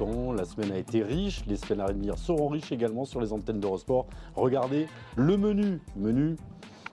La 0.00 0.44
semaine 0.44 0.70
a 0.70 0.78
été 0.78 1.02
riche, 1.02 1.44
les 1.48 1.56
semaines 1.56 1.80
à 1.80 1.86
venir 1.86 2.16
seront 2.18 2.46
riches 2.46 2.70
également 2.70 3.04
sur 3.04 3.20
les 3.20 3.32
antennes 3.32 3.58
d'Eurosport. 3.58 4.06
Regardez 4.36 4.86
le 5.16 5.36
menu, 5.36 5.80
menu 5.96 6.36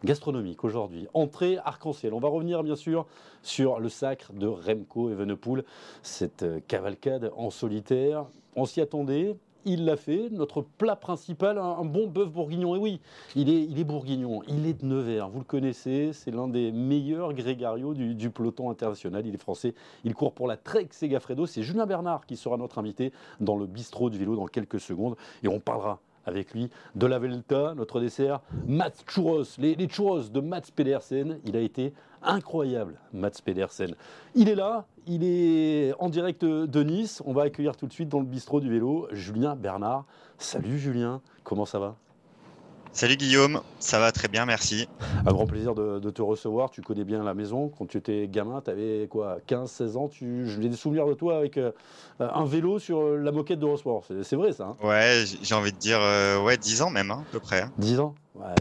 gastronomique 0.03 0.63
aujourd'hui. 0.63 1.07
Entrée 1.13 1.59
arc-en-ciel. 1.63 2.15
On 2.15 2.19
va 2.19 2.29
revenir 2.29 2.63
bien 2.63 2.75
sûr 2.75 3.05
sur 3.43 3.79
le 3.79 3.89
sacre 3.89 4.33
de 4.33 4.47
Remco 4.47 5.11
Evenepoel, 5.11 5.65
cette 6.01 6.45
cavalcade 6.67 7.31
en 7.37 7.51
solitaire. 7.51 8.25
On 8.55 8.65
s'y 8.65 8.81
attendait, 8.81 9.35
il 9.65 9.85
l'a 9.85 9.97
fait. 9.97 10.29
Notre 10.31 10.61
plat 10.61 10.95
principal, 10.95 11.57
un, 11.57 11.85
bon 11.85 12.07
bœuf 12.07 12.29
bourguignon. 12.29 12.75
Et 12.75 12.79
oui, 12.79 13.01
il 13.35 13.49
est, 13.49 13.63
il 13.63 13.83
bourguignon, 13.83 14.41
il 14.47 14.65
est 14.65 14.81
de 14.81 14.85
Nevers, 14.85 15.29
vous 15.29 15.39
le 15.39 15.45
connaissez, 15.45 16.11
c'est 16.13 16.31
l'un 16.31 16.47
des 16.47 16.71
meilleurs 16.71 17.33
grégarios 17.33 17.93
du, 17.93 18.29
peloton 18.29 18.69
international. 18.69 19.25
Il 19.25 19.33
est 19.33 19.39
français, 19.39 19.73
il 20.03 20.13
court 20.13 20.33
pour 20.33 20.47
la 20.47 20.57
Trek 20.57 20.87
Segafredo. 20.91 21.45
C'est 21.45 21.63
Julien 21.63 21.85
Bernard 21.85 22.25
qui 22.25 22.37
sera 22.37 22.57
notre 22.57 22.79
invité 22.79 23.11
dans 23.39 23.57
le 23.57 23.65
bistrot 23.65 24.09
du 24.09 24.17
vélo 24.17 24.35
dans 24.35 24.47
quelques 24.47 24.79
secondes. 24.79 25.15
Et 25.43 25.47
on 25.47 25.59
parlera 25.59 25.99
avec 26.25 26.53
lui 26.53 26.69
de 26.95 27.05
la 27.05 27.19
Velta, 27.19 27.73
notre 27.75 27.99
dessert, 27.99 28.41
Mats 28.67 28.91
les, 29.59 29.75
les 29.75 29.87
de 29.87 30.39
Mats 30.39 30.61
Pedersen. 30.75 31.39
Il 31.45 31.55
a 31.55 31.61
été 31.61 31.93
incroyable, 32.25 32.95
Mats 33.13 33.41
Pedersen. 33.43 33.95
Il 34.33 34.49
est 34.49 34.55
là, 34.55 34.85
il 35.07 35.23
est 35.23 35.93
en 35.99 36.09
direct 36.09 36.43
de 36.43 36.83
Nice. 36.83 37.21
On 37.25 37.33
va 37.33 37.43
accueillir 37.43 37.75
tout 37.77 37.87
de 37.87 37.93
suite 37.93 38.09
dans 38.09 38.19
le 38.19 38.25
bistrot 38.25 38.59
du 38.59 38.69
vélo 38.69 39.07
Julien 39.11 39.55
Bernard. 39.55 40.05
Salut 40.37 40.77
Julien, 40.77 41.21
comment 41.43 41.65
ça 41.65 41.79
va? 41.79 41.95
Salut 42.95 43.17
Guillaume, 43.17 43.59
ça 43.79 43.99
va 43.99 44.13
très 44.13 44.29
bien, 44.29 44.45
merci. 44.45 44.87
Un 45.25 45.33
grand 45.33 45.45
plaisir 45.45 45.75
de, 45.75 46.09
te 46.11 46.21
recevoir. 46.21 46.69
Tu 46.69 46.81
connais 46.81 47.03
bien 47.03 47.25
la 47.25 47.33
maison. 47.33 47.67
Quand 47.67 47.85
tu 47.85 47.97
étais 47.97 48.29
gamin, 48.29 48.61
tu 48.61 48.71
avais 48.71 49.07
quoi 49.09 49.39
15-16 49.49 49.97
ans? 49.97 50.07
Tu... 50.07 50.47
J'ai 50.47 50.69
des 50.69 50.77
souvenirs 50.77 51.05
de 51.05 51.13
toi 51.13 51.35
avec 51.37 51.57
euh, 51.57 51.73
un 52.21 52.45
vélo 52.45 52.79
sur 52.79 53.17
la 53.17 53.33
moquette 53.33 53.59
d'Eurosport. 53.59 54.05
C'est 54.23 54.37
vrai 54.37 54.53
ça 54.53 54.67
hein? 54.67 54.77
Ouais, 54.81 55.25
j'ai 55.41 55.55
envie 55.55 55.73
de 55.73 55.77
dire 55.77 55.99
euh, 55.99 56.41
ouais, 56.41 56.55
10 56.55 56.83
ans 56.83 56.89
même, 56.89 57.11
hein, 57.11 57.25
à 57.27 57.31
peu 57.33 57.41
près. 57.41 57.65
10 57.79 57.99
ans? 57.99 58.15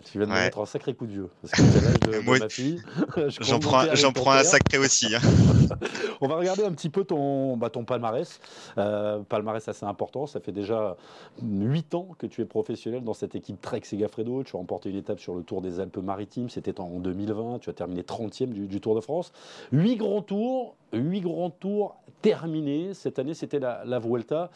Tu 0.04 0.18
viens 0.18 0.26
de 0.26 0.32
me 0.32 0.36
mettre 0.36 0.60
un 0.60 0.66
sacré 0.66 0.94
coup 0.94 1.06
de 1.06 1.12
vieux. 1.12 1.28
Parce 1.42 1.52
que 1.52 1.84
l'âge 1.84 2.00
de, 2.00 2.30
ma 2.40 2.48
fille. 2.48 2.80
J'en 3.40 3.58
prends, 3.58 4.30
un 4.32 4.44
sacré 4.44 4.78
aussi. 4.78 5.14
Hein. 5.14 5.20
On 6.20 6.28
va 6.28 6.36
regarder 6.36 6.64
un 6.64 6.72
petit 6.72 6.90
peu 6.90 7.04
ton, 7.04 7.56
bah, 7.56 7.70
ton 7.70 7.84
palmarès. 7.84 8.40
Euh, 8.78 9.20
palmarès 9.28 9.66
assez 9.68 9.84
important. 9.84 10.26
Ça 10.26 10.40
fait 10.40 10.52
déjà 10.52 10.96
8 11.42 11.94
ans 11.94 12.08
que 12.18 12.26
tu 12.26 12.40
es 12.40 12.44
professionnel 12.44 13.02
dans 13.02 13.14
cette 13.14 13.34
équipe 13.34 13.60
Trek 13.60 13.80
Segafredo. 13.84 14.44
Tu 14.44 14.56
as 14.56 14.58
remporté 14.58 14.90
une 14.90 14.96
étape 14.96 15.18
sur 15.18 15.34
le 15.34 15.42
Tour 15.42 15.60
des 15.60 15.80
Alpes-Maritimes. 15.80 16.50
C'était 16.50 16.80
en 16.80 17.00
2020. 17.00 17.58
Tu 17.58 17.70
as 17.70 17.74
terminé 17.74 18.02
30e 18.02 18.46
du, 18.46 18.80
Tour 18.80 18.94
de 18.94 19.00
France. 19.00 19.32
8 19.72 19.96
grands 19.96 20.22
tours. 20.22 20.76
8 20.92 21.20
grands 21.20 21.50
tours 21.50 21.96
terminés. 22.22 22.94
Cette 22.94 23.18
année, 23.18 23.34
c'était 23.34 23.58
la, 23.58 23.98
Vuelta. 23.98 24.50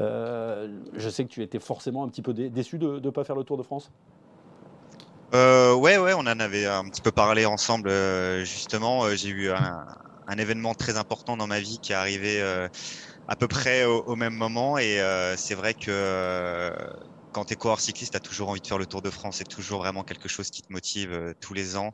Euh, 0.00 0.68
je 0.94 1.08
sais 1.08 1.24
que 1.24 1.30
tu 1.30 1.42
étais 1.42 1.58
forcément 1.58 2.04
un 2.04 2.08
petit 2.08 2.22
peu 2.22 2.34
déçu 2.34 2.78
de 2.78 3.00
ne 3.00 3.10
pas 3.10 3.24
faire 3.24 3.36
le 3.36 3.44
Tour 3.44 3.56
de 3.56 3.62
France 3.62 3.90
euh, 5.34 5.74
ouais, 5.74 5.98
ouais, 5.98 6.14
on 6.14 6.20
en 6.20 6.26
avait 6.40 6.66
un 6.66 6.84
petit 6.84 7.02
peu 7.02 7.12
parlé 7.12 7.44
ensemble. 7.44 7.90
Euh, 7.90 8.44
justement, 8.44 9.04
euh, 9.04 9.14
j'ai 9.14 9.28
eu 9.28 9.50
un, 9.50 9.86
un, 10.26 10.38
événement 10.38 10.74
très 10.74 10.96
important 10.96 11.36
dans 11.36 11.46
ma 11.46 11.60
vie 11.60 11.78
qui 11.80 11.92
est 11.92 11.94
arrivé 11.94 12.40
euh, 12.40 12.68
à 13.26 13.36
peu 13.36 13.46
près 13.48 13.84
au, 13.84 14.16
même 14.16 14.34
moment. 14.34 14.78
Et 14.78 15.00
c'est 15.36 15.54
vrai 15.54 15.74
que 15.74 16.72
quand 17.32 17.44
tu 17.46 17.52
es 17.54 17.56
coureur 17.56 17.80
cycliste, 17.80 18.12
tu 18.12 18.16
as 18.16 18.20
toujours 18.20 18.48
envie 18.48 18.60
de 18.60 18.66
faire 18.66 18.78
le 18.78 18.86
Tour 18.86 19.02
de 19.02 19.10
France. 19.10 19.36
C'est 19.38 19.48
toujours 19.48 19.80
vraiment 19.80 20.02
quelque 20.02 20.28
chose 20.28 20.50
qui 20.50 20.62
te 20.62 20.72
motive 20.72 21.34
tous 21.40 21.54
les 21.54 21.76
ans. 21.76 21.92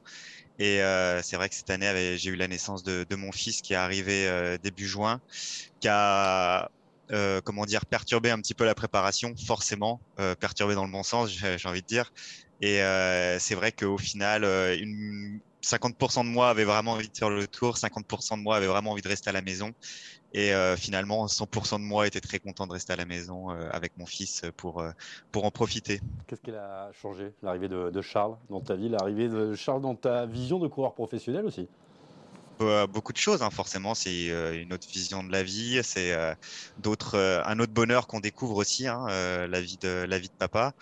Et 0.59 0.81
c'est 1.23 1.37
vrai 1.37 1.49
que 1.49 1.57
cette 1.57 1.71
année, 1.71 2.17
j'ai 2.19 2.31
eu 2.31 2.37
la 2.37 2.49
naissance 2.49 2.85
de, 2.85 3.05
de, 3.09 3.17
mon 3.17 3.33
fils 3.33 3.63
qui 3.63 3.73
est 3.73 3.77
arrivé 3.77 4.59
début 4.63 4.87
juin, 4.87 5.21
qui 5.81 5.89
a 5.89 6.69
euh, 7.13 7.43
comment 7.43 7.67
dire, 7.67 7.85
perturbé 7.85 8.31
un 8.31 8.39
petit 8.39 8.55
peu 8.55 8.65
la 8.65 8.75
préparation, 8.75 9.35
forcément, 9.47 10.01
euh, 10.21 10.35
perturbé 10.35 10.75
dans 10.75 10.87
le 10.87 10.91
bon 10.91 11.03
sens, 11.03 11.31
j'ai 11.31 11.69
envie 11.69 11.83
de 11.83 11.87
dire. 11.87 12.11
Et 12.65 12.81
euh, 12.81 13.39
c'est 13.39 13.55
vrai 13.55 13.73
qu'au 13.73 13.99
final, 13.99 14.43
euh, 14.43 14.75
une, 14.75 15.39
50% 15.63 16.25
de 16.25 16.31
moi 16.31 16.49
avait 16.49 16.65
vraiment 16.65 16.93
envie 16.93 17.11
de 17.11 17.17
faire 17.17 17.29
le 17.29 17.47
tour, 17.47 17.77
50% 17.77 18.39
de 18.39 18.43
moi 18.43 18.57
avait 18.57 18.67
vraiment 18.67 18.93
envie 18.93 19.03
de 19.03 19.09
rester 19.09 19.29
à 19.29 19.35
la 19.35 19.43
maison. 19.43 19.75
Et 20.33 20.55
euh, 20.55 20.75
finalement, 20.75 21.27
100% 21.27 21.79
de 21.79 21.85
moi 21.85 22.07
était 22.07 22.23
très 22.23 22.39
content 22.39 22.67
de 22.67 22.73
rester 22.73 22.95
à 22.95 22.97
la 22.97 23.05
maison 23.05 23.51
euh, 23.51 23.69
avec 23.71 23.93
mon 23.99 24.07
fils 24.07 24.45
pour, 24.57 24.83
pour 25.31 25.45
en 25.45 25.51
profiter. 25.51 26.01
Qu'est-ce 26.27 26.41
qu'elle 26.41 26.57
a 26.57 26.91
changé, 26.95 27.35
l'arrivée 27.43 27.69
de, 27.69 27.91
de, 27.91 28.01
Charles 28.01 28.39
dans 28.49 28.63
ta 28.63 28.77
vie, 28.77 28.89
l'arrivée 28.89 29.29
de 29.29 29.55
Charles 29.55 29.83
dans 29.83 29.95
ta 29.95 30.25
vision 30.25 30.59
de 30.59 30.67
coureur 30.67 30.95
professionnel 30.95 31.45
aussi? 31.45 31.69
Beaucoup 32.89 33.13
de 33.13 33.19
choses, 33.19 33.43
hein. 33.43 33.51
forcément, 33.51 33.95
c'est 33.95 34.29
une 34.55 34.73
autre 34.73 34.89
vision 34.89 35.23
de 35.23 35.31
la 35.31 35.43
vie, 35.43 35.81
c'est 35.83 36.17
d'autres, 36.79 37.43
un 37.45 37.59
autre 37.59 37.73
bonheur 37.73 38.07
qu'on 38.07 38.21
découvre 38.21 38.57
aussi, 38.57 38.87
hein, 38.87 39.07
la 39.09 39.61
vie 39.61 39.77
de 39.83 40.07
la 40.09 40.19
vie 40.19 40.29
de 40.29 40.35
papa. 40.39 40.73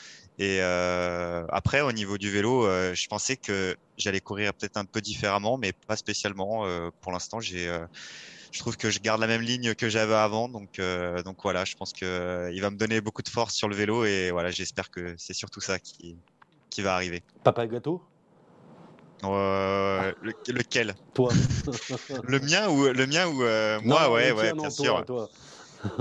Et 0.42 0.58
euh, 0.60 1.44
après, 1.50 1.82
au 1.82 1.92
niveau 1.92 2.18
du 2.18 2.28
vélo, 2.28 2.66
euh, 2.66 2.94
je 2.94 3.06
pensais 3.06 3.36
que 3.36 3.76
j'allais 3.96 4.20
courir 4.20 4.52
peut-être 4.54 4.76
un 4.76 4.84
peu 4.84 5.00
différemment, 5.00 5.56
mais 5.56 5.72
pas 5.86 5.94
spécialement. 5.94 6.66
Euh, 6.66 6.90
pour 7.00 7.12
l'instant, 7.12 7.38
j'ai, 7.38 7.72
je 8.50 8.58
trouve 8.58 8.76
que 8.76 8.90
je 8.90 8.98
garde 8.98 9.20
la 9.20 9.28
même 9.28 9.42
ligne 9.42 9.76
que 9.76 9.88
j'avais 9.88 10.16
avant. 10.16 10.48
Donc, 10.48 10.80
donc 11.24 11.36
voilà, 11.44 11.64
je 11.64 11.76
pense 11.76 11.92
que 11.92 12.50
il 12.52 12.60
va 12.60 12.70
me 12.70 12.76
donner 12.76 13.00
beaucoup 13.00 13.22
de 13.22 13.28
force 13.28 13.54
sur 13.54 13.68
le 13.68 13.76
vélo 13.76 14.04
et 14.04 14.32
voilà, 14.32 14.50
j'espère 14.50 14.90
que 14.90 15.14
c'est 15.16 15.32
surtout 15.32 15.60
ça 15.60 15.78
qui, 15.78 16.18
qui 16.70 16.82
va 16.82 16.96
arriver. 16.96 17.22
Papa 17.44 17.64
gâteau 17.68 18.02
euh, 19.22 20.12
le, 20.22 20.32
lequel? 20.48 20.96
Toi. 21.14 21.30
le 22.24 22.40
mien 22.40 22.68
ou 22.68 22.88
le 22.88 23.06
mien 23.06 23.28
ou 23.28 23.44
moi 23.86 24.10
ouais 24.10 24.32
ouais 24.32 24.52
bien 24.54 24.70
sûr. 24.70 25.04
Toi. 25.06 25.30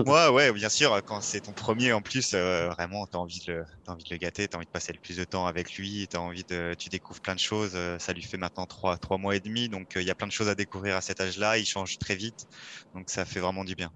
Ouais, 0.05 0.51
bien 0.53 0.69
sûr, 0.69 0.99
quand 1.05 1.21
c'est 1.21 1.41
ton 1.41 1.53
premier 1.53 1.93
en 1.93 2.01
plus, 2.01 2.31
euh, 2.33 2.69
vraiment, 2.69 3.05
tu 3.07 3.17
as, 3.17 3.19
envie 3.19 3.39
de 3.47 3.53
le, 3.53 4.17
gâter, 4.17 4.47
tu 4.47 4.55
as 4.55 4.57
envie 4.57 4.65
de 4.65 4.71
passer 4.71 4.93
le 4.93 4.99
plus 4.99 5.17
de 5.17 5.23
temps 5.23 5.47
avec 5.47 5.75
lui, 5.75 6.07
as 6.13 6.19
envie 6.19 6.43
de, 6.43 6.73
tu 6.77 6.89
découvres 6.89 7.21
plein 7.21 7.35
de 7.35 7.39
choses. 7.39 7.71
Euh, 7.75 7.97
ça 7.99 8.13
lui 8.13 8.21
fait 8.21 8.37
maintenant 8.37 8.65
trois, 8.65 8.97
trois 8.97 9.17
mois 9.17 9.35
et 9.35 9.39
demi, 9.39 9.69
donc 9.69 9.95
euh, 9.95 10.01
il 10.01 10.07
y 10.07 10.11
a 10.11 10.15
plein 10.15 10.27
de 10.27 10.31
choses 10.31 10.49
à 10.49 10.55
découvrir 10.55 10.95
à 10.95 11.01
cet 11.01 11.19
âge-là. 11.21 11.57
Il 11.57 11.65
change 11.65 11.97
très 11.97 12.15
vite, 12.15 12.47
donc 12.93 13.09
ça 13.09 13.25
fait 13.25 13.39
vraiment 13.39 13.63
du 13.63 13.75
bien. 13.75 13.91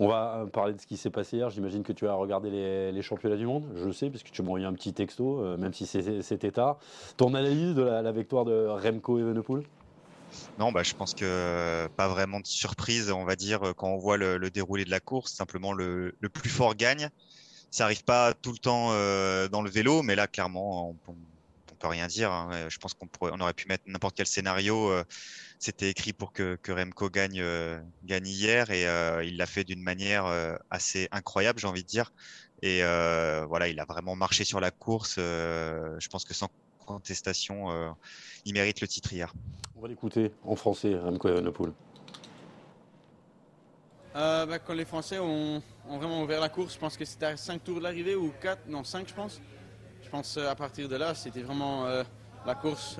On 0.00 0.08
va 0.08 0.46
parler 0.52 0.74
de 0.74 0.80
ce 0.80 0.86
qui 0.86 0.96
s'est 0.96 1.10
passé 1.10 1.36
hier. 1.36 1.50
J'imagine 1.50 1.82
que 1.82 1.92
tu 1.92 2.06
as 2.06 2.14
regardé 2.14 2.50
les, 2.50 3.02
championnats 3.02 3.36
du 3.36 3.46
monde, 3.46 3.64
je 3.74 3.90
sais, 3.90 4.10
parce 4.10 4.22
que 4.22 4.30
tu 4.30 4.42
m'as 4.42 4.48
envoyé 4.48 4.66
un 4.66 4.72
petit 4.72 4.92
texto, 4.92 5.56
même 5.56 5.72
si 5.72 5.86
c'était 5.86 6.52
tard. 6.52 6.78
Ton 7.16 7.34
analyse 7.34 7.74
de 7.74 7.82
la, 7.82 8.02
la 8.02 8.12
victoire 8.12 8.44
de 8.44 8.66
Remco 8.66 9.18
Evenepoel? 9.18 9.64
Non, 10.58 10.72
bah, 10.72 10.82
je 10.82 10.94
pense 10.94 11.14
que 11.14 11.88
pas 11.96 12.08
vraiment 12.08 12.40
de 12.40 12.46
surprise, 12.46 13.10
on 13.10 13.24
va 13.24 13.36
dire, 13.36 13.74
quand 13.76 13.88
on 13.88 13.98
voit 13.98 14.16
le, 14.16 14.50
déroulé 14.50 14.84
de 14.84 14.90
la 14.90 15.00
course. 15.00 15.32
Simplement, 15.32 15.72
le, 15.72 16.14
plus 16.32 16.50
fort 16.50 16.74
gagne. 16.74 17.10
Ça 17.70 17.84
arrive 17.84 18.04
pas 18.04 18.32
tout 18.32 18.52
le 18.52 18.58
temps 18.58 18.88
euh, 18.92 19.48
dans 19.48 19.62
le 19.62 19.70
vélo, 19.70 20.02
mais 20.02 20.14
là, 20.14 20.26
clairement, 20.26 20.90
on, 20.90 20.96
on, 21.08 21.14
peut 21.78 21.86
rien 21.86 22.06
dire. 22.06 22.32
Hein. 22.32 22.68
Je 22.68 22.78
pense 22.78 22.94
qu'on 22.94 23.08
on 23.20 23.40
aurait 23.40 23.52
pu 23.52 23.68
mettre 23.68 23.84
n'importe 23.86 24.16
quel 24.16 24.26
scénario. 24.26 24.90
Euh, 24.90 25.04
c'était 25.58 25.90
écrit 25.90 26.12
pour 26.12 26.32
que, 26.32 26.58
Remco 26.68 27.10
gagne, 27.10 27.40
euh, 27.40 27.80
gagne 28.04 28.26
hier 28.26 28.70
et 28.70 28.84
il 29.26 29.36
l'a 29.36 29.46
fait 29.46 29.64
d'une 29.64 29.82
manière 29.82 30.26
assez 30.70 31.08
incroyable, 31.10 31.58
j'ai 31.58 31.68
envie 31.68 31.82
de 31.82 31.88
dire. 31.88 32.12
Et 32.62 32.80
voilà, 33.48 33.68
il 33.68 33.78
a 33.78 33.84
vraiment 33.84 34.16
marché 34.16 34.44
sur 34.44 34.60
la 34.60 34.70
course. 34.70 35.16
je 35.16 36.08
pense 36.08 36.24
que 36.24 36.34
sans 36.34 36.48
contestation, 36.88 37.70
euh, 37.70 37.90
il 38.44 38.54
mérite 38.54 38.80
le 38.80 38.88
titre 38.88 39.12
hier. 39.12 39.32
On 39.76 39.82
va 39.82 39.88
l'écouter 39.88 40.32
en 40.44 40.56
français, 40.56 40.96
Remco 40.96 41.28
Evenepoel. 41.28 41.72
Euh, 44.16 44.46
bah, 44.46 44.58
quand 44.58 44.72
les 44.72 44.86
Français 44.86 45.18
ont, 45.18 45.62
vraiment 45.86 46.22
ouvert 46.22 46.40
la 46.40 46.48
course, 46.48 46.74
je 46.74 46.78
pense 46.78 46.96
que 46.96 47.04
c'était 47.04 47.26
à 47.26 47.36
5 47.36 47.62
tours 47.62 47.76
de 47.76 47.82
l'arrivée 47.82 48.16
ou 48.16 48.32
4, 48.40 48.66
non 48.68 48.82
5 48.84 49.06
je 49.06 49.14
pense. 49.14 49.40
Je 50.02 50.08
pense 50.08 50.38
euh, 50.38 50.48
à 50.48 50.54
partir 50.54 50.88
de 50.88 50.96
là, 50.96 51.14
c'était 51.14 51.42
vraiment 51.42 51.84
la 52.46 52.54
course 52.54 52.98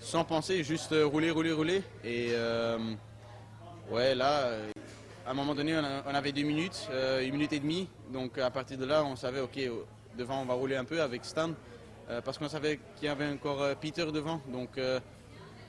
sans 0.00 0.24
penser, 0.24 0.64
juste 0.64 0.94
rouler, 1.04 1.30
rouler, 1.30 1.52
rouler. 1.52 1.82
Et 2.02 2.32
ouais, 3.90 4.14
là, 4.14 4.50
à 5.24 5.30
un 5.30 5.34
moment 5.34 5.54
donné, 5.54 5.78
on, 5.78 6.14
avait 6.14 6.32
deux 6.32 6.42
minutes, 6.42 6.88
une 7.22 7.32
minute 7.32 7.52
et 7.52 7.60
demie. 7.60 7.88
Donc 8.12 8.38
à 8.38 8.50
partir 8.50 8.76
de 8.78 8.86
là, 8.86 9.04
on 9.04 9.14
savait, 9.14 9.40
ok, 9.40 9.60
devant 10.18 10.42
on 10.42 10.46
va 10.46 10.54
rouler 10.54 10.76
un 10.76 10.84
peu 10.84 11.00
avec 11.00 11.24
Stan. 11.24 11.50
Euh, 12.10 12.20
parce 12.20 12.38
qu'on 12.38 12.48
savait 12.48 12.80
qu'il 12.96 13.06
y 13.06 13.08
avait 13.08 13.28
encore 13.28 13.62
euh, 13.62 13.74
Peter 13.80 14.04
devant. 14.12 14.40
Donc 14.48 14.78
euh, 14.78 14.98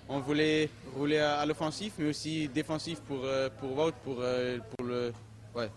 on 0.10 0.20
voulait 0.20 0.70
rouler 0.96 1.20
à, 1.20 1.46
l'offensif, 1.46 1.94
mais 2.00 2.10
aussi 2.10 2.48
défensif 2.48 3.00
pour, 3.02 3.26
pour 3.60 3.78
Wout, 3.78 3.94
pour, 4.04 4.16
pour, 4.16 4.86
le, 4.86 5.14
ouais, 5.56 5.70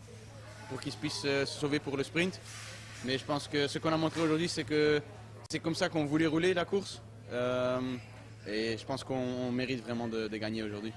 pour 0.69 0.81
qu'il 0.81 0.93
puisse 0.95 1.21
se 1.21 1.45
sauver 1.45 1.79
pour 1.79 1.97
le 1.97 2.03
sprint. 2.03 2.41
Mais 3.05 3.19
je 3.19 3.25
pense 3.25 3.47
que 3.47 3.69
ce 3.69 3.79
qu'on 3.79 3.93
a 3.93 3.97
montré 3.97 4.23
aujourd'hui, 4.23 4.49
c'est 4.49 4.65
que 4.65 5.01
c'est 5.49 5.61
comme 5.61 5.75
ça 5.75 5.89
qu'on 5.89 6.07
voulait 6.07 6.27
rouler 6.27 6.53
la 6.53 6.65
course. 6.65 7.01
et 7.31 8.77
je 8.77 8.85
pense 8.85 9.05
qu'on 9.05 9.53
mérite 9.53 9.85
vraiment 9.85 10.09
de, 10.09 10.27
gagner 10.37 10.65
aujourd'hui. 10.65 10.93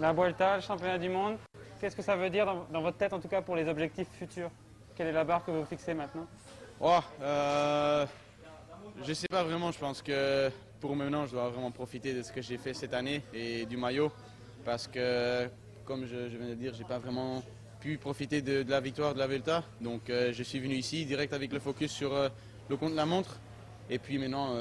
La 0.00 0.12
Vuelta, 0.12 0.56
le 0.56 0.62
championnat 0.62 0.98
du 0.98 1.10
monde, 1.10 1.36
qu'est-ce 1.80 1.94
que 1.94 2.02
ça 2.02 2.16
veut 2.16 2.30
dire 2.30 2.46
dans, 2.72 2.82
votre 2.82 2.96
tête, 2.96 3.12
en 3.12 3.20
tout 3.20 3.28
cas 3.28 3.42
pour 3.42 3.54
les 3.54 3.68
objectifs 3.68 4.08
futurs? 4.18 4.50
Quelle 4.96 5.08
est 5.08 5.12
la 5.12 5.24
barre 5.24 5.44
que 5.44 5.52
vous 5.52 5.64
fixez 5.66 5.94
maintenant? 5.94 6.26
Oh, 6.80 6.98
je 9.06 9.12
sais 9.12 9.28
pas 9.28 9.42
vraiment, 9.42 9.72
je 9.72 9.78
pense 9.78 10.02
que 10.02 10.50
pour 10.80 10.94
maintenant, 10.94 11.26
je 11.26 11.32
dois 11.32 11.48
vraiment 11.48 11.70
profiter 11.70 12.14
de 12.14 12.22
ce 12.22 12.32
que 12.32 12.42
j'ai 12.42 12.58
fait 12.58 12.74
cette 12.74 12.94
année 12.94 13.22
et 13.32 13.66
du 13.66 13.76
maillot 13.76 14.12
parce 14.64 14.86
que, 14.88 15.48
comme 15.84 16.06
je, 16.06 16.36
viens 16.36 16.48
de 16.48 16.54
dire, 16.54 16.74
j'ai 16.74 16.84
pas 16.84 16.98
vraiment 16.98 17.42
pu 17.80 17.96
profiter 17.96 18.42
de, 18.42 18.64
la 18.68 18.80
victoire 18.80 19.14
de 19.14 19.18
la 19.18 19.26
Vuelta. 19.26 19.64
Donc 19.80 20.02
je 20.08 20.42
suis 20.42 20.60
venu 20.60 20.74
ici 20.74 21.06
direct 21.06 21.32
avec 21.32 21.52
le 21.52 21.60
focus 21.60 21.90
sur 21.90 22.12
le 22.68 22.76
compte 22.76 22.92
de 22.92 22.96
la 22.96 23.06
montre. 23.06 23.38
Et 23.88 23.98
puis 23.98 24.18
maintenant, 24.18 24.54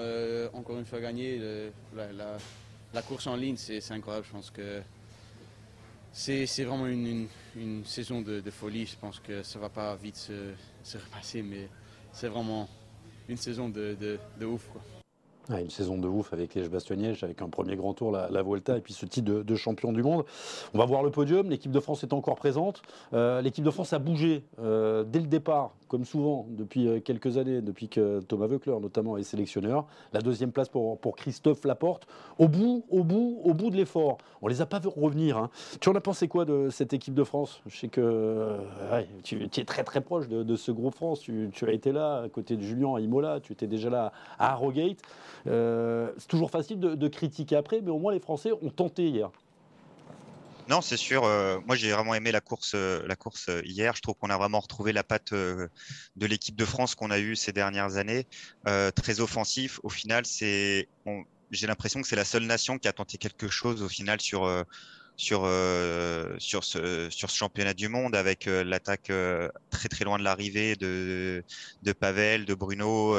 encore 0.54 0.78
une 0.78 0.86
fois 0.86 1.00
gagné, 1.00 1.40
la, 1.96 3.02
course 3.02 3.28
en 3.28 3.36
ligne, 3.36 3.58
c'est 3.58 3.92
incroyable. 3.92 4.26
Je 4.26 4.32
pense 4.32 4.52
que 4.52 4.82
c'est 6.12 6.64
vraiment 6.64 6.88
une, 6.88 7.28
saison 7.86 8.22
de, 8.22 8.52
folie. 8.52 8.86
Je 8.86 8.96
pense 8.96 9.20
que 9.20 9.44
ça 9.44 9.60
ne 9.60 9.64
va 9.64 9.70
pas 9.70 9.96
vite 9.96 10.16
se, 10.16 10.98
repasser, 10.98 11.42
mais 11.42 11.68
c'est 12.14 12.30
vraiment 12.30 12.70
une 13.30 13.38
saison 13.38 13.70
de, 13.70 13.96
ouf. 14.44 14.70
Une 15.50 15.70
saison 15.70 15.98
de 15.98 16.08
ouf 16.08 16.34
avec 16.34 16.56
les 16.56 16.68
Bastogne-Liège, 16.68 17.24
avec 17.24 17.42
un 17.42 17.50
premier 17.50 17.76
grand 17.76 17.94
tour, 17.94 18.12
la, 18.12 18.44
Vuelta, 18.44 18.78
et 18.78 18.82
puis 18.82 18.94
ce 18.94 19.06
titre 19.06 19.44
de, 19.44 19.56
champion 19.56 19.94
du 19.94 20.04
monde. 20.04 20.26
On 20.74 20.78
va 20.78 20.86
voir 20.86 21.04
le 21.04 21.12
podium. 21.12 21.50
L'équipe 21.50 21.72
de 21.72 21.80
France 21.80 22.04
est 22.04 22.14
encore 22.14 22.36
présente. 22.36 22.82
Euh, 23.14 23.42
l'équipe 23.42 23.64
de 23.64 23.72
France 23.72 23.94
a 23.94 24.00
bougé 24.00 24.44
euh, 24.60 25.04
dès 25.04 25.20
le 25.20 25.28
départ, 25.28 25.74
comme 25.90 26.06
souvent 26.06 26.48
depuis 26.50 26.88
euh, 26.88 27.00
quelques 27.02 27.38
années, 27.38 27.62
depuis 27.62 27.90
que 27.90 28.22
Thomas 28.22 28.48
Voeckler 28.48 28.80
notamment 28.80 29.18
est 29.18 29.24
sélectionneur. 29.24 29.86
La 30.14 30.22
deuxième 30.22 30.52
place 30.52 30.70
pour, 30.70 30.98
pour 31.00 31.16
Christophe 31.18 31.66
Laporte. 31.66 32.08
Au 32.38 32.48
bout, 32.48 32.86
au 32.90 33.04
bout, 33.04 33.42
au 33.44 33.54
bout 33.54 33.70
de 33.70 33.76
l'effort. 33.76 34.20
On 34.42 34.48
les 34.48 34.62
a 34.62 34.66
pas 34.66 34.80
vu 34.80 34.88
revenir. 34.88 35.38
Hein. 35.38 35.50
Tu 35.82 35.90
en 35.90 35.96
as 35.96 36.02
pensé 36.02 36.28
quoi 36.28 36.46
de 36.46 36.70
cette 36.70 36.94
équipe 36.94 37.14
de 37.14 37.24
France? 37.26 37.62
Je 37.68 37.78
sais 37.78 37.88
que 37.90 38.58
tu, 39.24 39.44
es 39.44 39.66
très 39.66 39.84
très 39.84 40.02
proche 40.02 40.30
de, 40.30 40.56
ce 40.56 40.72
groupe 40.72 40.96
France. 40.96 41.20
Tu, 41.20 41.50
tu, 41.52 41.66
as 41.66 41.74
été 41.74 41.92
là 41.92 42.22
à 42.24 42.30
côté 42.30 42.56
de 42.56 42.62
Julien 42.62 42.96
à 42.96 43.00
Imola. 43.00 43.40
Tu 43.42 43.52
étais 43.52 43.68
déjà 43.68 43.90
là 43.90 44.14
à 44.38 44.54
Harrogate. 44.54 45.00
Euh, 45.48 46.12
c'est 46.18 46.28
toujours 46.28 46.52
facile 46.52 46.80
de, 46.80 47.08
critiquer 47.08 47.56
après, 47.56 47.82
mais 47.82 47.92
au 47.92 47.98
moins 47.98 48.14
les 48.14 48.20
Français 48.20 48.52
ont 48.52 48.70
tenté 48.70 49.10
hier. 49.10 49.32
Non, 50.70 50.82
c'est 50.82 50.98
sûr. 50.98 51.24
Euh, 51.24 51.60
moi, 51.66 51.76
j'ai 51.76 51.92
vraiment 51.92 52.14
aimé 52.14 52.32
la 52.32 52.42
course, 52.42 52.74
euh, 52.76 53.04
la 53.08 53.16
course 53.16 53.50
hier. 53.66 53.96
Je 53.96 54.02
trouve 54.02 54.16
qu'on 54.16 54.30
a 54.30 54.38
vraiment 54.38 54.60
retrouvé 54.60 54.94
la 54.94 55.04
patte 55.04 55.34
de 55.34 55.70
l'équipe 56.16 56.56
de 56.56 56.66
France 56.66 56.94
qu'on 56.94 57.10
a 57.10 57.18
eue 57.20 57.36
ces 57.36 57.52
dernières 57.52 57.98
années, 57.98 58.28
très 58.96 59.20
offensif. 59.20 59.80
Au 59.84 59.90
final, 59.90 60.26
c'est, 60.26 60.88
j'ai 61.52 61.68
l'impression 61.68 62.02
que 62.02 62.08
c'est 62.08 62.16
la 62.16 62.26
seule 62.26 62.44
nation 62.44 62.78
qui 62.78 62.88
a 62.88 62.94
tenté 62.94 63.18
quelque 63.18 63.48
chose 63.48 63.82
au 63.82 63.90
final 63.90 64.22
sur 64.22 64.48
sur 65.18 65.40
sur 66.38 66.64
ce 66.64 67.10
championnat 67.28 67.74
du 67.74 67.90
monde 67.90 68.16
avec 68.16 68.46
l'attaque 68.46 69.12
très 69.72 69.90
très 69.90 70.06
loin 70.06 70.20
de 70.20 70.24
l'arrivée 70.24 70.76
de 70.76 71.44
de 71.82 71.92
Pavel, 71.94 72.46
de 72.46 72.54
Bruno 72.54 73.18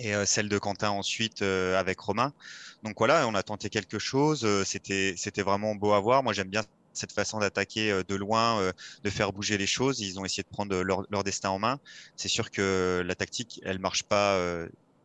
et 0.00 0.14
euh, 0.14 0.24
celle 0.24 0.48
de 0.48 0.58
Quentin 0.58 0.90
ensuite 0.90 1.42
euh, 1.42 1.78
avec 1.78 2.00
Romain. 2.00 2.32
Donc 2.82 2.94
voilà, 2.98 3.26
on 3.28 3.34
a 3.34 3.42
tenté 3.42 3.68
quelque 3.68 3.98
chose. 3.98 4.44
Euh, 4.44 4.64
c'était 4.64 5.14
c'était 5.16 5.42
vraiment 5.42 5.74
beau 5.74 5.92
à 5.92 6.00
voir. 6.00 6.22
Moi, 6.22 6.32
j'aime 6.32 6.48
bien 6.48 6.62
cette 6.92 7.12
façon 7.12 7.38
d'attaquer 7.38 8.02
de 8.06 8.14
loin, 8.16 8.72
de 9.04 9.10
faire 9.10 9.32
bouger 9.32 9.56
les 9.56 9.66
choses. 9.66 10.00
Ils 10.00 10.18
ont 10.18 10.24
essayé 10.24 10.42
de 10.42 10.48
prendre 10.48 10.82
leur, 10.82 11.06
leur 11.10 11.22
destin 11.22 11.50
en 11.50 11.58
main. 11.60 11.78
C'est 12.16 12.28
sûr 12.28 12.50
que 12.50 13.02
la 13.06 13.14
tactique, 13.14 13.60
elle 13.64 13.78
marche 13.78 14.02
pas 14.02 14.36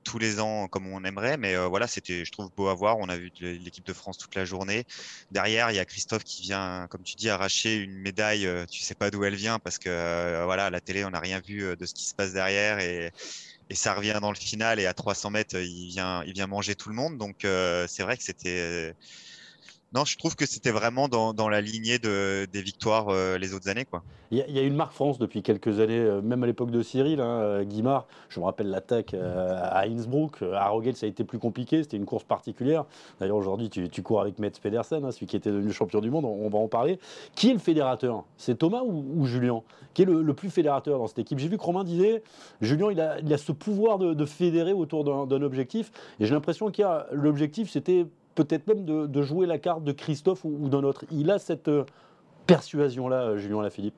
tous 0.03 0.17
les 0.17 0.39
ans 0.39 0.67
comme 0.67 0.87
on 0.87 1.03
aimerait, 1.03 1.37
mais 1.37 1.55
voilà, 1.67 1.85
c'était, 1.85 2.25
je 2.25 2.31
trouve, 2.31 2.49
beau 2.57 2.69
à 2.69 2.73
voir. 2.73 2.97
On 2.97 3.07
a 3.07 3.15
vu 3.15 3.31
l'équipe 3.39 3.85
de 3.85 3.93
France 3.93 4.17
toute 4.17 4.33
la 4.33 4.45
journée. 4.45 4.85
Derrière, 5.29 5.69
il 5.69 5.75
y 5.75 5.79
a 5.79 5.85
Christophe 5.85 6.23
qui 6.23 6.41
vient, 6.41 6.87
comme 6.89 7.03
tu 7.03 7.15
dis, 7.15 7.29
arracher 7.29 7.75
une 7.75 7.99
médaille. 7.99 8.49
tu 8.69 8.81
sais 8.81 8.95
pas 8.95 9.11
d'où 9.11 9.23
elle 9.23 9.35
vient 9.35 9.59
parce 9.59 9.77
que 9.77 10.43
voilà, 10.43 10.65
à 10.65 10.69
la 10.71 10.81
télé, 10.81 11.05
on 11.05 11.11
n'a 11.11 11.19
rien 11.19 11.39
vu 11.39 11.75
de 11.77 11.85
ce 11.85 11.93
qui 11.93 12.05
se 12.05 12.15
passe 12.15 12.33
derrière 12.33 12.79
et 12.79 13.11
et 13.69 13.75
ça 13.75 13.93
revient 13.93 14.19
dans 14.21 14.31
le 14.31 14.37
final 14.37 14.79
et 14.79 14.85
à 14.85 14.93
300 14.93 15.31
mètres, 15.31 15.57
il 15.57 15.87
vient, 15.87 16.23
il 16.25 16.33
vient 16.33 16.47
manger 16.47 16.75
tout 16.75 16.89
le 16.89 16.95
monde. 16.95 17.17
Donc 17.17 17.45
euh, 17.45 17.85
c'est 17.87 18.03
vrai 18.03 18.17
que 18.17 18.23
c'était 18.23 18.95
non, 19.95 20.03
je 20.03 20.17
trouve 20.17 20.35
que 20.35 20.45
c'était 20.45 20.71
vraiment 20.71 21.07
dans, 21.07 21.33
dans, 21.33 21.47
la 21.47 21.61
lignée 21.61 21.99
de, 21.99 22.45
des 22.51 22.61
victoires 22.61 23.07
euh, 23.07 23.37
les 23.37 23.53
autres 23.53 23.69
années. 23.69 23.85
Il, 24.29 24.37
y 24.37 24.59
a, 24.59 24.61
une 24.61 24.75
marque 24.75 24.91
France 24.91 25.19
depuis 25.19 25.41
quelques 25.41 25.79
années, 25.79 25.97
euh, 25.97 26.21
même 26.21 26.43
à 26.43 26.47
l'époque 26.47 26.69
de 26.69 26.81
Cyril, 26.81 27.21
hein, 27.21 27.39
euh, 27.39 27.63
Guimard. 27.63 28.05
Je 28.27 28.41
me 28.41 28.45
rappelle 28.45 28.69
l'attaque 28.69 29.13
à 29.13 29.85
Innsbruck. 29.85 30.41
À 30.41 30.67
Rogel, 30.67 30.97
ça 30.97 31.05
a 31.05 31.09
été 31.09 31.23
plus 31.23 31.39
compliqué. 31.39 31.81
C'était 31.81 31.95
une 31.95 32.05
course 32.05 32.25
particulière. 32.25 32.83
D'ailleurs, 33.21 33.37
aujourd'hui, 33.37 33.69
tu, 33.69 34.03
cours 34.03 34.19
avec 34.19 34.37
Mets 34.37 34.51
Pedersen, 34.61 35.05
hein, 35.05 35.11
celui 35.11 35.27
qui 35.27 35.37
était 35.37 35.49
devenu 35.49 35.71
champion 35.71 36.01
du 36.01 36.09
monde. 36.09 36.25
On, 36.25 36.49
va 36.49 36.59
en 36.59 36.67
parler. 36.67 36.99
Qui 37.33 37.51
est 37.51 37.53
le 37.53 37.59
fédérateur? 37.59 38.25
C'est 38.35 38.57
Thomas 38.57 38.81
ou, 38.83 39.25
Julien? 39.25 39.61
Qui 39.93 40.01
est 40.01 40.05
le, 40.05 40.33
plus 40.33 40.49
fédérateur 40.49 40.99
dans 40.99 41.07
cette 41.07 41.19
équipe? 41.19 41.39
J'ai 41.39 41.47
vu 41.47 41.57
que 41.57 41.63
Romain 41.63 41.85
disait 41.85 42.21
Julien, 42.59 42.91
il 42.91 42.99
a, 42.99 43.21
il 43.21 43.33
a 43.33 43.37
ce 43.37 43.53
pouvoir 43.53 43.97
de, 43.97 44.13
de 44.13 44.25
fédérer 44.25 44.73
autour 44.73 45.05
d'un 45.25 45.41
objectif. 45.41 45.91
Et 46.19 46.25
j'ai 46.25 46.33
l'impression 46.33 46.69
qu'il 46.69 46.81
y 46.81 46.85
a 46.85 47.07
l'objectif, 47.13 47.69
c'était 47.69 48.05
peut-être 48.35 48.67
même 48.67 48.85
de, 48.85 49.21
jouer 49.23 49.47
la 49.47 49.57
carte 49.57 49.83
de 49.83 49.91
Christophe 49.91 50.43
ou, 50.43 50.69
d'un 50.69 50.83
autre. 50.83 51.05
Il 51.11 51.31
a 51.31 51.39
cette 51.39 51.69
euh, 51.69 51.85
persuasion-là, 52.45 53.21
euh, 53.21 53.37
Julien 53.37 53.61
Lafilippe. 53.61 53.95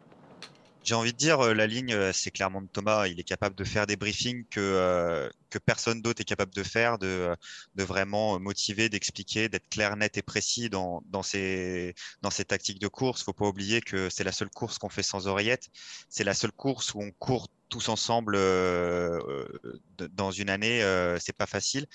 J'ai 0.84 0.96
envie 0.96 1.12
de 1.12 1.18
dire, 1.18 1.42
euh, 1.42 1.54
la 1.54 1.68
ligne, 1.68 1.94
c'est 2.14 2.32
clairement 2.32 2.62
de 2.62 2.68
Thomas. 2.68 3.08
Il 3.08 3.20
est 3.20 3.24
capable 3.24 3.56
de 3.56 3.64
faire 3.66 3.88
des 3.88 3.98
briefings 3.98 4.46
que, 4.50 5.30
que 5.50 5.58
personne 5.58 6.02
d'autre 6.02 6.22
est 6.22 6.26
capable 6.26 6.54
de 6.54 6.64
faire, 6.64 6.98
de, 6.98 7.36
de 7.76 7.84
vraiment 7.84 8.40
motiver, 8.40 8.88
d'expliquer, 8.88 9.50
d'être 9.50 9.68
clair, 9.68 9.98
net 9.98 10.18
et 10.18 10.22
précis 10.22 10.70
dans, 10.70 11.02
dans, 11.08 11.24
ses, 11.24 11.94
dans 12.22 12.30
ses 12.30 12.46
tactiques 12.46 12.80
de 12.80 12.88
course. 12.88 13.24
Faut 13.24 13.34
pas 13.34 13.48
oublier 13.48 13.82
que 13.82 14.10
c'est 14.10 14.24
la 14.24 14.32
seule 14.32 14.50
course 14.50 14.78
qu'on 14.78 14.88
fait 14.88 15.04
sans 15.04 15.28
oreillette. 15.28 15.68
C'est 16.08 16.24
la 16.24 16.34
seule 16.34 16.54
course 16.54 16.94
où 16.94 17.02
on 17.02 17.12
court 17.12 17.50
tous 17.68 17.90
ensemble 17.90 18.38
dans 20.14 20.32
une 20.32 20.50
année. 20.50 20.80
c'est 21.20 21.36
pas 21.36 21.48
facile. 21.48 21.86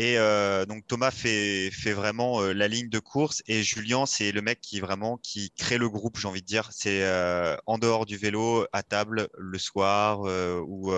Et 0.00 0.16
euh, 0.16 0.64
donc 0.64 0.86
Thomas 0.86 1.10
fait, 1.10 1.68
vraiment 1.92 2.40
euh, 2.40 2.54
la 2.54 2.68
ligne 2.68 2.88
de 2.88 2.98
course. 2.98 3.42
Et 3.46 3.62
Julien 3.62 4.06
c'est 4.06 4.32
le 4.32 4.40
mec 4.40 4.58
qui 4.62 4.80
vraiment 4.80 5.18
qui 5.18 5.50
crée 5.50 5.76
le 5.76 5.90
groupe 5.90 6.18
j'ai 6.18 6.26
envie 6.26 6.40
de 6.40 6.46
dire. 6.46 6.70
C'est 6.72 7.04
euh, 7.04 7.54
en 7.66 7.76
dehors 7.76 8.06
du 8.06 8.16
vélo 8.16 8.64
à 8.72 8.82
table 8.82 9.28
le 9.36 9.58
soir 9.58 10.20
ou 10.66 10.90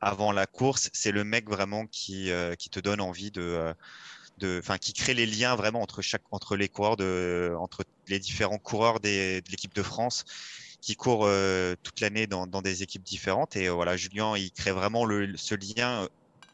avant 0.00 0.30
la 0.30 0.46
course. 0.46 0.88
C'est 0.92 1.10
le 1.10 1.24
mec 1.24 1.50
vraiment 1.50 1.86
qui, 1.88 2.30
qui 2.60 2.70
te 2.70 2.78
donne 2.78 3.00
envie 3.00 3.32
de 3.32 3.74
enfin 4.44 4.78
qui 4.78 4.92
crée 4.92 5.14
les 5.14 5.26
liens 5.26 5.56
vraiment 5.56 5.82
entre 5.82 6.00
chaque 6.00 6.22
entre 6.30 6.54
les 6.54 6.68
coureurs 6.68 6.96
de 6.96 7.52
entre 7.58 7.82
les 8.06 8.20
différents 8.20 8.58
coureurs 8.58 9.00
de 9.00 9.42
l'équipe 9.50 9.74
de 9.74 9.82
France 9.82 10.24
qui 10.80 10.94
courent 10.94 11.28
toute 11.82 12.00
l'année 12.00 12.28
dans, 12.28 12.46
des 12.46 12.84
équipes 12.84 13.02
différentes. 13.02 13.56
Et 13.56 13.68
voilà 13.68 13.96
Julien 13.96 14.36
il 14.36 14.52
crée 14.52 14.70
vraiment 14.70 15.08
ce 15.34 15.56
lien 15.56 16.08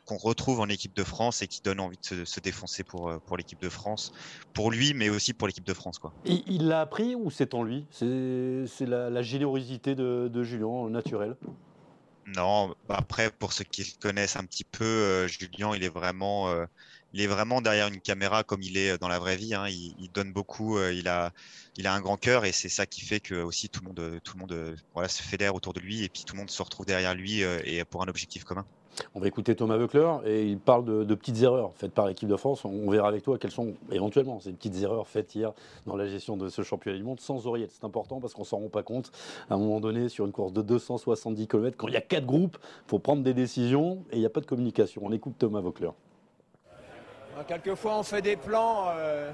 qu'on 0.09 0.17
retrouve 0.17 0.61
en 0.61 0.69
équipe 0.69 0.97
de 0.97 1.05
France 1.05 1.43
et 1.43 1.47
qui 1.47 1.61
donne 1.61 1.81
envie 1.81 1.99
de 2.11 2.25
se, 2.25 2.41
défoncer 2.41 2.83
pour, 2.83 3.11
euh, 3.11 3.19
pour 3.19 3.37
l'équipe 3.37 3.61
de 3.61 3.69
France, 3.69 4.13
pour 4.55 4.71
lui, 4.71 4.95
mais 4.95 5.11
aussi 5.11 5.35
pour 5.35 5.47
l'équipe 5.47 5.67
de 5.67 5.75
France. 5.75 5.99
Quoi. 5.99 6.15
il 6.25 6.67
l'a 6.67 6.81
appris 6.81 7.15
ou 7.15 7.31
c'est 7.31 7.53
en 7.53 7.63
lui? 7.63 7.85
C'est 7.91 8.87
la, 8.87 9.23
générosité 9.23 9.95
de, 9.95 10.43
Julien, 10.43 10.89
naturel 10.89 11.37
Non, 12.27 12.75
après, 12.89 13.31
pour 13.31 13.53
ceux 13.53 13.65
qui 13.65 13.83
le 13.83 14.01
connaissent 14.01 14.37
un 14.37 14.45
petit 14.45 14.65
peu, 14.65 14.85
euh, 14.85 15.29
Julien, 15.29 15.73
il 15.77 15.85
est 15.85 15.91
vraiment. 15.91 16.49
Euh, 16.49 16.65
il 17.15 17.23
est 17.23 17.27
vraiment 17.27 17.63
derrière 17.63 17.89
une 17.89 18.03
caméra 18.03 18.45
comme 18.45 18.61
il 18.63 18.77
est 18.77 18.99
dans 18.99 19.09
la 19.09 19.19
vraie 19.19 19.37
vie. 19.37 19.55
Hein. 19.55 19.67
Il, 19.67 20.11
donne 20.13 20.31
beaucoup. 20.31 20.79
il 20.79 21.09
a, 21.09 21.33
il 21.79 21.87
a 21.87 21.95
un 21.95 22.03
grand 22.03 22.19
cœur 22.19 22.45
et 22.45 22.53
c'est 22.53 22.69
ça 22.69 22.85
qui 22.85 23.01
fait 23.01 23.19
que 23.19 23.35
aussi 23.35 23.71
tout 23.71 23.81
le 23.81 23.87
monde, 23.87 24.21
tout 24.23 24.37
le 24.37 24.41
monde, 24.41 24.77
voilà, 24.93 25.09
se 25.09 25.23
fédère 25.23 25.55
autour 25.55 25.73
de 25.73 25.81
lui 25.81 26.05
et 26.05 26.11
puis 26.11 26.25
tout 26.27 26.35
le 26.35 26.41
monde 26.41 26.51
se 26.51 26.63
retrouve 26.63 26.85
derrière 26.85 27.15
lui 27.15 27.41
et 27.41 27.83
pour 27.87 28.03
un 28.03 28.09
objectif 28.09 28.45
commun. 28.45 28.67
On 29.15 29.21
va 29.21 29.29
écouter 29.29 29.55
Thomas 29.55 29.77
Voeckler 29.77 30.11
et 30.25 30.47
il 30.47 30.59
parle 30.59 30.85
de, 30.85 31.15
petites 31.15 31.43
erreurs 31.43 31.73
faites 31.75 31.93
par 31.93 32.07
l'équipe 32.07 32.29
de 32.29 32.37
France. 32.37 32.65
On, 32.65 32.91
verra 32.91 33.09
avec 33.09 33.23
toi 33.23 33.39
quelles 33.39 33.51
sont 33.51 33.75
éventuellement 33.93 34.41
ces 34.41 34.53
petites 34.53 34.83
erreurs 34.83 35.07
faites 35.07 35.35
hier 35.35 35.53
dans 35.87 35.97
la 35.97 36.07
gestion 36.07 36.37
de 36.37 36.49
ce 36.49 36.63
championnat 36.63 36.99
du 36.99 37.05
monde 37.05 37.21
sans 37.21 37.47
oreillette. 37.47 37.71
C'est 37.73 37.85
important 37.85 38.21
parce 38.21 38.35
qu'on 38.35 38.45
s'en 38.45 38.59
rend 38.59 38.69
pas 38.69 38.83
compte. 38.83 39.11
À 39.51 39.55
un 39.55 39.59
moment 39.59 39.81
donné, 39.81 40.09
sur 40.09 40.27
une 40.27 40.33
course 40.33 40.53
de 40.53 40.63
270 40.63 41.47
km, 41.47 41.77
quand 41.77 41.89
il 41.89 41.95
y 41.95 41.99
a 41.99 42.01
quatre 42.01 42.27
groupes, 42.27 42.59
il 42.61 42.91
faut 42.91 42.99
prendre 42.99 43.23
des 43.23 43.35
décisions 43.35 44.05
et 44.11 44.17
il 44.17 44.21
n'y 44.21 44.27
a 44.27 44.31
pas 44.31 44.41
de 44.41 44.47
communication. 44.47 45.03
On 45.05 45.13
écoute 45.13 45.35
Thomas 45.39 45.61
Voeckler. 45.61 45.91
Euh, 47.39 47.43
quelquefois, 47.47 47.99
on 47.99 48.03
fait 48.03 48.23
des 48.23 48.37
plans. 48.37 48.87
Euh, 48.89 49.31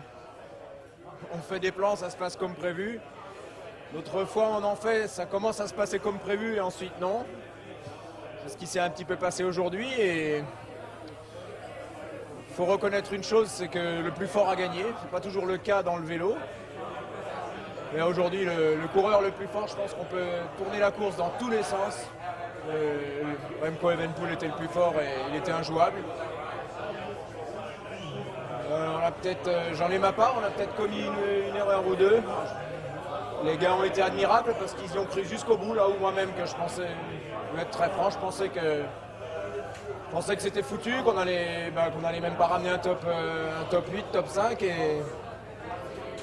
on 1.32 1.38
fait 1.38 1.60
des 1.60 1.72
plans, 1.72 1.96
ça 1.96 2.10
se 2.10 2.16
passe 2.16 2.36
comme 2.36 2.54
prévu. 2.54 3.00
D'autres 3.92 4.24
fois, 4.24 4.58
on 4.60 4.64
en 4.64 4.76
fait, 4.76 5.08
ça 5.08 5.26
commence 5.26 5.60
à 5.60 5.68
se 5.68 5.74
passer 5.74 5.98
comme 5.98 6.18
prévu 6.18 6.54
et 6.54 6.60
ensuite 6.60 7.00
non. 7.00 7.24
Ce 8.46 8.56
qui 8.56 8.66
s'est 8.66 8.80
un 8.80 8.90
petit 8.90 9.04
peu 9.04 9.16
passé 9.16 9.42
aujourd'hui 9.42 9.88
et 9.98 10.38
il 12.48 12.54
faut 12.54 12.66
reconnaître 12.66 13.12
une 13.12 13.24
chose, 13.24 13.48
c'est 13.48 13.68
que 13.68 14.02
le 14.02 14.10
plus 14.10 14.26
fort 14.26 14.48
a 14.48 14.56
gagné. 14.56 14.82
Ce 14.82 15.04
n'est 15.04 15.10
pas 15.10 15.20
toujours 15.20 15.46
le 15.46 15.56
cas 15.56 15.82
dans 15.82 15.96
le 15.96 16.04
vélo. 16.04 16.36
Mais 17.94 18.02
aujourd'hui, 18.02 18.44
le, 18.44 18.86
coureur 18.92 19.22
le 19.22 19.30
plus 19.30 19.46
fort, 19.46 19.66
je 19.66 19.74
pense 19.74 19.94
qu'on 19.94 20.04
peut 20.04 20.26
tourner 20.58 20.78
la 20.78 20.90
course 20.90 21.16
dans 21.16 21.30
tous 21.38 21.48
les 21.48 21.62
sens. 21.62 22.06
Remco 23.62 23.90
Evenpool 23.90 24.32
était 24.32 24.48
le 24.48 24.54
plus 24.54 24.68
fort 24.68 24.94
et 25.00 25.30
il 25.30 25.36
était 25.36 25.52
injouable. 25.52 25.98
Euh, 28.70 28.88
on 29.00 29.06
a 29.06 29.10
peut-être, 29.10 29.48
euh, 29.48 29.74
j'en 29.74 29.90
ai 29.90 29.98
ma 29.98 30.12
part, 30.12 30.34
on 30.40 30.44
a 30.44 30.50
peut-être 30.50 30.74
commis 30.74 31.02
une, 31.02 31.56
erreur 31.56 31.86
ou 31.86 31.94
deux. 31.94 32.22
Les 33.44 33.56
gars 33.56 33.74
ont 33.74 33.84
été 33.84 34.00
admirables 34.00 34.54
parce 34.58 34.74
qu'ils 34.74 34.94
y 34.94 34.98
ont 34.98 35.04
cru 35.04 35.24
jusqu'au 35.24 35.56
bout, 35.56 35.74
là 35.74 35.88
où 35.88 35.98
moi-même 36.00 36.30
que 36.32 36.46
je 36.46 36.54
pensais 36.54 36.88
être 37.58 37.70
très 37.70 37.88
franc, 37.90 38.10
je 38.10 38.18
pensais 38.18 38.48
que 38.48 38.82
que 40.36 40.42
c'était 40.42 40.62
foutu, 40.62 40.92
qu'on 41.04 41.18
allait, 41.18 41.72
bah, 41.74 41.90
qu'on 41.90 42.04
allait 42.06 42.20
même 42.20 42.36
pas 42.36 42.46
ramener 42.46 42.70
un 42.70 42.78
top, 42.78 43.02
euh, 43.06 43.60
un 43.60 43.64
top 43.64 43.88
8, 43.92 44.04
top 44.12 44.28
5 44.28 44.62
et, 44.62 45.02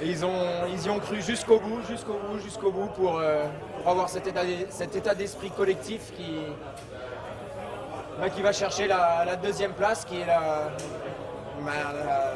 ils, 0.01 0.25
ont, 0.25 0.31
ils 0.73 0.85
y 0.85 0.89
ont 0.89 0.99
cru 0.99 1.21
jusqu'au 1.21 1.59
bout, 1.59 1.81
jusqu'au 1.87 2.13
bout, 2.13 2.39
jusqu'au 2.39 2.71
bout 2.71 2.87
pour, 2.95 3.19
euh, 3.19 3.45
pour 3.77 3.91
avoir 3.91 4.09
cet 4.09 4.27
état, 4.27 4.41
cet 4.69 4.95
état 4.95 5.13
d'esprit 5.13 5.51
collectif 5.51 6.13
qui, 6.15 6.39
bah, 8.19 8.29
qui 8.29 8.41
va 8.41 8.53
chercher 8.53 8.87
la, 8.87 9.35
deuxième 9.35 9.73
place, 9.73 10.05
qui 10.05 10.21
est 10.21 10.25
la, 10.25 10.71
la, 11.65 12.31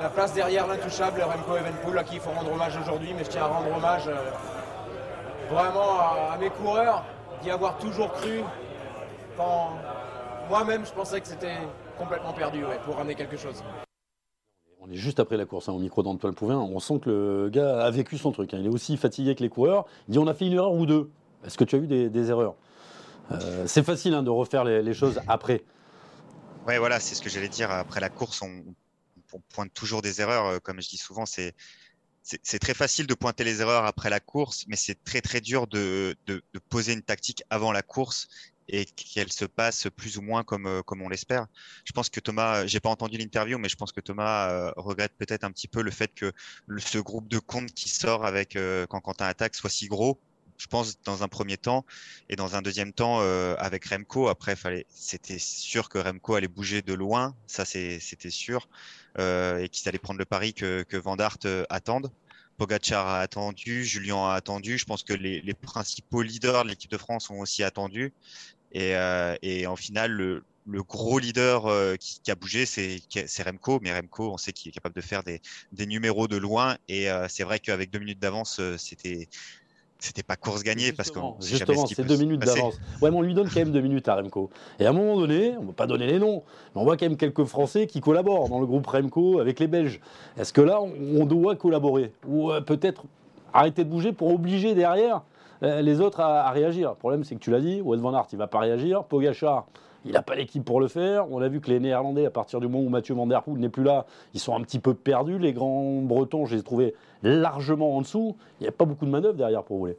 la 0.00 0.08
place 0.08 0.32
derrière 0.32 0.66
l'intouchable 0.66 1.22
Remco 1.22 1.56
Evenpool, 1.56 1.98
à 1.98 2.04
qui 2.04 2.14
il 2.14 2.20
faut 2.20 2.30
rendre 2.30 2.52
hommage 2.52 2.76
aujourd'hui. 2.80 3.12
Mais 3.16 3.24
je 3.24 3.30
tiens 3.30 3.42
à 3.42 3.46
rendre 3.46 3.76
hommage 3.76 4.08
euh, 4.08 4.30
vraiment 5.50 6.00
à, 6.32 6.36
mes 6.38 6.48
coureurs, 6.48 7.04
d'y 7.42 7.50
avoir 7.50 7.78
toujours 7.78 8.12
cru. 8.12 8.40
Quand 9.36 9.72
moi-même, 10.48 10.84
je 10.84 10.92
pensais 10.92 11.20
que 11.20 11.28
c'était 11.28 11.58
complètement 11.96 12.32
perdu 12.32 12.64
ouais, 12.64 12.78
pour 12.84 12.96
ramener 12.96 13.14
quelque 13.14 13.36
chose. 13.36 13.62
On 14.80 14.90
est 14.90 14.96
juste 14.96 15.20
après 15.20 15.36
la 15.36 15.44
course 15.44 15.68
hein, 15.68 15.72
au 15.72 15.78
micro 15.78 16.02
d'Antoine 16.02 16.34
Pouvin. 16.34 16.56
On 16.56 16.80
sent 16.80 17.00
que 17.00 17.10
le 17.44 17.50
gars 17.50 17.84
a 17.84 17.90
vécu 17.90 18.18
son 18.18 18.32
truc. 18.32 18.54
Hein. 18.54 18.58
Il 18.60 18.66
est 18.66 18.70
aussi 18.70 18.96
fatigué 18.96 19.34
que 19.34 19.42
les 19.42 19.48
coureurs. 19.48 19.86
Il 20.08 20.12
dit 20.12 20.18
on 20.18 20.26
a 20.26 20.34
fait 20.34 20.46
une 20.46 20.54
erreur 20.54 20.72
ou 20.72 20.86
deux. 20.86 21.10
Est-ce 21.44 21.56
que 21.56 21.64
tu 21.64 21.76
as 21.76 21.78
eu 21.78 21.86
des, 21.86 22.10
des 22.10 22.30
erreurs? 22.30 22.54
Euh, 23.30 23.64
C'est 23.66 23.82
facile 23.82 24.14
hein, 24.14 24.22
de 24.22 24.30
refaire 24.30 24.64
les, 24.64 24.82
les, 24.82 24.94
choses 24.94 25.20
après. 25.28 25.62
Ouais, 26.66 26.78
voilà, 26.78 26.98
c'est 26.98 27.14
ce 27.14 27.22
que 27.22 27.30
j'allais 27.30 27.48
dire. 27.48 27.70
Après 27.70 28.00
la 28.00 28.08
course, 28.08 28.42
on, 28.42 28.64
on, 29.32 29.40
pointe 29.54 29.72
toujours 29.72 30.02
des 30.02 30.20
erreurs. 30.20 30.46
Euh, 30.46 30.58
comme 30.58 30.80
je 30.80 30.88
dis 30.88 30.96
souvent, 30.96 31.26
c'est 31.26 31.54
c'est 32.42 32.58
très 32.58 32.74
facile 32.74 33.06
de 33.06 33.14
pointer 33.14 33.44
les 33.44 33.60
erreurs 33.60 33.84
après 33.84 34.10
la 34.10 34.20
course, 34.20 34.64
mais 34.68 34.76
c'est 34.76 35.02
très 35.04 35.20
très 35.20 35.40
dur 35.40 35.66
de, 35.66 36.16
de, 36.26 36.42
de, 36.52 36.58
poser 36.58 36.92
une 36.92 37.02
tactique 37.02 37.42
avant 37.50 37.72
la 37.72 37.82
course 37.82 38.28
et 38.68 38.84
qu'elle 38.84 39.32
se 39.32 39.44
passe 39.44 39.88
plus 39.96 40.16
ou 40.16 40.22
moins 40.22 40.44
comme, 40.44 40.66
euh, 40.66 40.82
comme 40.82 41.02
on 41.02 41.08
l'espère. 41.08 41.46
Je 41.84 41.92
pense 41.92 42.08
que 42.08 42.20
Thomas, 42.20 42.66
j'ai 42.66 42.78
pas 42.80 42.90
entendu 42.90 43.18
l'interview, 43.18 43.58
mais 43.58 43.68
je 43.68 43.76
pense 43.76 43.92
que 43.92 44.00
Thomas 44.00 44.50
euh, 44.50 44.72
regrette 44.76 45.12
peut-être 45.18 45.44
un 45.44 45.50
petit 45.50 45.68
peu 45.68 45.82
le 45.82 45.90
fait 45.90 46.14
que 46.14 46.32
le, 46.66 46.80
ce 46.80 46.98
groupe 46.98 47.28
de 47.28 47.38
comptes 47.38 47.72
qui 47.72 47.88
sort 47.88 48.24
avec 48.24 48.56
euh, 48.56 48.86
quand 48.86 49.00
Quentin 49.00 49.26
attaque 49.26 49.54
soit 49.54 49.70
si 49.70 49.88
gros. 49.88 50.20
Je 50.60 50.66
pense 50.66 51.00
dans 51.04 51.22
un 51.22 51.28
premier 51.28 51.56
temps 51.56 51.86
et 52.28 52.36
dans 52.36 52.54
un 52.54 52.60
deuxième 52.60 52.92
temps 52.92 53.20
euh, 53.22 53.54
avec 53.58 53.86
Remco. 53.86 54.28
Après, 54.28 54.56
fallait, 54.56 54.84
c'était 54.90 55.38
sûr 55.38 55.88
que 55.88 55.96
Remco 55.96 56.34
allait 56.34 56.48
bouger 56.48 56.82
de 56.82 56.92
loin, 56.92 57.34
ça 57.46 57.64
c'était 57.64 58.30
sûr, 58.30 58.68
euh, 58.68 58.99
et 59.18 59.68
qu'ils 59.70 59.88
allaient 59.88 59.98
prendre 59.98 60.18
le 60.18 60.24
pari 60.24 60.54
que, 60.54 60.82
que 60.82 60.96
Van 60.96 61.16
Aert 61.16 61.38
attende. 61.68 62.10
Pogacar 62.60 63.06
a 63.06 63.20
attendu, 63.20 63.84
Julien 63.86 64.28
a 64.28 64.34
attendu. 64.34 64.76
Je 64.76 64.84
pense 64.84 65.02
que 65.02 65.14
les, 65.14 65.40
les 65.40 65.54
principaux 65.54 66.20
leaders 66.20 66.64
de 66.64 66.68
l'équipe 66.68 66.90
de 66.90 66.98
France 66.98 67.30
ont 67.30 67.38
aussi 67.38 67.62
attendu. 67.62 68.12
Et, 68.72 68.94
euh, 68.96 69.34
et 69.40 69.66
en 69.66 69.76
finale, 69.76 70.12
le, 70.12 70.44
le 70.66 70.82
gros 70.82 71.18
leader 71.18 71.66
euh, 71.66 71.96
qui, 71.96 72.20
qui, 72.20 72.30
a 72.30 72.34
bougé, 72.34 72.66
c'est 72.66 73.00
Remco. 73.42 73.80
Mais 73.80 73.98
Remco, 73.98 74.32
on 74.32 74.36
sait 74.36 74.52
qu'il 74.52 74.68
est 74.68 74.72
capable 74.72 74.94
de 74.94 75.00
faire 75.00 75.22
des, 75.22 75.40
des 75.72 75.86
numéros 75.86 76.28
de 76.28 76.36
loin. 76.36 76.76
Et 76.86 77.10
euh, 77.10 77.28
c'est 77.28 77.44
vrai 77.44 77.60
qu'avec 77.60 77.90
deux 77.90 77.98
minutes 77.98 78.20
d'avance, 78.20 78.60
euh, 78.60 78.76
c'était 78.76 79.28
c'était 80.00 80.22
pas 80.22 80.36
course 80.36 80.62
gagnée 80.62 80.92
parce 80.92 81.10
que 81.10 81.20
justement 81.40 81.86
c'est 81.86 82.06
deux 82.06 82.16
minutes 82.16 82.40
d'avance. 82.40 82.80
Ouais, 83.00 83.10
mais 83.10 83.16
on 83.16 83.22
lui 83.22 83.34
donne 83.34 83.48
quand 83.48 83.60
même 83.60 83.72
deux 83.72 83.80
minutes 83.80 84.08
à 84.08 84.16
Remco. 84.16 84.50
Et 84.78 84.86
à 84.86 84.90
un 84.90 84.92
moment 84.92 85.16
donné, 85.16 85.54
on 85.58 85.62
ne 85.62 85.66
va 85.68 85.72
pas 85.72 85.86
donner 85.86 86.06
les 86.06 86.18
noms, 86.18 86.42
mais 86.74 86.80
on 86.80 86.84
voit 86.84 86.96
quand 86.96 87.06
même 87.06 87.16
quelques 87.16 87.44
Français 87.44 87.86
qui 87.86 88.00
collaborent 88.00 88.48
dans 88.48 88.60
le 88.60 88.66
groupe 88.66 88.86
Remco 88.86 89.40
avec 89.40 89.60
les 89.60 89.66
Belges. 89.66 90.00
Est-ce 90.38 90.52
que 90.52 90.60
là, 90.60 90.80
on 90.80 91.26
doit 91.26 91.56
collaborer 91.56 92.12
ou 92.26 92.50
peut-être 92.66 93.04
arrêter 93.52 93.84
de 93.84 93.90
bouger 93.90 94.12
pour 94.12 94.32
obliger 94.32 94.74
derrière 94.74 95.22
les 95.62 96.00
autres 96.00 96.20
à, 96.20 96.46
à 96.46 96.50
réagir? 96.50 96.90
Le 96.90 96.96
problème, 96.96 97.24
c'est 97.24 97.34
que 97.34 97.40
tu 97.40 97.50
l'as 97.50 97.60
dit, 97.60 97.80
Wout 97.80 97.98
van 97.98 98.14
Aert, 98.14 98.26
il 98.32 98.38
va 98.38 98.46
pas 98.46 98.60
réagir. 98.60 99.04
Pogachar, 99.04 99.66
il 100.04 100.12
n'a 100.12 100.22
pas 100.22 100.34
l'équipe 100.34 100.64
pour 100.64 100.80
le 100.80 100.88
faire. 100.88 101.30
On 101.30 101.40
a 101.42 101.48
vu 101.48 101.60
que 101.60 101.70
les 101.70 101.80
Néerlandais, 101.80 102.26
à 102.26 102.30
partir 102.30 102.60
du 102.60 102.68
moment 102.68 102.84
où 102.84 102.88
Mathieu 102.88 103.14
Van 103.14 103.28
Poel 103.28 103.58
n'est 103.58 103.68
plus 103.68 103.84
là, 103.84 104.06
ils 104.34 104.40
sont 104.40 104.54
un 104.54 104.62
petit 104.62 104.78
peu 104.78 104.94
perdus. 104.94 105.38
Les 105.38 105.52
grands 105.52 106.00
Bretons, 106.02 106.46
je 106.46 106.54
les 106.54 106.60
ai 106.60 106.64
trouvés 106.64 106.94
largement 107.22 107.96
en 107.96 108.02
dessous. 108.02 108.36
Il 108.60 108.64
n'y 108.64 108.68
a 108.68 108.72
pas 108.72 108.84
beaucoup 108.84 109.06
de 109.06 109.10
manœuvres 109.10 109.36
derrière 109.36 109.62
pour 109.62 109.78
rouler. 109.78 109.96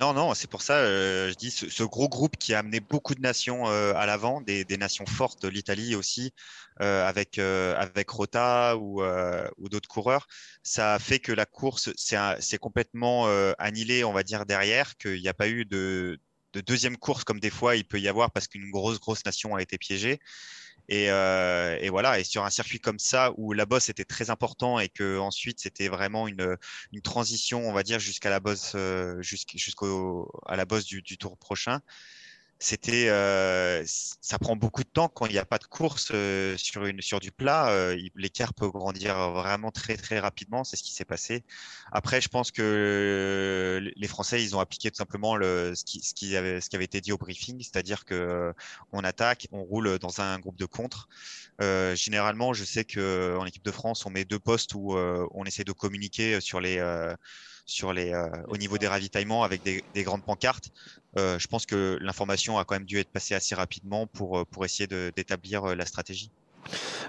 Non, 0.00 0.12
non, 0.12 0.34
c'est 0.34 0.50
pour 0.50 0.62
ça, 0.62 0.78
euh, 0.78 1.30
je 1.30 1.34
dis, 1.34 1.52
ce, 1.52 1.82
gros 1.84 2.08
groupe 2.08 2.36
qui 2.36 2.52
a 2.52 2.58
amené 2.58 2.80
beaucoup 2.80 3.14
de 3.14 3.20
nations 3.20 3.68
euh, 3.68 3.94
à 3.94 4.06
l'avant, 4.06 4.40
des, 4.40 4.64
des, 4.64 4.76
nations 4.76 5.06
fortes, 5.06 5.44
l'Italie 5.44 5.94
aussi, 5.94 6.32
euh, 6.80 7.06
avec, 7.06 7.38
avec 7.38 8.10
Rota 8.10 8.76
ou, 8.76 9.02
ou 9.02 9.68
d'autres 9.68 9.88
coureurs, 9.88 10.26
ça 10.64 10.94
a 10.94 10.98
fait 10.98 11.20
que 11.20 11.30
la 11.30 11.46
course 11.46 11.90
s'est 11.96 12.58
complètement 12.58 13.26
annihilée, 13.58 14.02
on 14.02 14.12
va 14.12 14.24
dire, 14.24 14.46
derrière, 14.46 14.96
qu'il 14.96 15.20
n'y 15.20 15.28
a 15.28 15.34
pas 15.34 15.48
eu 15.48 15.64
de, 15.64 16.18
de 16.54 16.60
deuxième 16.60 16.96
course 16.96 17.24
comme 17.24 17.40
des 17.40 17.50
fois 17.50 17.76
il 17.76 17.84
peut 17.84 18.00
y 18.00 18.08
avoir 18.08 18.30
parce 18.30 18.48
qu'une 18.48 18.70
grosse, 18.70 19.00
grosse 19.00 19.24
nation 19.24 19.54
a 19.56 19.62
été 19.62 19.76
piégée. 19.78 20.20
Et, 20.88 21.10
euh, 21.10 21.78
et, 21.80 21.88
voilà. 21.88 22.18
Et 22.20 22.24
sur 22.24 22.44
un 22.44 22.50
circuit 22.50 22.78
comme 22.78 22.98
ça 22.98 23.32
où 23.36 23.52
la 23.52 23.64
bosse 23.66 23.88
était 23.88 24.04
très 24.04 24.30
important 24.30 24.78
et 24.78 24.88
que 24.88 25.18
ensuite 25.18 25.60
c'était 25.60 25.88
vraiment 25.88 26.28
une, 26.28 26.56
une 26.92 27.00
transition, 27.00 27.68
on 27.68 27.72
va 27.72 27.82
dire, 27.82 27.98
jusqu'à 27.98 28.30
la 28.30 28.40
bosse, 28.40 28.72
euh, 28.74 29.20
jusqu'au 29.22 30.30
à 30.46 30.56
la 30.56 30.66
bosse 30.66 30.84
du, 30.84 31.02
du 31.02 31.16
tour 31.16 31.38
prochain. 31.38 31.80
C'était, 32.64 33.10
euh, 33.10 33.82
ça 33.86 34.38
prend 34.38 34.56
beaucoup 34.56 34.84
de 34.84 34.88
temps 34.88 35.08
quand 35.08 35.26
il 35.26 35.32
n'y 35.32 35.38
a 35.38 35.44
pas 35.44 35.58
de 35.58 35.64
course 35.64 36.12
euh, 36.14 36.56
sur 36.56 36.86
une 36.86 37.02
sur 37.02 37.20
du 37.20 37.30
plat. 37.30 37.68
Euh, 37.68 37.94
L'écart 38.14 38.54
peut 38.54 38.70
grandir 38.70 39.32
vraiment 39.32 39.70
très 39.70 39.98
très 39.98 40.18
rapidement. 40.18 40.64
C'est 40.64 40.76
ce 40.76 40.82
qui 40.82 40.94
s'est 40.94 41.04
passé. 41.04 41.44
Après, 41.92 42.22
je 42.22 42.28
pense 42.30 42.50
que 42.50 43.92
les 43.94 44.08
Français, 44.08 44.42
ils 44.42 44.56
ont 44.56 44.60
appliqué 44.60 44.90
tout 44.90 44.96
simplement 44.96 45.36
le, 45.36 45.74
ce, 45.74 45.84
qui, 45.84 46.00
ce, 46.00 46.14
qui 46.14 46.38
avait, 46.38 46.62
ce 46.62 46.70
qui 46.70 46.76
avait 46.76 46.86
été 46.86 47.02
dit 47.02 47.12
au 47.12 47.18
briefing, 47.18 47.60
c'est-à-dire 47.60 48.06
que 48.06 48.54
on 48.92 49.04
attaque, 49.04 49.46
on 49.52 49.62
roule 49.62 49.98
dans 49.98 50.22
un 50.22 50.38
groupe 50.38 50.56
de 50.56 50.64
contre. 50.64 51.10
Euh, 51.60 51.94
généralement, 51.94 52.54
je 52.54 52.64
sais 52.64 52.84
que 52.86 53.36
en 53.38 53.44
équipe 53.44 53.64
de 53.64 53.70
France, 53.72 54.06
on 54.06 54.10
met 54.10 54.24
deux 54.24 54.38
postes 54.38 54.74
où 54.74 54.96
euh, 54.96 55.26
on 55.32 55.44
essaie 55.44 55.64
de 55.64 55.72
communiquer 55.72 56.40
sur 56.40 56.60
les 56.62 56.78
euh, 56.78 57.14
sur 57.66 57.92
les 57.92 58.12
euh, 58.12 58.28
au 58.48 58.56
niveau 58.56 58.78
des 58.78 58.88
ravitaillements 58.88 59.42
avec 59.42 59.62
des, 59.62 59.82
des 59.94 60.02
grandes 60.02 60.22
pancartes. 60.22 60.70
Euh, 61.16 61.38
je 61.38 61.46
pense 61.46 61.66
que 61.66 61.98
l'information 62.00 62.58
a 62.58 62.64
quand 62.64 62.74
même 62.74 62.84
dû 62.84 62.98
être 62.98 63.10
passée 63.10 63.34
assez 63.34 63.54
rapidement 63.54 64.06
pour 64.06 64.46
pour 64.46 64.64
essayer 64.64 64.86
d'établir 64.86 65.76
la 65.76 65.86
stratégie. 65.86 66.30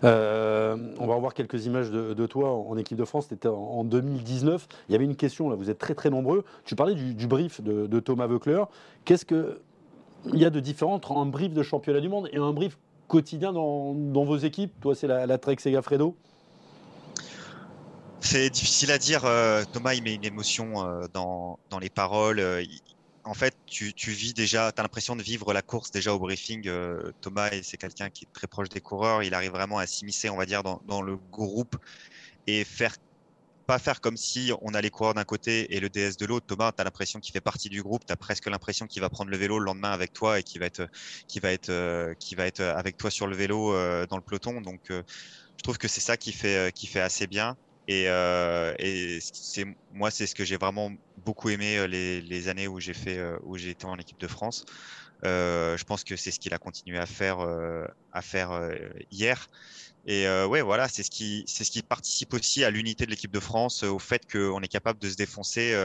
Euh, 0.03 0.77
on 0.99 1.07
va 1.07 1.15
revoir 1.15 1.33
quelques 1.33 1.65
images 1.65 1.91
de, 1.91 2.25
toi 2.25 2.51
en 2.51 2.77
équipe 2.77 2.97
de 2.97 3.05
France. 3.05 3.27
C'était 3.29 3.47
en, 3.47 3.53
en, 3.53 3.83
2019. 3.83 4.67
Il 4.89 4.91
y 4.91 4.95
avait 4.95 5.05
une 5.05 5.15
question, 5.15 5.49
là, 5.49 5.55
vous 5.55 5.69
êtes 5.69 5.77
très 5.77 5.95
très 5.95 6.09
nombreux. 6.09 6.43
Tu 6.65 6.75
parlais 6.75 6.95
du, 6.95 7.27
brief 7.27 7.61
de, 7.61 7.99
Thomas 7.99 8.27
Voeckler. 8.27 8.63
Qu'est-ce 9.05 9.25
qu'il 9.25 9.55
y 10.33 10.45
a 10.45 10.49
de 10.49 10.59
différent 10.59 10.93
entre 10.93 11.13
un 11.13 11.25
brief 11.25 11.53
de 11.53 11.63
championnat 11.63 12.01
du 12.01 12.09
monde 12.09 12.29
et 12.31 12.37
un 12.37 12.53
brief 12.53 12.77
quotidien 13.07 13.53
dans, 13.53 13.93
dans 13.93 14.25
vos 14.25 14.37
équipes? 14.37 14.73
Toi, 14.81 14.95
c'est 14.95 15.07
la, 15.07 15.25
la 15.25 15.37
Trek 15.37 15.57
Segafredo 15.59 16.15
c'est 18.25 18.49
difficile 18.49 18.91
à 18.91 18.97
dire. 18.97 19.25
Euh, 19.25 19.63
Thomas, 19.71 19.93
il 19.93 20.03
met 20.03 20.13
une 20.13 20.25
émotion 20.25 20.85
euh, 20.85 21.07
dans, 21.13 21.59
dans 21.69 21.79
les 21.79 21.89
paroles. 21.89 22.39
Il, 22.39 22.81
en 23.25 23.33
fait, 23.33 23.55
tu, 23.65 23.93
tu 23.93 24.11
vis 24.11 24.33
déjà, 24.33 24.71
tu 24.71 24.79
as 24.79 24.83
l'impression 24.83 25.15
de 25.15 25.23
vivre 25.23 25.51
la 25.51 25.63
course 25.63 25.91
déjà 25.91 26.13
au 26.13 26.19
briefing. 26.19 26.67
Euh, 26.67 27.11
Thomas, 27.21 27.49
c'est 27.63 27.77
quelqu'un 27.77 28.09
qui 28.09 28.25
est 28.25 28.33
très 28.33 28.47
proche 28.47 28.69
des 28.69 28.81
coureurs. 28.81 29.23
Il 29.23 29.33
arrive 29.33 29.51
vraiment 29.51 29.79
à 29.79 29.87
s'immiscer, 29.87 30.29
on 30.29 30.37
va 30.37 30.45
dire, 30.45 30.61
dans, 30.61 30.81
dans, 30.87 31.01
le 31.01 31.17
groupe 31.31 31.75
et 32.45 32.63
faire 32.63 32.95
pas 33.65 33.79
faire 33.79 33.99
comme 33.99 34.15
si 34.15 34.51
on 34.61 34.75
a 34.75 34.81
les 34.81 34.91
coureurs 34.91 35.15
d'un 35.15 35.23
côté 35.23 35.75
et 35.75 35.79
le 35.79 35.89
DS 35.89 36.17
de 36.19 36.27
l'autre. 36.27 36.45
Thomas, 36.45 36.71
tu 36.71 36.81
as 36.81 36.83
l'impression 36.83 37.19
qu'il 37.19 37.33
fait 37.33 37.41
partie 37.41 37.67
du 37.67 37.81
groupe. 37.81 38.05
Tu 38.05 38.13
as 38.13 38.15
presque 38.15 38.45
l'impression 38.45 38.85
qu'il 38.85 39.01
va 39.01 39.09
prendre 39.09 39.31
le 39.31 39.37
vélo 39.37 39.57
le 39.57 39.65
lendemain 39.65 39.91
avec 39.91 40.13
toi 40.13 40.39
et 40.39 40.43
qu'il 40.43 40.59
va 40.59 40.67
être, 40.67 40.87
qui 41.27 41.39
va 41.39 41.51
être, 41.51 41.69
euh, 41.69 42.13
qui 42.13 42.35
va 42.35 42.45
être 42.45 42.61
avec 42.61 42.95
toi 42.95 43.09
sur 43.09 43.25
le 43.25 43.35
vélo 43.35 43.73
euh, 43.73 44.05
dans 44.05 44.17
le 44.17 44.21
peloton. 44.21 44.61
Donc, 44.61 44.81
je 44.89 45.63
trouve 45.63 45.79
que 45.79 45.87
c'est 45.87 46.01
ça 46.01 46.15
qui 46.15 46.31
fait, 46.31 46.71
qui 46.75 46.85
fait 46.85 47.01
assez 47.01 47.25
bien. 47.25 47.57
Et, 47.87 48.09
euh, 48.09 48.73
et 48.79 49.19
c'est 49.21 49.65
moi, 49.91 50.09
c'est 50.11 50.25
ce 50.25 50.33
que 50.35 50.43
j'ai 50.43 50.57
vraiment 50.57 50.91
beaucoup 51.17 51.49
aimé 51.49 51.87
les, 51.87 52.21
les 52.21 52.47
années 52.47 52.67
où 52.67 52.79
j'ai 52.79 52.93
fait, 52.93 53.19
où 53.43 53.57
j'ai 53.57 53.69
été 53.71 53.85
en 53.85 53.97
équipe 53.97 54.19
de 54.19 54.27
France. 54.27 54.65
Euh, 55.23 55.77
je 55.77 55.83
pense 55.83 56.03
que 56.03 56.15
c'est 56.15 56.31
ce 56.31 56.39
qu'il 56.39 56.53
a 56.53 56.57
continué 56.57 56.97
à 56.97 57.05
faire, 57.05 57.39
euh, 57.39 57.85
à 58.11 58.21
faire 58.21 58.69
hier. 59.11 59.47
Et 60.07 60.27
ouais, 60.45 60.61
voilà, 60.61 60.87
c'est 60.87 61.03
ce 61.03 61.11
qui, 61.11 61.43
c'est 61.47 61.63
ce 61.63 61.71
qui 61.71 61.81
participe 61.81 62.33
aussi 62.33 62.63
à 62.63 62.69
l'unité 62.69 63.05
de 63.05 63.11
l'équipe 63.11 63.31
de 63.31 63.39
France, 63.39 63.83
au 63.83 63.99
fait 63.99 64.21
qu'on 64.31 64.61
est 64.61 64.67
capable 64.67 64.99
de 64.99 65.09
se 65.09 65.15
défoncer 65.15 65.75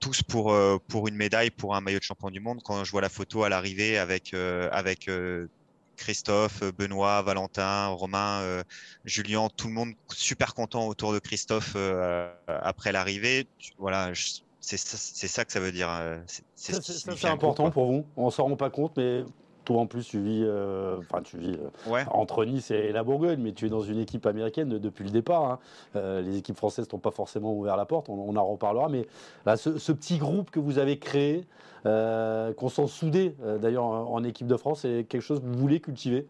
tous 0.00 0.22
pour 0.22 0.54
pour 0.88 1.08
une 1.08 1.16
médaille, 1.16 1.50
pour 1.50 1.74
un 1.74 1.80
maillot 1.80 1.98
de 1.98 2.04
champion 2.04 2.30
du 2.30 2.40
monde. 2.40 2.60
Quand 2.62 2.84
je 2.84 2.90
vois 2.90 3.00
la 3.02 3.08
photo 3.08 3.42
à 3.42 3.48
l'arrivée 3.48 3.98
avec 3.98 4.34
avec 4.34 5.08
Christophe, 5.96 6.62
Benoît, 6.76 7.22
Valentin, 7.22 7.88
Romain, 7.88 8.40
euh, 8.42 8.62
Julien, 9.04 9.48
tout 9.56 9.68
le 9.68 9.74
monde 9.74 9.92
super 10.08 10.54
content 10.54 10.86
autour 10.86 11.12
de 11.12 11.18
Christophe 11.18 11.72
euh, 11.76 12.30
après 12.46 12.92
l'arrivée. 12.92 13.46
Voilà, 13.78 14.12
c'est 14.60 14.76
ça, 14.76 14.96
ça, 14.96 15.44
que 15.44 15.52
ça 15.52 15.60
veut 15.60 15.72
dire. 15.72 15.88
Euh, 15.90 16.18
c'est 16.54 17.26
important 17.26 17.70
pour 17.70 17.86
vous. 17.86 18.06
On 18.16 18.30
s'en 18.30 18.44
rend 18.44 18.56
pas 18.56 18.70
compte, 18.70 18.96
mais 18.96 19.24
toi 19.66 19.80
en 19.80 19.86
plus 19.86 20.06
tu 20.06 20.20
vis, 20.20 20.42
euh, 20.44 20.96
enfin 20.98 21.20
tu 21.20 21.36
vis 21.36 21.54
euh, 21.54 21.90
ouais. 21.90 22.04
entre 22.10 22.46
Nice 22.46 22.70
et 22.70 22.92
la 22.92 23.02
Bourgogne, 23.02 23.40
mais 23.40 23.52
tu 23.52 23.66
es 23.66 23.68
dans 23.68 23.82
une 23.82 23.98
équipe 23.98 24.24
américaine 24.24 24.70
de, 24.70 24.78
depuis 24.78 25.04
le 25.04 25.10
départ. 25.10 25.44
Hein. 25.44 25.58
Euh, 25.96 26.22
les 26.22 26.38
équipes 26.38 26.56
françaises 26.56 26.90
n'ont 26.90 26.98
pas 26.98 27.10
forcément 27.10 27.52
ouvert 27.52 27.76
la 27.76 27.84
porte, 27.84 28.08
on, 28.08 28.14
on 28.14 28.36
en 28.36 28.46
reparlera. 28.46 28.88
Mais 28.88 29.06
là, 29.44 29.58
ce, 29.58 29.78
ce, 29.78 29.92
petit 29.92 30.16
groupe 30.16 30.50
que 30.50 30.60
vous 30.60 30.78
avez 30.78 30.98
créé, 30.98 31.44
qu'on 31.84 32.68
sent 32.68 32.86
soudé 32.88 33.36
d'ailleurs 33.60 33.84
en, 33.84 34.14
en, 34.14 34.24
équipe 34.24 34.48
de 34.48 34.56
France, 34.56 34.80
c'est 34.80 35.04
quelque 35.08 35.22
chose 35.22 35.40
que 35.40 35.46
vous 35.46 35.58
voulez 35.58 35.78
cultiver? 35.78 36.26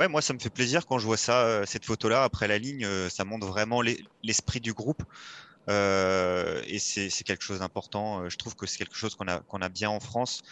Ouais, 0.00 0.08
moi 0.08 0.20
ça 0.20 0.34
me 0.34 0.40
fait 0.40 0.50
plaisir 0.50 0.84
quand 0.86 0.98
je 0.98 1.06
vois 1.06 1.16
ça, 1.16 1.64
cette 1.64 1.84
photo-là 1.84 2.24
après 2.24 2.48
la 2.48 2.58
ligne, 2.58 2.84
ça 3.08 3.24
montre 3.24 3.46
vraiment 3.46 3.82
l'esprit 4.22 4.58
du 4.58 4.72
groupe. 4.72 5.02
Et 5.68 6.78
c'est 6.78 7.24
quelque 7.24 7.42
chose 7.42 7.60
d'important. 7.60 8.28
Je 8.28 8.36
trouve 8.36 8.54
que 8.54 8.66
c'est 8.66 8.78
quelque 8.78 8.96
chose 8.96 9.14
qu'on 9.14 9.28
a, 9.28 9.40
qu'on 9.40 9.60
a 9.62 9.68
bien 9.68 9.90
en 9.90 10.00
France 10.00 10.42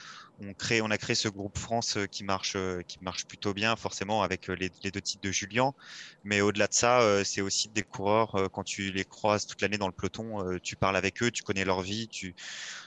on, 0.41 0.55
crée, 0.55 0.81
on 0.83 0.91
a 0.91 0.99
créé 0.99 1.15
ce 1.15 1.29
groupe 1.29 1.59
France 1.59 1.97
euh, 1.97 2.07
qui 2.07 2.25
marche, 2.25 2.55
euh, 2.57 2.83
qui 2.83 2.99
marche 3.01 3.27
plutôt 3.27 3.55
bien, 3.55 3.77
forcément, 3.77 4.23
avec 4.23 4.49
euh, 4.51 4.55
les, 4.55 4.71
deux 4.91 5.01
titres 5.01 5.23
de 5.23 5.31
Julien. 5.31 5.73
Mais 6.25 6.41
au-delà 6.41 6.67
de 6.67 6.75
ça, 6.75 7.25
c'est 7.25 7.41
aussi 7.41 7.69
des 7.69 7.83
coureurs, 7.83 8.51
quand 8.53 8.65
tu 8.65 8.93
les 8.93 9.05
croises 9.05 9.47
toute 9.47 9.61
l'année 9.63 9.79
dans 9.79 9.87
le 9.87 9.93
peloton, 9.93 10.59
tu 10.63 10.77
parles 10.77 10.97
avec 10.97 11.23
eux, 11.23 11.31
tu 11.31 11.43
connais 11.43 11.65
leur 11.65 11.83
vie, 11.83 12.09
tu, 12.09 12.35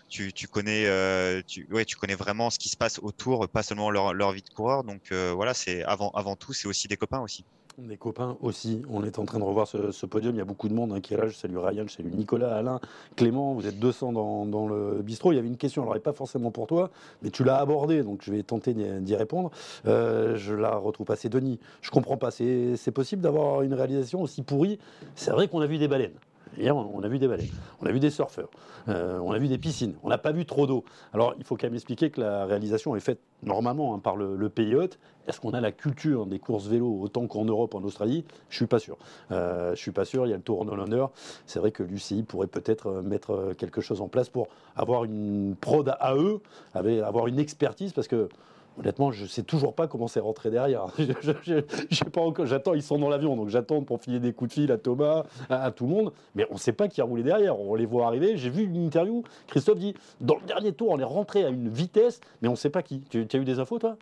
tu, 0.09 0.33
tu 0.33 0.47
connais, 0.47 1.43
tu, 1.43 1.67
ouais, 1.71 1.85
tu 1.85 1.95
connais 1.95 2.15
vraiment 2.15 2.49
ce 2.49 2.59
qui 2.59 2.69
se 2.69 2.77
passe 2.77 2.99
autour, 2.99 3.49
pas 3.49 3.63
seulement 3.63 3.89
leur, 3.89 4.13
leur 4.13 4.31
vie 4.31 4.41
de 4.41 4.49
coureur. 4.49 4.83
Donc 4.83 5.11
voilà, 5.11 5.53
c'est 5.53 5.83
avant, 5.83 6.11
avant 6.11 6.35
tout, 6.35 6.53
c'est 6.53 6.67
aussi 6.67 6.87
des 6.87 6.97
copains 6.97 7.19
aussi. 7.21 7.45
Des 7.77 7.97
copains 7.97 8.37
aussi. 8.41 8.83
On 8.89 9.03
est 9.03 9.19
en 9.19 9.25
train 9.25 9.37
de 9.37 9.43
revoir 9.43 9.67
ce, 9.67 10.05
podium. 10.05 10.33
Il 10.33 10.37
y 10.37 10.41
a 10.41 10.45
beaucoup 10.45 10.69
de 10.69 10.73
monde 10.73 10.93
hein, 10.93 11.01
qui 11.01 11.13
est 11.13 11.17
là. 11.17 11.27
Je 11.27 11.35
salue 11.35 11.57
Ryan, 11.57 11.83
je 11.85 11.93
salue 11.93 12.13
Nicolas, 12.13 12.55
Alain, 12.55 12.79
Clément. 13.17 13.53
Vous 13.53 13.67
êtes 13.67 13.79
200 13.79 14.13
dans, 14.45 14.67
le 14.67 15.01
bistrot. 15.01 15.33
Il 15.33 15.35
y 15.35 15.39
avait 15.39 15.49
une 15.49 15.57
question, 15.57 15.83
alors 15.83 16.01
pas 16.01 16.13
forcément 16.13 16.51
pour 16.51 16.67
toi, 16.67 16.89
mais 17.21 17.31
tu 17.31 17.43
l'as 17.43 17.57
abordée, 17.57 18.01
donc 18.01 18.21
je 18.21 18.31
vais 18.31 18.43
tenter 18.43 18.73
d'y 18.73 19.15
répondre. 19.17 19.51
Euh, 19.87 20.37
je 20.37 20.53
la 20.53 20.77
retrouve 20.77 21.05
pas. 21.05 21.17
C'est 21.17 21.27
Denis. 21.27 21.59
Je 21.81 21.91
comprends 21.91 22.15
pas. 22.15 22.31
C'est 22.31 22.91
possible 22.93 23.21
d'avoir 23.21 23.61
une 23.61 23.73
réalisation 23.73 24.21
aussi 24.21 24.41
pourrie? 24.41 24.79
C'est 25.15 25.31
vrai 25.31 25.49
qu'on 25.49 25.59
a 25.59 25.67
vu 25.67 25.77
des 25.77 25.89
baleines. 25.89 26.15
Hier, 26.57 26.75
on 26.75 27.03
a 27.03 27.07
vu 27.07 27.19
des 27.19 27.27
baleines, 27.27 27.49
on 27.81 27.85
a 27.85 27.91
vu 27.91 27.99
des 27.99 28.09
surfeurs, 28.09 28.49
euh, 28.87 29.19
on 29.19 29.31
a 29.31 29.39
vu 29.39 29.47
des 29.47 29.57
piscines, 29.57 29.95
on 30.03 30.09
n'a 30.09 30.17
pas 30.17 30.31
vu 30.31 30.45
trop 30.45 30.67
d'eau. 30.67 30.85
Alors, 31.13 31.33
il 31.37 31.43
faut 31.43 31.57
quand 31.57 31.67
même 31.67 31.75
expliquer 31.75 32.09
que 32.09 32.21
la 32.21 32.45
réalisation 32.45 32.95
est 32.95 33.01
faite 33.01 33.19
normalement 33.43 33.93
hein, 33.93 33.99
par 33.99 34.15
le, 34.15 34.49
pays 34.49 34.75
hôte. 34.75 34.97
Est-ce 35.27 35.41
qu'on 35.41 35.51
a 35.51 35.59
la 35.59 35.71
culture 35.71 36.25
des 36.25 36.39
courses 36.39 36.67
vélo 36.67 36.99
autant 37.01 37.27
qu'en 37.27 37.45
Europe, 37.45 37.75
en 37.75 37.83
Australie? 37.83 38.25
Je 38.49 38.55
suis 38.55 38.67
pas 38.67 38.79
sûr. 38.79 38.97
Euh, 39.31 39.71
je 39.75 39.81
suis 39.81 39.91
pas 39.91 40.05
sûr. 40.05 40.25
Il 40.25 40.29
y 40.29 40.33
a 40.33 40.37
le 40.37 40.43
Tour 40.43 40.61
en 40.61 40.69
Under. 40.69 41.09
C'est 41.45 41.59
vrai 41.59 41.71
que 41.71 41.83
l'UCI 41.83 42.23
pourrait 42.23 42.47
peut-être 42.47 42.87
euh, 42.87 43.01
mettre 43.01 43.53
quelque 43.57 43.81
chose 43.81 44.01
en 44.01 44.07
place 44.07 44.29
pour 44.29 44.47
avoir 44.75 45.03
une 45.03 45.55
prod 45.59 45.93
à 45.99 46.15
eux, 46.15 46.41
avoir 46.73 47.27
une 47.27 47.39
expertise, 47.39 47.91
parce 47.91 48.07
que 48.07 48.29
Honnêtement, 48.77 49.11
je 49.11 49.23
ne 49.23 49.27
sais 49.27 49.43
toujours 49.43 49.73
pas 49.73 49.87
comment 49.87 50.07
c'est 50.07 50.19
rentré 50.19 50.51
derrière. 50.51 50.87
j'attends, 52.43 52.73
ils 52.73 52.83
sont 52.83 52.99
dans 52.99 53.09
l'avion, 53.09 53.37
donc 53.37 53.49
j'attends 53.49 53.81
pour 53.81 54.01
filer 54.01 54.19
des 54.19 54.33
coups 54.33 54.49
de 54.49 54.53
fil 54.53 54.71
à 54.71 54.77
Thomas, 54.77 55.23
à, 55.49 55.71
tout 55.71 55.85
le 55.85 55.91
monde, 55.91 56.13
mais 56.35 56.45
on 56.49 56.55
ne 56.55 56.59
sait 56.59 56.73
pas 56.73 56.89
qui 56.89 56.99
a 56.99 57.05
roulé 57.05 57.23
derrière. 57.23 57.59
On 57.59 57.75
les 57.75 57.85
voit 57.85 58.07
arriver. 58.07 58.35
J'ai 58.37 58.49
vu 58.49 58.63
une 58.63 58.75
interview, 58.75 59.23
Christophe 59.47 59.79
dit 59.79 59.93
dans 60.19 60.35
le 60.35 60.45
dernier 60.45 60.73
tour, 60.73 60.89
on 60.89 60.99
est 60.99 61.05
rentré 61.05 61.45
à 61.45 61.49
une 61.49 61.69
vitesse, 61.69 62.19
mais 62.41 62.49
on 62.49 62.51
ne 62.51 62.57
sait 62.57 62.69
pas 62.69 62.83
qui. 62.83 63.01
Tu, 63.09 63.25
as 63.31 63.37
eu 63.37 63.45
des 63.45 63.59
infos, 63.59 63.79
toi 63.79 63.97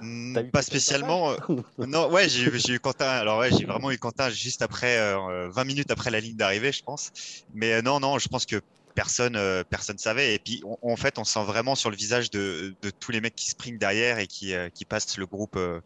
hmm, 0.00 0.50
pas 0.52 0.62
spécialement. 0.62 1.32
Euh, 1.32 1.36
non, 1.78 2.08
ouais, 2.10 2.28
j'ai 2.28 2.72
eu 2.72 2.80
Quentin. 2.80 3.06
Alors 3.06 3.40
ouais, 3.40 3.50
j'ai 3.50 3.64
vraiment 3.64 3.90
eu 3.90 3.98
Quentin 3.98 4.30
juste 4.30 4.62
après, 4.62 4.98
20 4.98 5.30
euh, 5.30 5.64
minutes 5.64 5.90
après 5.90 6.10
la 6.10 6.20
ligne 6.20 6.36
d'arrivée, 6.36 6.70
je 6.70 6.84
pense. 6.84 7.10
Mais 7.54 7.72
euh, 7.72 7.82
non, 7.82 7.98
non, 7.98 8.18
je 8.20 8.28
pense 8.28 8.46
que 8.46 8.60
personne 8.96 9.36
euh, 9.36 9.62
personne 9.62 9.98
savait. 9.98 10.34
Et 10.34 10.40
puis 10.40 10.62
en 10.82 10.96
fait 10.96 11.18
on 11.18 11.24
sent 11.24 11.44
vraiment 11.44 11.76
sur 11.76 11.90
le 11.90 11.96
visage 11.96 12.30
de, 12.30 12.74
tous 12.98 13.12
les 13.12 13.20
mecs 13.20 13.36
qui 13.36 13.50
springent 13.50 13.78
derrière 13.78 14.18
et 14.18 14.26
qui, 14.26 14.54
euh, 14.54 14.68
qui 14.70 14.84
passent 14.84 15.18
le 15.18 15.26
groupe 15.26 15.54
euh, 15.56 15.80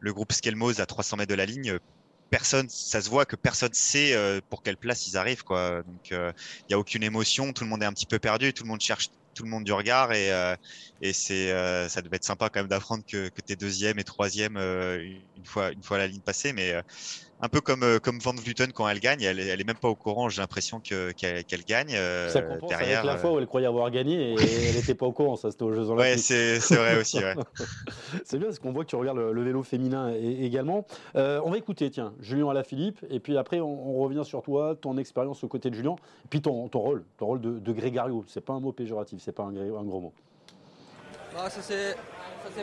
le 0.00 0.12
groupe 0.12 0.32
Skelmos 0.32 0.80
à 0.80 0.86
300 0.86 1.16
mètres 1.16 1.30
de 1.30 1.34
la 1.34 1.46
ligne. 1.46 1.78
Personne 2.28 2.68
ça 2.68 3.00
se 3.00 3.08
voit 3.08 3.24
que 3.24 3.36
personne 3.36 3.72
sait 3.72 4.14
pour 4.50 4.62
quelle 4.62 4.76
place 4.76 5.06
ils 5.06 5.16
arrivent 5.16 5.44
quoi. 5.44 5.82
Donc 5.82 6.10
il 6.10 6.70
y 6.70 6.74
a 6.74 6.78
aucune 6.78 7.02
émotion. 7.02 7.54
Tout 7.54 7.64
le 7.64 7.70
monde 7.70 7.82
est 7.82 7.86
un 7.86 7.92
petit 7.94 8.06
peu 8.06 8.18
perdu. 8.18 8.52
Tout 8.52 8.64
le 8.64 8.68
monde 8.68 8.82
cherche 8.82 9.08
tout 9.34 9.44
le 9.44 9.48
monde 9.48 9.64
du 9.64 9.72
regard. 9.72 10.12
Et, 10.12 10.28
et 11.00 11.12
c'est 11.14 11.48
ça 11.88 12.02
devait 12.02 12.16
être 12.16 12.24
sympa 12.24 12.50
quand 12.50 12.60
même 12.60 12.68
d'apprendre 12.68 13.02
que, 13.06 13.30
que 13.30 13.40
tu 13.40 13.54
es 13.54 13.56
deuxième 13.56 13.98
et 13.98 14.04
troisième 14.04 14.58
une 14.58 15.46
fois 15.46 15.70
une 15.70 15.82
fois 15.82 15.96
la 15.96 16.06
ligne 16.06 16.20
passée. 16.20 16.52
Mais 16.52 16.74
un 17.40 17.48
peu 17.48 17.60
comme, 17.60 17.82
euh, 17.82 17.98
comme 17.98 18.18
Van 18.18 18.32
Vluten 18.32 18.72
quand 18.72 18.88
elle 18.88 18.98
gagne, 18.98 19.22
elle, 19.22 19.38
elle 19.38 19.60
est 19.60 19.64
même 19.64 19.76
pas 19.76 19.88
au 19.88 19.94
courant, 19.94 20.28
j'ai 20.28 20.40
l'impression 20.40 20.80
qu'elle 20.80 21.44
gagne. 21.66 21.94
Euh, 21.94 22.28
ça 22.28 22.42
compense 22.42 22.68
derrière, 22.68 23.00
avec 23.00 23.10
la 23.10 23.16
fois 23.16 23.32
où 23.32 23.38
elle 23.38 23.46
croyait 23.46 23.66
avoir 23.66 23.90
gagné 23.90 24.32
et 24.32 24.68
elle 24.68 24.74
n'était 24.74 24.94
pas 24.94 25.06
au 25.06 25.12
courant, 25.12 25.36
ça 25.36 25.50
c'était 25.50 25.62
aux 25.62 25.72
Jeux 25.72 25.88
Olympiques. 25.90 26.30
Ouais, 26.30 26.58
c'est 26.60 26.74
vrai 26.74 26.98
aussi. 26.98 27.18
Ouais. 27.18 27.34
c'est 28.24 28.38
bien 28.38 28.48
parce 28.48 28.58
qu'on 28.58 28.72
voit 28.72 28.84
que 28.84 28.90
tu 28.90 28.96
regardes 28.96 29.18
le, 29.18 29.42
vélo 29.42 29.62
féminin 29.62 30.12
également. 30.12 30.86
Euh, 31.16 31.40
on 31.44 31.50
va 31.50 31.58
écouter, 31.58 31.90
tiens, 31.90 32.12
Julien 32.20 32.50
Alaphilippe, 32.50 33.04
et 33.08 33.20
puis 33.20 33.36
après 33.36 33.60
on, 33.60 33.98
revient 33.98 34.24
sur 34.24 34.42
toi, 34.42 34.76
ton 34.80 34.96
expérience 34.96 35.42
aux 35.44 35.48
côtés 35.48 35.70
de 35.70 35.74
Julien, 35.74 35.96
et 36.24 36.28
puis 36.28 36.40
ton, 36.40 36.68
ton 36.68 36.80
rôle, 36.80 37.04
ton 37.18 37.26
rôle 37.26 37.40
de, 37.40 37.58
de 37.58 37.72
Grégario. 37.72 38.24
C'est 38.28 38.44
pas 38.44 38.52
un 38.52 38.60
mot 38.60 38.72
péjoratif, 38.72 39.20
c'est 39.22 39.32
pas 39.32 39.44
un, 39.44 39.56
un, 39.56 39.84
gros 39.84 40.00
mot. 40.00 40.12
Bah, 41.34 41.48
ça 41.50 41.62
s'est 41.62 41.94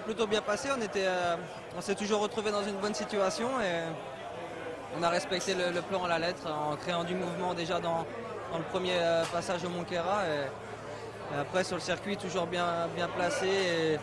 plutôt 0.05 0.27
bien 0.27 0.41
passé, 0.41 0.69
on, 0.77 0.81
était, 0.81 1.07
on 1.77 1.81
s'est 1.81 1.95
toujours 1.95 2.21
retrouvé 2.21 2.51
dans 2.51 2.63
une 2.63 2.77
bonne 2.77 2.93
situation 2.93 3.47
et 3.61 3.83
on 4.97 5.03
a 5.03 5.09
respecté 5.09 5.53
le, 5.53 5.81
plan 5.81 6.03
à 6.05 6.07
la 6.07 6.19
lettre 6.19 6.47
en 6.49 6.75
créant 6.75 7.03
du 7.03 7.15
mouvement 7.15 7.53
déjà 7.53 7.79
dans, 7.79 8.05
le 8.55 8.63
premier 8.71 8.93
euh, 8.95 9.23
passage 9.25 9.63
au 9.65 9.69
Monkera. 9.69 10.23
Et, 10.27 11.39
après 11.39 11.63
sur 11.63 11.75
le 11.75 11.81
circuit, 11.81 12.17
toujours 12.17 12.45
bien, 12.45 12.87
bien 12.95 13.07
placé. 13.07 13.47
Et, 13.47 13.99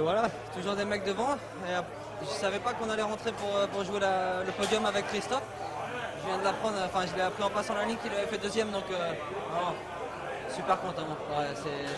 voilà, 0.00 0.28
toujours 0.54 0.76
des 0.76 0.84
mecs 0.84 1.04
devant. 1.04 1.36
je 1.66 2.24
ne 2.24 2.40
savais 2.40 2.60
pas 2.60 2.72
qu'on 2.72 2.88
allait 2.88 3.02
rentrer 3.02 3.32
pour, 3.32 3.84
jouer 3.84 4.00
le 4.00 4.52
podium 4.52 4.86
avec 4.86 5.08
Christophe. 5.08 5.42
Je 6.20 6.26
viens 6.28 6.38
de 6.38 6.44
l'apprendre, 6.44 6.76
enfin 6.84 7.04
je 7.10 7.16
l'ai 7.16 7.22
appris 7.22 7.42
en 7.42 7.50
passant 7.50 7.74
la 7.74 7.84
ligne 7.84 7.96
qu'il 7.96 8.12
avait 8.12 8.26
fait 8.26 8.38
deuxième, 8.38 8.70
donc 8.70 8.84
euh, 8.92 9.12
super 10.54 10.80
content. 10.80 11.06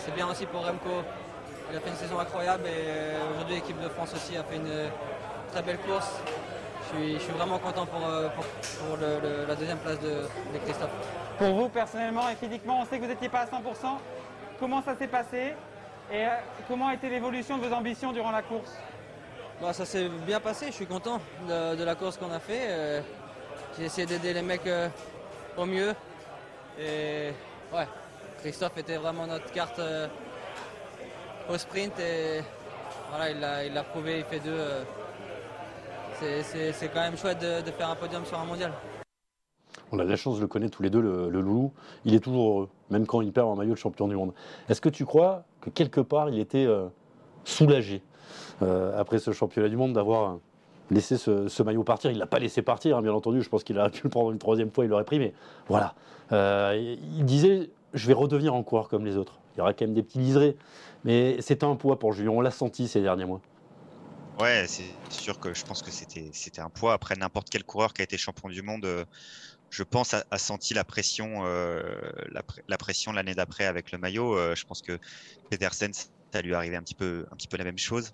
c'est 0.05 0.15
bien 0.15 0.29
aussi 0.29 0.47
pour 0.47 0.65
Remco. 0.65 1.03
Il 1.71 1.77
a 1.77 1.81
fait 1.81 1.91
une 1.91 1.97
saison 1.97 2.19
incroyable 2.19 2.67
et 2.67 2.89
euh, 2.89 3.33
aujourd'hui 3.35 3.57
l'équipe 3.57 3.81
de 3.81 3.89
France 3.91 4.15
aussi 4.15 4.37
a 4.37 4.43
fait 4.43 4.57
une 4.57 4.91
très 5.53 5.63
belle 5.63 5.79
course 5.79 6.11
je 6.93 7.19
suis, 7.19 7.33
vraiment 7.33 7.59
content 7.59 7.87
pour, 7.87 8.01
euh, 8.05 9.47
la 9.47 9.55
deuxième 9.55 9.79
place 9.79 9.99
de, 10.01 10.23
Christophe. 10.65 10.91
Pour 11.39 11.55
vous 11.55 11.69
personnellement 11.69 12.29
et 12.29 12.35
physiquement, 12.35 12.81
on 12.81 12.85
sait 12.85 12.99
que 12.99 13.05
vous 13.05 13.11
n'étiez 13.11 13.29
pas 13.29 13.41
à 13.41 13.47
100%. 13.47 13.99
Comment 14.59 14.83
ça 14.83 14.97
s'est 14.97 15.07
passé 15.09 15.55
et 16.13 16.27
euh, 16.27 16.31
comment 16.67 16.89
a 16.89 16.95
été 16.95 17.09
l'évolution 17.09 17.59
de 17.59 17.67
vos 17.67 17.75
ambitions 17.75 18.13
durant 18.13 18.33
la 18.33 18.43
course? 18.43 18.73
Bah, 19.61 19.73
Ça 19.73 19.85
s'est 19.85 20.09
bien 20.27 20.41
passé, 20.41 20.67
je 20.67 20.73
suis 20.73 20.87
content 20.87 21.21
de, 21.49 21.83
la 21.83 21.95
course 21.95 22.17
qu'on 22.17 22.33
a 22.33 22.41
fait. 22.41 22.67
Euh, 22.69 23.01
j'ai 23.79 23.85
essayé 23.85 24.07
d'aider 24.07 24.35
les 24.35 24.43
mecs 24.43 24.69
au 25.57 25.65
mieux. 25.65 25.95
Et 26.79 27.33
ouais, 27.73 27.87
Christophe 28.41 28.77
était 28.79 28.97
vraiment 28.97 29.27
notre 29.27 29.51
carte 29.53 29.81
au 31.49 31.59
sprint 31.59 31.99
et 32.01 32.41
voilà, 33.11 33.65
il 33.65 33.73
l'a 33.73 33.85
prouvé, 33.85 34.19
il 34.19 34.25
fait 34.25 34.41
deux 34.41 34.85
c'est 36.43 36.89
quand 36.93 37.01
même 37.01 37.17
chouette 37.17 37.41
de, 37.41 37.71
faire 37.71 37.91
un 37.91 37.95
podium 37.95 38.25
sur 38.25 38.39
un 38.39 38.45
mondial. 38.45 38.73
On 39.93 39.99
a 39.99 40.05
de 40.05 40.11
la 40.11 40.17
chance 40.17 40.37
de 40.37 40.43
le 40.43 40.47
connaître 40.47 40.77
tous 40.77 40.83
les 40.83 40.91
deux, 40.91 41.01
le, 41.01 41.29
Loulou. 41.29 41.73
Il 42.05 42.15
est 42.15 42.21
toujours 42.21 42.51
heureux, 42.51 42.69
même 42.91 43.07
quand 43.07 43.21
il 43.23 43.33
perd 43.33 43.49
en 43.49 43.57
maillot 43.57 43.73
de 43.73 43.79
champion 43.79 44.07
du 44.09 44.17
monde. 44.17 44.33
Est-ce 44.69 44.81
que 44.81 44.89
tu 44.89 45.05
crois 45.05 45.45
que 45.61 45.71
quelque 45.71 46.01
part, 46.01 46.29
il 46.29 46.39
était 46.39 46.67
euh, 46.67 46.87
soulagé 47.45 48.03
euh, 48.63 48.99
après 48.99 49.19
ce 49.19 49.33
championnat 49.33 49.69
du 49.69 49.77
monde 49.77 49.95
d'avoir 49.95 50.39
laissé 50.91 51.17
ce, 51.17 51.63
maillot 51.63 51.83
partir? 51.83 52.11
Il 52.11 52.15
ne 52.15 52.21
l'a 52.21 52.27
pas 52.27 52.39
laissé 52.39 52.63
partir, 52.63 52.97
hein, 52.97 53.03
bien 53.03 53.13
entendu. 53.13 53.43
Je 53.43 53.49
pense 53.49 53.65
qu'il 53.65 53.79
aurait 53.79 53.91
pu 53.91 54.03
le 54.05 54.11
prendre 54.11 54.31
une 54.31 54.39
troisième 54.39 54.71
fois, 54.71 54.85
il 54.85 54.89
l'aurait 54.89 55.05
pris. 55.05 55.19
Mais 55.19 55.33
voilà. 55.69 55.95
Euh, 56.33 56.95
il 57.17 57.25
disait 57.25 57.71
Je 57.95 58.07
vais 58.07 58.15
redevenir 58.15 58.55
en 58.55 58.63
coureur 58.63 58.89
comme 58.89 59.05
les 59.05 59.17
autres. 59.17 59.39
Il 59.55 59.59
y 59.59 59.61
aura 59.63 59.73
quand 59.73 59.85
même 59.85 59.95
des 59.95 60.03
petits 60.03 60.19
liserés. 60.19 60.57
Mais 61.05 61.41
c'est 61.41 61.65
un 61.65 61.75
poids 61.75 61.99
pour 61.99 62.13
Julien. 62.13 62.31
On 62.31 62.41
l'a 62.41 62.51
senti 62.51 62.87
ces 62.87 63.01
derniers 63.01 63.25
mois. 63.25 63.41
Ouais, 64.41 64.65
c'est 64.67 64.85
sûr 65.11 65.39
que 65.39 65.53
je 65.53 65.63
pense 65.65 65.83
que 65.83 65.91
c'était 65.91 66.61
un 66.61 66.71
poids. 66.71 66.95
Après, 66.95 67.15
n'importe 67.15 67.51
quel 67.51 67.63
coureur 67.63 67.93
qui 67.93 68.01
a 68.01 68.05
été 68.05 68.17
champion 68.17 68.49
du 68.49 68.63
monde, 68.63 68.87
euh, 68.87 69.05
je 69.69 69.83
pense, 69.83 70.15
a, 70.15 70.39
senti 70.39 70.73
la 70.73 70.83
pression, 70.83 71.45
euh, 71.45 71.83
la, 72.67 72.79
pression 72.79 73.13
l'année 73.13 73.35
d'après 73.35 73.67
avec 73.67 73.93
le 73.93 73.99
maillot. 73.99 74.39
Euh, 74.39 74.55
je 74.55 74.65
pense 74.65 74.81
que 74.81 74.99
Pedersen, 75.51 75.93
ça 76.33 76.41
lui 76.41 76.55
arrivé 76.55 76.77
un 76.77 76.83
petit 76.83 76.95
peu, 76.95 77.27
un 77.31 77.37
petit 77.37 77.49
peu 77.49 77.59
la 77.59 77.65
même 77.65 77.79
chose. 77.79 78.13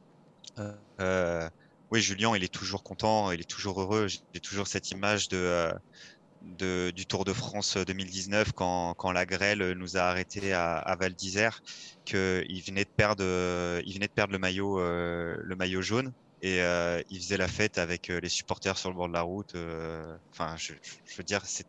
oui, 1.93 2.01
Julien, 2.01 2.35
il 2.35 2.43
est 2.43 2.53
toujours 2.53 2.83
content, 2.83 3.31
il 3.31 3.41
est 3.41 3.49
toujours 3.49 3.81
heureux. 3.81 4.09
J'ai 4.09 4.41
toujours 4.41 4.67
cette 4.67 4.91
image 4.91 5.29
de 5.29 5.73
de, 6.59 6.91
du 6.91 7.07
Tour 7.07 7.25
de 7.25 7.33
France 7.33 7.77
2019 7.77 8.53
quand, 8.53 8.95
quand 8.95 9.13
la 9.13 9.27
grêle 9.27 9.73
nous 9.73 9.97
a 9.97 10.01
arrêtés 10.01 10.53
à, 10.53 10.77
à 10.79 10.97
Val 10.97 11.15
d'Isère, 11.15 11.63
qu'il 12.05 12.63
venait 12.63 12.85
de 12.85 12.91
perdre, 12.91 13.25
il 13.85 13.95
venait 13.95 14.09
de 14.09 14.13
perdre 14.13 14.33
le 14.33 14.39
maillot, 14.39 14.81
euh, 14.81 15.37
le 15.41 15.57
maillot 15.57 15.83
jaune 15.83 16.13
et 16.43 16.61
euh, 16.61 17.03
il 17.11 17.19
faisait 17.19 17.37
la 17.37 17.49
fête 17.49 17.79
avec 17.79 18.11
euh, 18.11 18.21
les 18.21 18.29
supporters 18.29 18.77
sur 18.77 18.91
le 18.91 18.97
bord 18.97 19.09
de 19.09 19.13
la 19.13 19.23
route. 19.23 19.55
Euh, 19.55 20.17
enfin, 20.31 20.55
je, 20.57 20.75
je, 21.05 21.17
veux 21.17 21.25
dire, 21.25 21.45
ça 21.45 21.65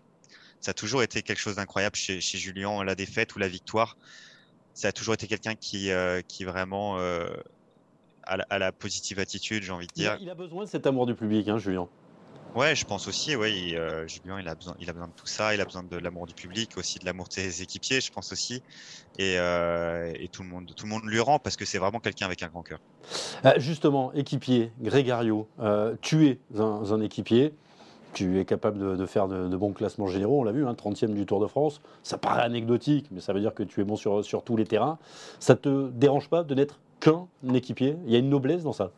a 0.65 0.73
toujours 0.73 1.03
été 1.03 1.21
quelque 1.21 1.39
chose 1.39 1.55
d'incroyable 1.55 1.95
chez, 1.95 2.19
chez 2.19 2.37
Julien, 2.37 2.83
la 2.83 2.95
défaite 2.95 3.35
ou 3.35 3.39
la 3.39 3.47
victoire. 3.47 3.97
Ça 4.73 4.89
a 4.89 4.91
toujours 4.91 5.13
été 5.13 5.27
quelqu'un 5.27 5.55
qui, 5.55 5.89
qui 6.27 6.43
vraiment 6.43 6.97
a 6.97 8.37
la, 8.37 8.45
a, 8.47 8.59
la, 8.59 8.71
positive 8.71 9.17
attitude, 9.17 9.63
j'ai 9.63 9.71
envie 9.71 9.87
de 9.87 9.93
dire. 9.93 10.17
Il 10.21 10.29
a, 10.29 10.35
besoin 10.35 10.65
de 10.65 10.69
cet 10.69 10.85
amour 10.85 11.07
du 11.07 11.15
public, 11.15 11.47
hein, 11.47 11.57
Julien. 11.57 11.87
Ouais, 12.55 12.75
je 12.75 12.85
pense 12.85 13.07
aussi. 13.07 13.35
Ouais, 13.35 13.51
euh, 13.75 14.07
Julien, 14.07 14.39
il 14.39 14.47
a 14.47 14.55
besoin, 14.55 14.75
il 14.79 14.89
a 14.89 14.93
besoin 14.93 15.07
de 15.07 15.13
tout 15.13 15.27
ça. 15.27 15.53
Il 15.53 15.61
a 15.61 15.65
besoin 15.65 15.83
de 15.83 15.97
l'amour 15.97 16.25
du 16.25 16.33
public, 16.33 16.71
aussi 16.77 16.99
de 16.99 17.05
l'amour 17.05 17.27
de 17.27 17.33
ses 17.33 17.61
équipiers, 17.61 18.01
je 18.01 18.11
pense 18.11 18.31
aussi. 18.31 18.63
Et, 19.19 19.35
euh, 19.37 20.11
et, 20.15 20.27
tout 20.27 20.43
le 20.43 20.49
monde, 20.49 20.71
tout 20.75 20.85
le 20.85 20.91
monde 20.91 21.03
lui 21.05 21.19
rend 21.19 21.39
parce 21.39 21.55
que 21.55 21.65
c'est 21.65 21.77
vraiment 21.77 21.99
quelqu'un 21.99 22.25
avec 22.25 22.41
un 22.43 22.47
grand 22.47 22.63
cœur. 22.63 22.79
Euh, 23.45 23.53
justement, 23.57 24.11
équipier, 24.13 24.71
Grégario, 24.81 25.47
tu 26.01 26.27
es 26.27 26.39
un, 26.59 27.01
équipier. 27.01 27.53
tu 28.13 28.39
es 28.39 28.45
capable 28.45 28.97
de, 28.97 29.05
faire 29.05 29.27
de, 29.27 29.55
bons 29.55 29.73
classements 29.73 30.07
généraux, 30.07 30.41
on 30.41 30.43
l'a 30.43 30.51
vu, 30.51 30.63
30e 30.63 31.05
hein, 31.05 31.13
du 31.13 31.25
Tour 31.25 31.39
de 31.39 31.47
France. 31.47 31.81
Ça 32.03 32.17
paraît 32.17 32.43
anecdotique, 32.43 33.07
mais 33.11 33.21
ça 33.21 33.33
veut 33.33 33.39
dire 33.39 33.53
que 33.53 33.63
tu 33.63 33.81
es 33.81 33.83
bon 33.83 33.95
sur, 33.95 34.23
sur 34.25 34.43
tous 34.43 34.57
les 34.57 34.65
terrains. 34.65 34.97
Ça 35.39 35.55
te 35.55 35.89
dérange 35.89 36.29
pas 36.29 36.43
de 36.43 36.55
n'être 36.55 36.79
qu'un 36.99 37.27
équipier? 37.53 37.97
Il 38.05 38.11
y 38.11 38.15
a 38.15 38.19
une 38.19 38.29
noblesse 38.29 38.63
dans 38.63 38.73
ça? 38.73 38.91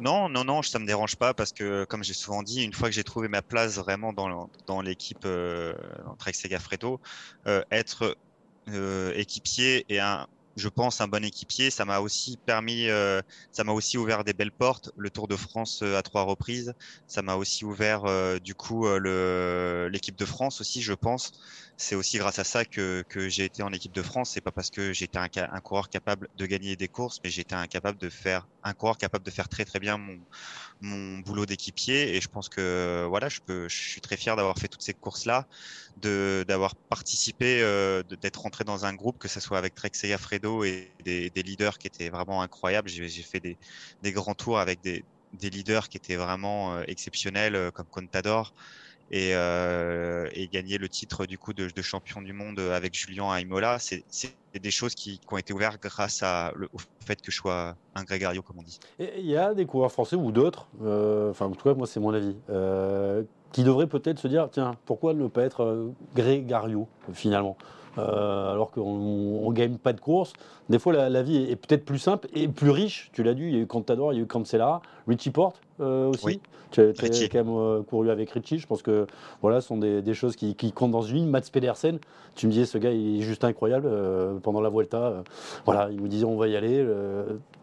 Non, 0.00 0.28
non, 0.28 0.44
non, 0.44 0.62
ça 0.62 0.78
me 0.78 0.86
dérange 0.86 1.16
pas 1.16 1.34
parce 1.34 1.52
que, 1.52 1.84
comme 1.84 2.04
j'ai 2.04 2.14
souvent 2.14 2.42
dit, 2.42 2.62
une 2.64 2.72
fois 2.72 2.88
que 2.88 2.94
j'ai 2.94 3.04
trouvé 3.04 3.28
ma 3.28 3.42
place 3.42 3.76
vraiment 3.76 4.12
dans, 4.12 4.80
l'équipe 4.80 5.24
euh, 5.24 5.74
Trek 6.18 6.32
Segafredo, 6.32 7.00
euh, 7.46 7.62
être 7.70 8.16
euh, 8.68 9.12
équipier 9.14 9.84
et 9.88 10.00
un, 10.00 10.26
je 10.58 10.68
pense, 10.68 11.00
un 11.00 11.08
bon 11.08 11.24
équipier. 11.24 11.70
Ça 11.70 11.84
m'a 11.84 12.00
aussi 12.00 12.36
permis, 12.44 12.88
euh, 12.88 13.22
ça 13.52 13.64
m'a 13.64 13.72
aussi 13.72 13.96
ouvert 13.96 14.24
des 14.24 14.32
belles 14.34 14.52
portes. 14.52 14.90
Le 14.96 15.10
Tour 15.10 15.28
de 15.28 15.36
France 15.36 15.80
euh, 15.82 15.96
à 15.96 16.02
trois 16.02 16.22
reprises, 16.22 16.74
ça 17.06 17.22
m'a 17.22 17.36
aussi 17.36 17.64
ouvert 17.64 18.04
euh, 18.04 18.38
du 18.38 18.54
coup 18.54 18.86
l'équipe 19.90 20.16
de 20.16 20.24
France 20.24 20.60
aussi, 20.60 20.82
je 20.82 20.92
pense. 20.92 21.32
C'est 21.80 21.94
aussi 21.94 22.18
grâce 22.18 22.40
à 22.40 22.44
ça 22.44 22.64
que, 22.64 23.04
que 23.08 23.28
j'ai 23.28 23.44
été 23.44 23.62
en 23.62 23.72
équipe 23.72 23.92
de 23.92 24.02
France. 24.02 24.30
C'est 24.34 24.40
pas 24.40 24.50
parce 24.50 24.68
que 24.68 24.92
j'étais 24.92 25.18
un, 25.18 25.28
un, 25.36 25.60
coureur 25.60 25.88
capable 25.88 26.28
de 26.36 26.44
gagner 26.44 26.74
des 26.74 26.88
courses, 26.88 27.20
mais 27.22 27.30
j'étais 27.30 27.54
incapable 27.54 27.98
de 27.98 28.08
faire 28.10 28.48
un 28.64 28.74
coureur 28.74 28.98
capable 28.98 29.24
de 29.24 29.30
faire 29.30 29.48
très 29.48 29.64
très 29.64 29.78
bien 29.78 29.96
mon, 29.96 30.18
mon 30.80 31.18
boulot 31.20 31.46
d'équipier. 31.46 32.16
Et 32.16 32.20
je 32.20 32.28
pense 32.28 32.48
que 32.48 33.06
voilà, 33.08 33.28
je 33.28 33.38
peux, 33.40 33.68
je 33.68 33.76
suis 33.76 34.00
très 34.00 34.16
fier 34.16 34.34
d'avoir 34.34 34.58
fait 34.58 34.66
toutes 34.66 34.82
ces 34.82 34.92
courses 34.92 35.24
là, 35.24 35.46
de 35.98 36.44
d'avoir 36.48 36.74
participé, 36.74 37.60
d'être 38.20 38.40
rentré 38.40 38.64
dans 38.64 38.84
un 38.84 38.94
groupe, 38.94 39.18
que 39.18 39.28
ce 39.28 39.40
soit 39.40 39.58
avec 39.58 39.74
Trek 39.74 39.92
Fredo 40.18 40.64
et 40.64 40.90
des, 41.04 41.30
leaders 41.42 41.78
qui 41.78 41.86
étaient 41.86 42.08
vraiment 42.08 42.42
incroyables. 42.42 42.88
J'ai 42.88 43.22
fait 43.22 43.40
des, 43.40 44.12
grands 44.12 44.34
tours 44.34 44.58
avec 44.58 44.80
des, 44.80 45.04
leaders 45.40 45.88
qui 45.88 45.96
étaient 45.96 46.16
vraiment 46.16 46.74
euh, 46.74 46.84
exceptionnels, 46.86 47.54
euh, 47.54 47.70
comme 47.70 47.86
Contador, 47.86 48.54
et, 49.10 49.30
euh, 49.34 50.28
et, 50.32 50.48
gagner 50.48 50.78
le 50.78 50.88
titre 50.88 51.26
du 51.26 51.38
coup 51.38 51.52
de, 51.52 51.68
champion 51.82 52.20
du 52.20 52.32
monde 52.32 52.58
avec 52.58 52.94
Julien 52.94 53.30
à 53.30 53.40
Imola. 53.40 53.78
C'est 53.78 54.04
des 54.54 54.70
choses 54.70 54.94
qui, 54.94 55.20
ont 55.30 55.38
été 55.38 55.52
ouvertes 55.52 55.80
grâce 55.82 56.22
au 56.22 56.78
fait 57.04 57.20
que 57.20 57.30
je 57.30 57.36
sois 57.36 57.76
un 57.94 58.04
grégario, 58.04 58.42
comme 58.42 58.58
on 58.58 58.62
dit. 58.62 58.78
Il 58.98 59.26
y 59.26 59.36
a 59.36 59.54
des 59.54 59.66
coureurs 59.66 59.92
français 59.92 60.16
ou 60.16 60.32
d'autres, 60.32 60.68
enfin 60.80 61.46
en 61.46 61.52
tout 61.52 61.68
cas 61.68 61.74
moi 61.74 61.86
c'est 61.86 62.00
mon 62.00 62.12
avis, 62.12 62.36
qui 63.52 63.64
devraient 63.64 63.86
peut-être 63.86 64.18
se 64.18 64.28
dire 64.28 64.48
tiens 64.50 64.72
pourquoi 64.84 65.14
ne 65.14 65.26
pas 65.28 65.42
être 65.42 65.90
grégario 66.14 66.88
finalement? 67.12 67.56
Euh, 67.96 68.52
alors 68.52 68.70
qu'on 68.70 69.48
ne 69.48 69.54
gagne 69.54 69.76
pas 69.76 69.92
de 69.92 70.00
course. 70.00 70.32
Des 70.68 70.78
fois, 70.78 70.92
la, 70.92 71.22
vie 71.22 71.36
est, 71.50 71.56
peut-être 71.56 71.84
plus 71.84 71.98
simple 71.98 72.28
et 72.34 72.48
plus 72.48 72.70
riche. 72.70 73.10
Tu 73.12 73.22
l'as 73.22 73.34
dit, 73.34 73.44
il 73.44 73.54
y 73.54 73.56
a 73.56 73.60
eu 73.60 73.66
Contador, 73.66 74.12
il 74.12 74.16
y 74.16 74.18
a 74.20 74.22
eu 74.22 74.26
Cancela, 74.26 74.82
Richie 75.06 75.30
Porte 75.30 75.60
euh, 75.80 76.08
aussi. 76.08 76.40
Tu 76.70 76.82
as, 76.82 76.92
quand 76.92 77.34
même 77.34 77.48
euh, 77.48 77.82
couru 77.82 78.10
avec 78.10 78.30
Richie. 78.30 78.58
Je 78.58 78.66
pense 78.66 78.82
que 78.82 79.06
voilà, 79.40 79.62
ce 79.62 79.68
sont 79.68 79.78
des, 79.78 80.14
choses 80.14 80.36
qui, 80.36 80.54
comptent 80.72 80.90
dans 80.90 81.02
une 81.02 81.16
ligne. 81.16 81.28
Mats 81.30 81.40
Pedersen, 81.50 81.98
tu 82.34 82.46
me 82.46 82.52
disais, 82.52 82.66
ce 82.66 82.76
gars, 82.76 82.90
il 82.90 83.20
est 83.20 83.22
juste 83.22 83.44
incroyable. 83.44 83.90
pendant 84.42 84.60
la 84.60 84.68
Vuelta, 84.68 85.22
voilà, 85.64 85.88
il 85.90 86.00
nous 86.00 86.08
disait, 86.08 86.26
on 86.26 86.36
va 86.36 86.48
y 86.48 86.56
aller. 86.56 86.86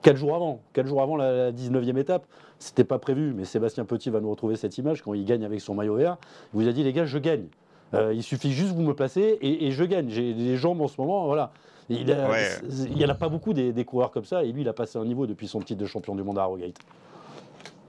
quatre 0.01 0.17
jours 0.17 0.35
avant, 0.35 0.61
quatre 0.73 0.87
jours 0.87 1.03
avant 1.03 1.15
la, 1.15 1.51
19e 1.51 1.97
étape, 1.97 2.25
c'était 2.57 2.83
pas 2.83 2.97
prévu, 2.97 3.33
mais 3.35 3.45
Sébastien 3.45 3.85
Petit 3.85 4.09
va 4.09 4.21
nous 4.21 4.31
retrouver 4.31 4.55
cette 4.55 4.77
image 4.79 5.03
quand 5.03 5.13
il 5.13 5.25
gagne 5.25 5.45
avec 5.45 5.61
son 5.61 5.75
maillot 5.75 5.95
vert. 5.95 6.17
Il 6.53 6.61
vous 6.61 6.67
a 6.67 6.71
dit, 6.71 6.83
les 6.83 6.93
gars, 6.93 7.05
je 7.05 7.19
gagne. 7.19 7.45
Euh, 7.93 8.13
il 8.13 8.23
suffit 8.23 8.51
juste 8.51 8.73
vous 8.73 8.81
me 8.81 8.93
placer 8.93 9.37
et, 9.41 9.71
je 9.71 9.83
gagne. 9.83 10.09
J'ai 10.09 10.33
des 10.33 10.57
jambes 10.57 10.81
en 10.81 10.87
ce 10.87 10.99
moment, 10.99 11.25
voilà. 11.25 11.51
Il 11.89 12.05
n'y 12.05 13.05
en 13.05 13.09
a 13.09 13.15
pas 13.15 13.29
beaucoup 13.29 13.53
des, 13.53 13.85
coureurs 13.85 14.11
comme 14.11 14.25
ça, 14.25 14.43
et 14.43 14.51
lui, 14.51 14.61
il 14.61 14.67
a 14.67 14.73
passé 14.73 14.97
un 14.97 15.05
niveau 15.05 15.27
depuis 15.27 15.47
son 15.47 15.61
titre 15.61 15.79
de 15.79 15.85
champion 15.85 16.15
du 16.15 16.23
monde 16.23 16.39
à 16.39 16.43
Harrogate. 16.43 16.77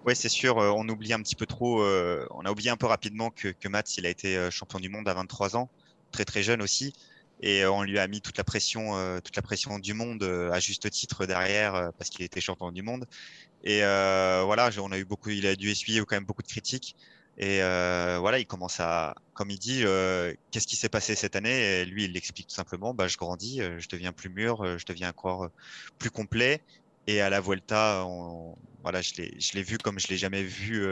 Oui, 0.05 0.15
c'est 0.15 0.29
sûr, 0.29 0.59
euh, 0.59 0.71
on 0.71 0.89
oublie 0.89 1.13
un 1.13 1.21
petit 1.21 1.35
peu 1.35 1.47
trop, 1.47 1.83
euh, 1.83 2.27
on 2.31 2.45
a 2.45 2.51
oublié 2.51 2.71
un 2.71 2.77
peu 2.77 2.87
rapidement 2.87 3.31
que, 3.31 3.49
que 3.49 3.69
Mats, 3.69 3.83
il 3.99 4.07
a 4.07 4.11
été 4.11 4.51
champion 4.51 4.79
du 4.79 4.89
monde 4.89 5.09
à 5.09 5.15
23 5.15 5.57
ans, 5.57 5.69
très 6.13 6.25
très 6.25 6.43
jeune 6.43 6.63
aussi, 6.63 6.93
et 7.41 7.67
on 7.67 7.83
lui 7.83 7.99
a 7.99 8.07
mis 8.07 8.21
toute 8.21 8.39
la 8.39 8.45
pression, 8.45 8.93
toute 9.25 9.35
la 9.35 9.43
pression 9.43 9.79
du 9.79 9.95
monde 9.95 10.23
à 10.23 10.61
juste 10.61 10.89
titre 10.91 11.27
derrière 11.27 11.91
parce 11.99 12.09
qu'il 12.09 12.25
était 12.25 12.41
champion 12.41 12.71
du 12.71 12.83
monde. 12.83 13.07
Et 13.65 13.81
voilà, 13.81 14.71
on 14.81 14.93
a 14.93 14.99
eu 14.99 15.05
beaucoup, 15.05 15.31
il 15.31 15.47
a 15.47 15.57
dû 15.57 15.71
essuyer 15.71 16.01
quand 16.01 16.17
même 16.17 16.25
beaucoup 16.25 16.43
de 16.43 16.49
critiques. 16.49 16.97
Et 17.39 17.63
euh, 17.63 18.17
voilà, 18.19 18.39
il 18.39 18.47
commence 18.47 18.81
à, 18.81 19.15
comme 19.35 19.51
il 19.51 19.59
dit, 19.59 19.83
euh, 19.85 20.33
qu'est-ce 20.51 20.67
qui 20.67 20.77
s'est 20.77 20.89
passé 20.89 21.15
cette 21.15 21.37
année? 21.37 21.81
Et 21.81 21.85
lui, 21.85 22.05
il 22.05 22.13
l'explique 22.13 22.49
tout 22.49 22.55
simplement. 22.55 22.95
Bah, 22.95 23.09
je 23.09 23.19
grandis, 23.19 23.61
euh, 23.61 23.79
je 23.79 23.89
deviens 23.89 24.13
plus 24.13 24.31
mûr, 24.31 24.63
euh, 24.63 24.79
je 24.79 24.87
deviens 24.87 25.11
encore 25.11 25.51
plus 25.99 26.11
complet. 26.11 26.63
Et 27.07 27.21
à 27.21 27.29
la 27.29 27.41
Vuelta, 27.41 28.05
on, 28.07 28.57
voilà, 28.83 29.03
je 29.03 29.13
l'ai, 29.17 29.63
vu 29.63 29.79
comme 29.79 29.99
je 29.99 30.09
l'ai 30.09 30.17
jamais 30.17 30.43
vu 30.43 30.85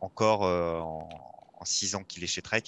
encore 0.00 0.42
en, 0.42 1.08
en, 1.60 1.64
six 1.64 1.94
ans 1.94 2.02
qu'il 2.02 2.24
est 2.24 2.26
chez 2.26 2.42
Trek. 2.42 2.64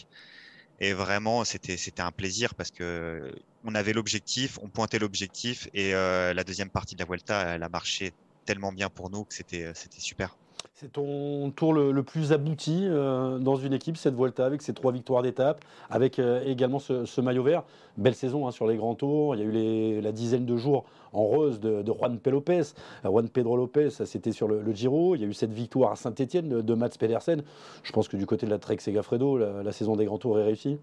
Et 0.80 0.92
vraiment, 0.92 1.44
c'était, 1.44 2.00
un 2.00 2.12
plaisir 2.12 2.54
parce 2.54 2.70
que 2.70 3.34
on 3.64 3.74
avait 3.74 3.92
l'objectif, 3.92 4.58
on 4.62 4.68
pointait 4.68 4.98
l'objectif, 4.98 5.68
et 5.74 5.92
la 5.92 6.44
deuxième 6.44 6.70
partie 6.70 6.94
de 6.94 7.00
la 7.00 7.06
Vuelta, 7.06 7.54
elle 7.54 7.62
a 7.64 7.68
marché 7.68 8.12
tellement 8.44 8.72
bien 8.72 8.90
pour 8.90 9.10
nous 9.10 9.24
que 9.24 9.34
c'était 9.34 9.74
super. 9.98 10.36
C'est 10.76 10.90
ton 10.90 11.52
tour 11.52 11.72
le, 11.72 12.02
plus 12.02 12.32
abouti 12.32 12.80
euh, 12.82 13.38
dans 13.38 13.54
une 13.54 13.72
équipe, 13.72 13.96
cette 13.96 14.16
Vuelta, 14.16 14.44
avec 14.44 14.60
ses 14.60 14.74
trois 14.74 14.90
victoires 14.90 15.22
d'étape, 15.22 15.64
avec 15.88 16.18
euh, 16.18 16.42
également 16.44 16.80
ce, 16.80 17.20
maillot 17.20 17.44
vert. 17.44 17.62
Belle 17.96 18.16
saison 18.16 18.48
hein, 18.48 18.50
sur 18.50 18.66
les 18.66 18.76
grands 18.76 18.96
tours. 18.96 19.36
Il 19.36 19.38
y 19.40 19.44
a 19.44 19.46
eu 19.46 20.00
la 20.00 20.10
dizaine 20.10 20.44
de 20.44 20.56
jours 20.56 20.84
en 21.12 21.22
rose 21.22 21.60
de, 21.60 21.84
Juan 21.86 22.18
P. 22.18 22.32
Lopez. 22.32 22.62
Euh, 23.04 23.08
Juan 23.08 23.28
Pedro 23.28 23.56
Lopez, 23.56 23.90
c'était 23.90 24.32
sur 24.32 24.48
le, 24.48 24.72
Giro. 24.72 25.14
Il 25.14 25.20
y 25.20 25.24
a 25.24 25.28
eu 25.28 25.32
cette 25.32 25.52
victoire 25.52 25.92
à 25.92 25.96
Saint-Etienne 25.96 26.48
de, 26.48 26.74
Mats 26.74 26.98
Pedersen. 26.98 27.44
Je 27.84 27.92
pense 27.92 28.08
que 28.08 28.16
du 28.16 28.26
côté 28.26 28.44
de 28.44 28.50
la 28.50 28.58
Trek 28.58 28.78
Segafredo, 28.80 29.38
la 29.38 29.70
saison 29.70 29.94
des 29.94 30.06
grands 30.06 30.18
tours 30.18 30.40
est 30.40 30.44
réussie. 30.44 30.80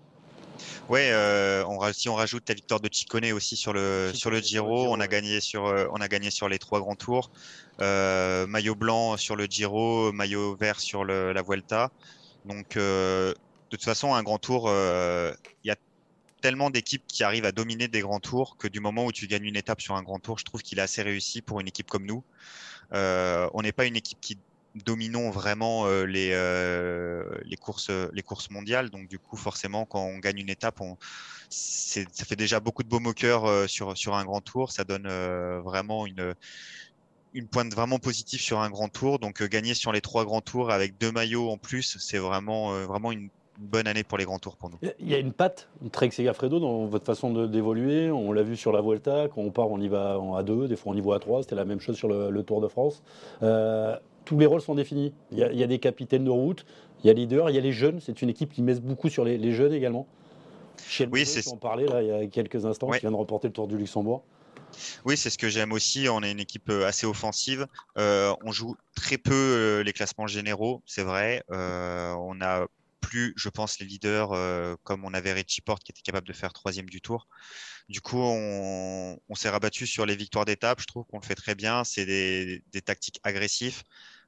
Ouais, 0.89 1.09
euh, 1.11 1.63
on, 1.67 1.93
si 1.93 2.09
on 2.09 2.15
rajoute 2.15 2.47
la 2.49 2.55
victoire 2.55 2.79
de 2.79 2.89
Ciccone 2.91 3.31
aussi 3.31 3.55
sur 3.55 3.73
le 3.73 4.11
sur 4.13 4.29
le 4.29 4.39
Giro, 4.39 4.87
on 4.89 4.99
a 4.99 5.07
gagné 5.07 5.39
sur 5.39 5.67
euh, 5.67 5.87
on 5.91 6.01
a 6.01 6.07
gagné 6.07 6.31
sur 6.31 6.49
les 6.49 6.59
trois 6.59 6.79
grands 6.79 6.95
tours. 6.95 7.31
Euh, 7.79 8.45
maillot 8.47 8.75
blanc 8.75 9.17
sur 9.17 9.35
le 9.35 9.45
Giro, 9.45 10.11
maillot 10.11 10.55
vert 10.55 10.79
sur 10.79 11.03
le, 11.03 11.33
la 11.33 11.41
Vuelta. 11.41 11.91
Donc 12.45 12.75
de 12.75 13.35
toute 13.69 13.83
façon, 13.83 14.13
un 14.13 14.23
grand 14.23 14.39
tour, 14.39 14.69
il 14.69 15.67
y 15.67 15.71
a 15.71 15.75
tellement 16.41 16.69
d'équipes 16.69 17.05
qui 17.07 17.23
arrivent 17.23 17.45
à 17.45 17.51
dominer 17.51 17.87
des 17.87 18.01
grands 18.01 18.19
tours 18.19 18.57
que 18.57 18.67
du 18.67 18.79
moment 18.79 19.05
où 19.05 19.11
tu 19.11 19.27
gagnes 19.27 19.45
une 19.45 19.55
étape 19.55 19.79
sur 19.79 19.95
un 19.95 20.03
grand 20.03 20.19
tour, 20.19 20.39
je 20.39 20.43
trouve 20.43 20.61
qu'il 20.61 20.79
est 20.79 20.81
assez 20.81 21.03
réussi 21.03 21.41
pour 21.41 21.59
une 21.59 21.67
équipe 21.67 21.89
comme 21.89 22.05
nous. 22.05 22.23
on 22.91 23.61
n'est 23.61 23.71
pas 23.71 23.85
une 23.85 23.95
équipe 23.95 24.19
qui 24.19 24.37
dominons 24.75 25.29
vraiment 25.29 25.85
euh, 25.85 26.05
les, 26.05 26.31
euh, 26.33 27.23
les, 27.45 27.57
courses, 27.57 27.91
les 28.13 28.21
courses 28.21 28.49
mondiales. 28.49 28.89
Donc, 28.89 29.07
du 29.07 29.19
coup, 29.19 29.37
forcément, 29.37 29.85
quand 29.85 30.03
on 30.03 30.19
gagne 30.19 30.39
une 30.39 30.49
étape, 30.49 30.81
ça 31.49 32.25
fait 32.25 32.35
déjà 32.35 32.59
beaucoup 32.59 32.83
de 32.83 32.89
beaux 32.89 32.99
moqueurs 32.99 33.45
euh, 33.45 33.67
sur, 33.67 33.97
sur 33.97 34.15
un 34.15 34.23
grand 34.23 34.41
tour. 34.41 34.71
Ça 34.71 34.83
donne 34.83 35.07
vraiment 35.63 36.05
une, 36.07 36.35
une 37.33 37.47
pointe 37.47 37.73
vraiment 37.73 37.99
positive 37.99 38.41
sur 38.41 38.59
un 38.59 38.69
grand 38.69 38.89
tour. 38.89 39.19
Donc, 39.19 39.43
gagner 39.43 39.73
sur 39.73 39.91
les 39.91 40.01
trois 40.01 40.25
grands 40.25 40.41
tours 40.41 40.71
avec 40.71 40.97
deux 40.97 41.11
maillots 41.11 41.49
en 41.49 41.57
plus, 41.57 41.97
c'est 41.99 42.17
vraiment, 42.17 42.71
vraiment 42.85 43.11
une 43.11 43.29
bonne 43.61 43.87
année 43.87 44.03
pour 44.03 44.17
les 44.17 44.25
grands 44.25 44.39
tours 44.39 44.57
pour 44.57 44.69
nous. 44.69 44.77
Il 44.99 45.09
y 45.09 45.13
a 45.13 45.19
une 45.19 45.33
patte, 45.33 45.69
Trek 45.91 46.09
Segafredo, 46.11 46.59
dans 46.59 46.85
votre 46.85 47.05
façon 47.05 47.47
d'évoluer. 47.47 48.09
On 48.09 48.31
l'a 48.31 48.43
vu 48.43 48.55
sur 48.55 48.71
la 48.71 48.81
Vuelta, 48.81 49.27
quand 49.27 49.41
on 49.41 49.51
part, 49.51 49.69
on 49.69 49.79
y 49.79 49.87
va 49.87 50.19
à 50.35 50.43
deux, 50.43 50.67
des 50.67 50.75
fois 50.75 50.93
on 50.93 50.95
y 50.95 51.01
va 51.01 51.15
à 51.15 51.19
trois. 51.19 51.43
C'était 51.43 51.55
la 51.55 51.65
même 51.65 51.79
chose 51.79 51.95
sur 51.95 52.07
le, 52.07 52.41
Tour 52.41 52.59
de 52.59 52.67
France. 52.67 53.03
Euh, 53.43 53.95
tous 54.25 54.37
les 54.37 54.45
rôles 54.45 54.61
sont 54.61 54.75
définis. 54.75 55.13
Il 55.31 55.39
y, 55.39 55.63
a, 55.63 55.67
des 55.67 55.79
capitaines 55.79 56.25
de 56.25 56.29
route, 56.29 56.65
il 57.03 57.07
y 57.07 57.09
a 57.09 57.13
leader, 57.13 57.49
il 57.49 57.55
y 57.55 57.59
a 57.59 57.61
les 57.61 57.71
jeunes. 57.71 57.99
C'est 57.99 58.21
une 58.21 58.29
équipe 58.29 58.53
qui 58.53 58.61
met 58.61 58.75
beaucoup 58.75 59.09
sur 59.09 59.25
les, 59.25 59.51
jeunes 59.51 59.73
également. 59.73 60.07
oui, 61.11 61.25
c'est 61.25 61.47
en 61.49 61.57
parlait 61.57 61.87
là 61.87 62.01
il 62.01 62.07
y 62.07 62.11
a 62.11 62.27
quelques 62.27 62.65
instants, 62.65 62.89
qui 62.91 62.99
vient 62.99 63.11
de 63.11 63.15
remporter 63.15 63.47
le 63.47 63.53
Tour 63.53 63.67
du 63.67 63.77
Luxembourg. 63.77 64.23
Oui, 65.05 65.17
c'est 65.17 65.29
ce 65.29 65.37
que 65.37 65.49
j'aime 65.49 65.71
aussi. 65.71 66.07
On 66.09 66.21
est 66.23 66.31
une 66.31 66.39
équipe 66.39 66.69
euh, 66.69 66.85
assez 66.85 67.05
offensive. 67.05 67.67
Euh, 67.97 68.33
on 68.43 68.51
joue 68.51 68.75
très 68.95 69.17
peu 69.17 69.33
euh, 69.33 69.83
les 69.83 69.93
classements 69.93 70.27
généraux, 70.27 70.81
c'est 70.85 71.03
vrai. 71.03 71.43
on 71.49 72.41
a 72.41 72.67
plus, 72.99 73.33
je 73.35 73.49
pense, 73.49 73.79
les 73.79 73.85
leaders 73.85 74.29
comme 74.83 75.03
on 75.03 75.13
avait 75.13 75.33
Richie 75.33 75.61
Porte 75.61 75.83
qui 75.83 75.91
était 75.91 76.01
capable 76.01 76.27
de 76.27 76.33
faire 76.33 76.53
troisième 76.53 76.85
du 76.85 77.01
tour. 77.01 77.27
Du 77.91 77.99
coup, 77.99 78.21
on, 78.21 79.35
s'est 79.35 79.49
rabattu 79.49 79.85
sur 79.85 80.05
les 80.05 80.15
victoires 80.15 80.45
d'étape. 80.45 80.79
Je 80.79 80.87
trouve 80.87 81.05
qu'on 81.05 81.19
le 81.19 81.25
fait 81.25 81.35
très 81.35 81.55
bien. 81.55 81.83
C'est 81.83 82.05
des, 82.05 82.63
tactiques 82.85 83.19
agressives. 83.23 83.83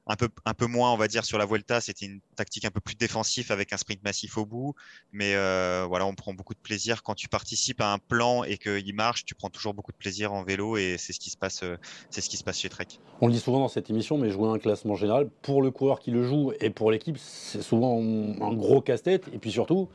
Un 0.06 0.16
peu, 0.16 0.28
un 0.44 0.52
peu 0.52 0.66
moins, 0.66 0.92
on 0.92 0.96
va 0.96 1.08
dire, 1.08 1.24
sur 1.24 1.38
la 1.38 1.46
Vuelta. 1.46 1.80
C'était 1.80 2.04
une 2.06 2.20
tactique 2.36 2.66
un 2.66 2.70
peu 2.70 2.80
plus 2.80 2.94
défensive 2.94 3.50
avec 3.50 3.72
un 3.72 3.78
sprint 3.78 4.02
massif 4.04 4.36
au 4.36 4.44
bout. 4.44 4.74
Mais 5.12 5.34
euh, 5.34 5.86
voilà, 5.88 6.04
on 6.04 6.14
prend 6.14 6.34
beaucoup 6.34 6.52
de 6.52 6.58
plaisir. 6.58 7.02
Quand 7.02 7.14
tu 7.14 7.28
participes 7.28 7.80
à 7.80 7.92
un 7.92 7.98
plan 7.98 8.44
et 8.44 8.58
qu'il 8.58 8.94
marche, 8.94 9.24
tu 9.24 9.34
prends 9.34 9.48
toujours 9.48 9.72
beaucoup 9.72 9.92
de 9.92 9.96
plaisir 9.96 10.32
en 10.32 10.42
vélo 10.42 10.76
et 10.76 10.96
c'est 10.98 11.12
ce 11.12 11.20
qui 11.20 11.30
se 11.30 11.36
passe, 11.36 11.62
euh, 11.62 11.76
c'est 12.10 12.20
ce 12.20 12.28
qui 12.28 12.36
se 12.36 12.44
passe 12.44 12.58
chez 12.58 12.68
Trek. 12.68 12.86
On 13.20 13.28
le 13.28 13.32
dit 13.32 13.40
souvent 13.40 13.60
dans 13.60 13.68
cette 13.68 13.88
émission, 13.88 14.18
mais 14.18 14.28
jouer 14.28 14.48
un 14.48 14.58
classement 14.58 14.94
général, 14.94 15.28
pour 15.42 15.62
le 15.62 15.70
coureur 15.70 16.00
qui 16.00 16.10
le 16.10 16.22
joue 16.22 16.52
et 16.60 16.70
pour 16.70 16.90
l'équipe, 16.90 17.16
c'est 17.18 17.62
souvent 17.62 17.98
un 17.98 18.52
gros 18.54 18.82
casse-tête. 18.82 19.28
Et 19.32 19.38
puis 19.38 19.52
surtout, 19.52 19.88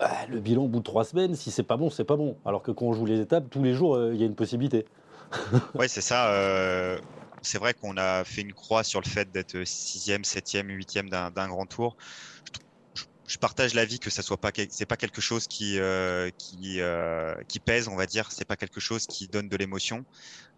ah, 0.00 0.26
le 0.28 0.40
bilan 0.40 0.64
au 0.64 0.68
bout 0.68 0.80
de 0.80 0.84
trois 0.84 1.04
semaines, 1.04 1.34
si 1.34 1.50
c'est 1.50 1.62
pas 1.62 1.76
bon, 1.76 1.88
c'est 1.88 2.04
pas 2.04 2.16
bon. 2.16 2.36
Alors 2.44 2.62
que 2.62 2.70
quand 2.70 2.86
on 2.86 2.92
joue 2.92 3.06
les 3.06 3.20
étapes, 3.20 3.48
tous 3.50 3.62
les 3.62 3.74
jours, 3.74 3.94
euh, 3.94 4.14
il 4.14 4.20
y 4.20 4.22
a 4.22 4.26
une 4.26 4.34
possibilité. 4.34 4.84
ouais, 5.74 5.88
c'est 5.88 6.00
ça 6.00 6.30
c'est 7.46 7.58
vrai 7.58 7.74
qu'on 7.74 7.96
a 7.96 8.24
fait 8.24 8.42
une 8.42 8.52
croix 8.52 8.82
sur 8.84 9.00
le 9.00 9.08
fait 9.08 9.30
d'être 9.30 9.64
sixième, 9.64 10.24
septième, 10.24 10.68
huitième 10.68 11.08
d'un 11.08 11.30
d'un 11.30 11.48
grand 11.48 11.66
tour. 11.66 11.96
Je, 13.28 13.38
partage 13.38 13.74
l'avis 13.74 13.98
que 13.98 14.10
ça 14.10 14.22
soit 14.22 14.36
pas, 14.36 14.52
quelque 14.52 15.20
chose 15.20 15.46
qui 15.46 15.78
euh, 15.78 16.30
euh, 16.64 17.34
qui 17.48 17.60
pèse, 17.60 17.88
on 17.88 17.96
va 17.96 18.06
dire. 18.06 18.30
C'est 18.32 18.44
pas 18.44 18.56
quelque 18.56 18.80
chose 18.80 19.06
qui 19.06 19.28
donne 19.28 19.48
de 19.48 19.56
l'émotion. 19.56 20.04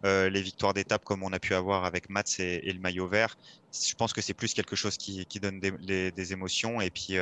Euh, 0.05 0.29
les 0.29 0.41
victoires 0.41 0.73
d'étape 0.73 1.03
comme 1.03 1.23
on 1.23 1.33
a 1.33 1.39
pu 1.39 1.53
avoir 1.55 1.83
avec 1.83 2.09
Mats 2.09 2.23
et, 2.39 2.71
le 2.71 2.79
maillot 2.79 3.07
vert, 3.07 3.37
je 3.73 3.93
pense 3.95 4.13
que 4.13 4.21
c'est 4.21 4.33
plus 4.33 4.53
quelque 4.53 4.75
chose 4.75 4.97
qui, 4.97 5.25
donne 5.41 5.59
des, 5.59 6.33
émotions. 6.33 6.81
Et 6.81 6.89
puis, 6.89 7.17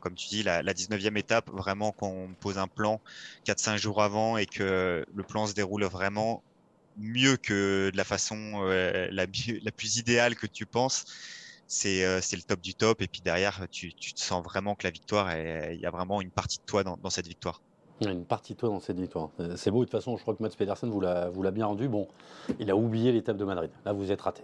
comme 0.00 0.14
tu 0.14 0.28
dis, 0.28 0.42
la, 0.42 0.62
la 0.62 0.72
19e 0.74 1.18
étape, 1.18 1.50
vraiment, 1.50 1.92
quand 1.92 2.08
on 2.08 2.34
pose 2.34 2.58
un 2.58 2.68
plan 2.68 3.00
4-5 3.46 3.76
jours 3.76 4.02
avant 4.02 4.36
et 4.38 4.46
que 4.46 5.04
le 5.12 5.22
plan 5.24 5.46
se 5.46 5.54
déroule 5.54 5.84
vraiment 5.84 6.42
mieux 7.00 7.36
que 7.36 7.90
de 7.90 7.96
la 7.96 8.04
façon 8.04 8.62
euh, 8.62 9.08
la, 9.10 9.26
plus 9.26 9.96
idéale 9.96 10.36
que 10.36 10.46
tu 10.46 10.66
penses, 10.66 11.04
c'est 11.66 12.04
euh, 12.04 12.20
c'est 12.20 12.36
le 12.36 12.42
top 12.42 12.60
du 12.60 12.74
top. 12.74 13.02
Et 13.02 13.08
puis 13.08 13.20
derrière, 13.22 13.66
tu, 13.70 13.92
te 13.92 14.20
sens 14.20 14.44
vraiment 14.44 14.74
que 14.74 14.86
la 14.86 14.90
victoire, 14.90 15.34
il 15.36 15.80
y 15.80 15.86
a 15.86 15.90
vraiment 15.90 16.20
une 16.20 16.30
partie 16.30 16.58
de 16.58 16.64
toi 16.64 16.84
dans, 16.84 17.10
cette 17.10 17.28
victoire. 17.28 17.62
Une 18.00 18.24
partie 18.24 18.54
de 18.54 18.58
toi 18.58 18.68
dans 18.68 18.80
cette 18.80 18.98
victoire. 18.98 19.30
Euh, 19.40 19.56
C'est 19.56 19.70
beau, 19.70 19.80
de 19.80 19.84
toute 19.84 19.92
façon, 19.92 20.16
je 20.16 20.22
crois 20.22 20.34
que 20.34 20.42
Mats 20.42 20.50
Pedersen 20.56 20.90
vous 20.90 21.00
l'a 21.00 21.50
bien 21.50 21.66
rendu. 21.66 21.88
Bon, 21.88 22.08
il 22.58 22.70
a 22.70 22.76
oublié 22.76 23.12
l'étape 23.12 23.36
de 23.36 23.44
Madrid. 23.44 23.70
Là, 23.84 23.92
vous 23.92 24.10
êtes 24.10 24.20
raté. 24.20 24.42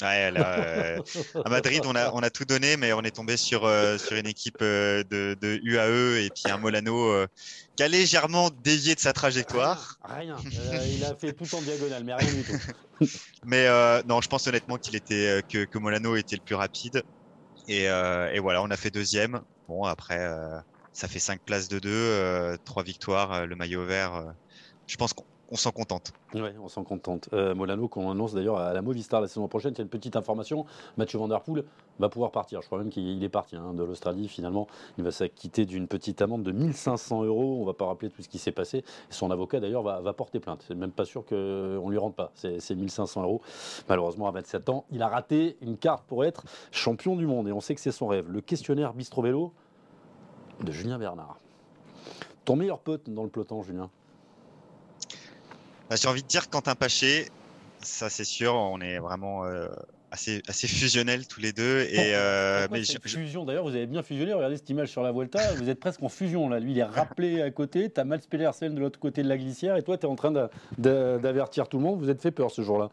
Ouais, 0.00 0.30
là, 0.30 0.58
euh, 0.58 1.02
à 1.44 1.48
Madrid, 1.48 1.82
on 1.84 1.94
a, 1.96 2.12
on 2.12 2.20
a 2.20 2.30
tout 2.30 2.44
donné, 2.44 2.76
mais 2.76 2.92
on 2.92 3.02
est 3.02 3.10
tombé 3.10 3.36
sur, 3.36 3.64
euh, 3.64 3.98
sur 3.98 4.16
une 4.16 4.26
équipe 4.26 4.58
euh, 4.62 5.02
de, 5.04 5.36
de 5.40 5.60
UAE 5.64 6.24
et 6.24 6.30
puis 6.30 6.50
un 6.52 6.58
Molano 6.58 7.26
qui 7.76 7.82
a 7.82 7.88
légèrement 7.88 8.50
dévié 8.50 8.94
de 8.94 9.00
sa 9.00 9.12
trajectoire. 9.12 9.96
Rien. 10.04 10.36
Euh, 10.36 10.86
il 10.86 11.04
a 11.04 11.16
fait 11.16 11.32
tout 11.32 11.52
en 11.54 11.62
diagonale, 11.62 12.04
mais 12.04 12.14
rien 12.14 12.32
du 12.32 12.44
tout. 12.44 12.52
Mais 13.44 13.68
non, 14.06 14.20
je 14.20 14.28
pense 14.28 14.46
honnêtement 14.46 14.76
qu'il 14.76 14.96
était 14.96 15.42
que, 15.48 15.64
que 15.64 15.78
Molano 15.78 16.16
était 16.16 16.36
le 16.36 16.42
plus 16.42 16.56
rapide. 16.56 17.02
Et, 17.68 17.84
et 17.84 18.38
voilà, 18.40 18.62
on 18.62 18.70
a 18.70 18.76
fait 18.76 18.90
deuxième. 18.90 19.40
Bon, 19.68 19.84
après, 19.84 20.28
ça 20.92 21.06
fait 21.06 21.20
cinq 21.20 21.40
places 21.44 21.68
de 21.68 21.78
deux, 21.78 22.58
trois 22.64 22.82
victoires, 22.82 23.46
le 23.46 23.54
maillot 23.56 23.84
vert. 23.84 24.32
je 24.86 24.96
pense 24.96 25.12
qu'on 25.12 25.24
on 25.50 25.56
s'en 25.56 25.70
contente. 25.70 26.12
Ouais, 26.34 26.54
on 26.62 26.68
s'en 26.68 26.84
contente. 26.84 27.28
Euh, 27.32 27.54
Molano, 27.54 27.88
qu'on 27.88 28.10
annonce 28.10 28.34
d'ailleurs 28.34 28.58
à 28.58 28.72
la 28.72 28.82
Movistar 28.82 29.20
la 29.20 29.28
saison 29.28 29.48
prochaine, 29.48 29.74
c'est 29.74 29.82
une 29.82 29.88
petite 29.88 30.16
information. 30.16 30.66
Mathieu 30.96 31.18
Van 31.18 31.28
va 31.28 32.08
pouvoir 32.08 32.30
partir. 32.30 32.60
Je 32.60 32.66
crois 32.66 32.78
même 32.78 32.90
qu'il 32.90 33.22
est 33.22 33.28
parti 33.28 33.56
hein, 33.56 33.72
de 33.72 33.82
l'Australie 33.82 34.28
finalement. 34.28 34.66
Il 34.98 35.04
va 35.04 35.10
s'acquitter 35.10 35.64
d'une 35.64 35.88
petite 35.88 36.20
amende 36.20 36.42
de 36.42 36.52
1500 36.52 37.24
euros. 37.24 37.58
On 37.60 37.64
va 37.64 37.72
pas 37.72 37.86
rappeler 37.86 38.10
tout 38.10 38.22
ce 38.22 38.28
qui 38.28 38.38
s'est 38.38 38.52
passé. 38.52 38.84
Son 39.10 39.30
avocat 39.30 39.60
d'ailleurs 39.60 39.82
va, 39.82 40.12
porter 40.12 40.38
plainte. 40.38 40.64
C'est 40.66 40.74
même 40.74 40.92
pas 40.92 41.04
sûr 41.04 41.24
qu'on 41.24 41.88
lui 41.88 41.98
rende 41.98 42.14
pas. 42.14 42.30
C'est 42.34 42.74
1500 42.74 43.22
euros. 43.22 43.40
Malheureusement, 43.88 44.28
à 44.28 44.32
27 44.32 44.68
ans, 44.68 44.84
il 44.90 45.02
a 45.02 45.08
raté 45.08 45.56
une 45.62 45.78
carte 45.78 46.04
pour 46.04 46.24
être 46.24 46.44
champion 46.70 47.16
du 47.16 47.26
monde. 47.26 47.48
Et 47.48 47.52
on 47.52 47.60
sait 47.60 47.74
que 47.74 47.80
c'est 47.80 47.92
son 47.92 48.06
rêve. 48.06 48.28
Le 48.28 48.40
questionnaire 48.40 48.92
Bistro 48.92 49.22
Vélo 49.22 49.52
de 50.62 50.72
Julien 50.72 50.98
Bernard. 50.98 51.38
Ton 52.44 52.56
meilleur 52.56 52.80
pote 52.80 53.08
dans 53.08 53.22
le 53.22 53.28
peloton, 53.28 53.62
Julien? 53.62 53.90
Bah, 55.90 55.96
J'ai 55.96 56.08
envie 56.08 56.22
de 56.22 56.28
dire 56.28 56.48
Quentin 56.50 56.74
Paché, 56.74 57.28
ça 57.82 58.10
c'est 58.10 58.24
sûr, 58.24 58.54
on 58.54 58.80
est 58.80 58.98
vraiment 58.98 59.44
euh, 59.46 59.68
assez, 60.10 60.42
assez 60.48 60.68
fusionnels 60.68 61.26
tous 61.26 61.40
les 61.40 61.52
deux. 61.52 61.86
Et, 61.90 62.14
euh, 62.14 62.66
mais 62.70 62.82
je- 62.84 62.98
fusion, 63.08 63.44
d'ailleurs, 63.44 63.64
vous 63.64 63.74
avez 63.74 63.86
bien 63.86 64.02
fusionné. 64.02 64.32
Regardez 64.32 64.56
cette 64.56 64.68
image 64.70 64.88
sur 64.88 65.02
la 65.02 65.12
Vuelta. 65.12 65.52
Vous 65.54 65.68
êtes 65.68 65.80
presque 65.80 66.02
en 66.02 66.08
fusion 66.08 66.48
là. 66.48 66.60
Lui, 66.60 66.72
il 66.72 66.78
est 66.78 66.84
rappelé 66.84 67.42
à 67.42 67.50
côté. 67.50 67.88
T'as 67.90 68.04
Mats 68.04 68.18
Pedersen 68.18 68.74
de 68.74 68.80
l'autre 68.80 68.98
côté 68.98 69.22
de 69.22 69.28
la 69.28 69.36
glissière, 69.38 69.76
et 69.76 69.82
toi, 69.82 69.96
tu 69.96 70.06
es 70.06 70.08
en 70.08 70.16
train 70.16 70.30
d'a- 70.30 70.50
d'a- 70.76 71.18
d'avertir 71.18 71.68
tout 71.68 71.78
le 71.78 71.84
monde. 71.84 72.00
Vous 72.00 72.10
êtes 72.10 72.20
fait 72.22 72.30
peur 72.30 72.50
ce 72.50 72.62
jour-là. 72.62 72.90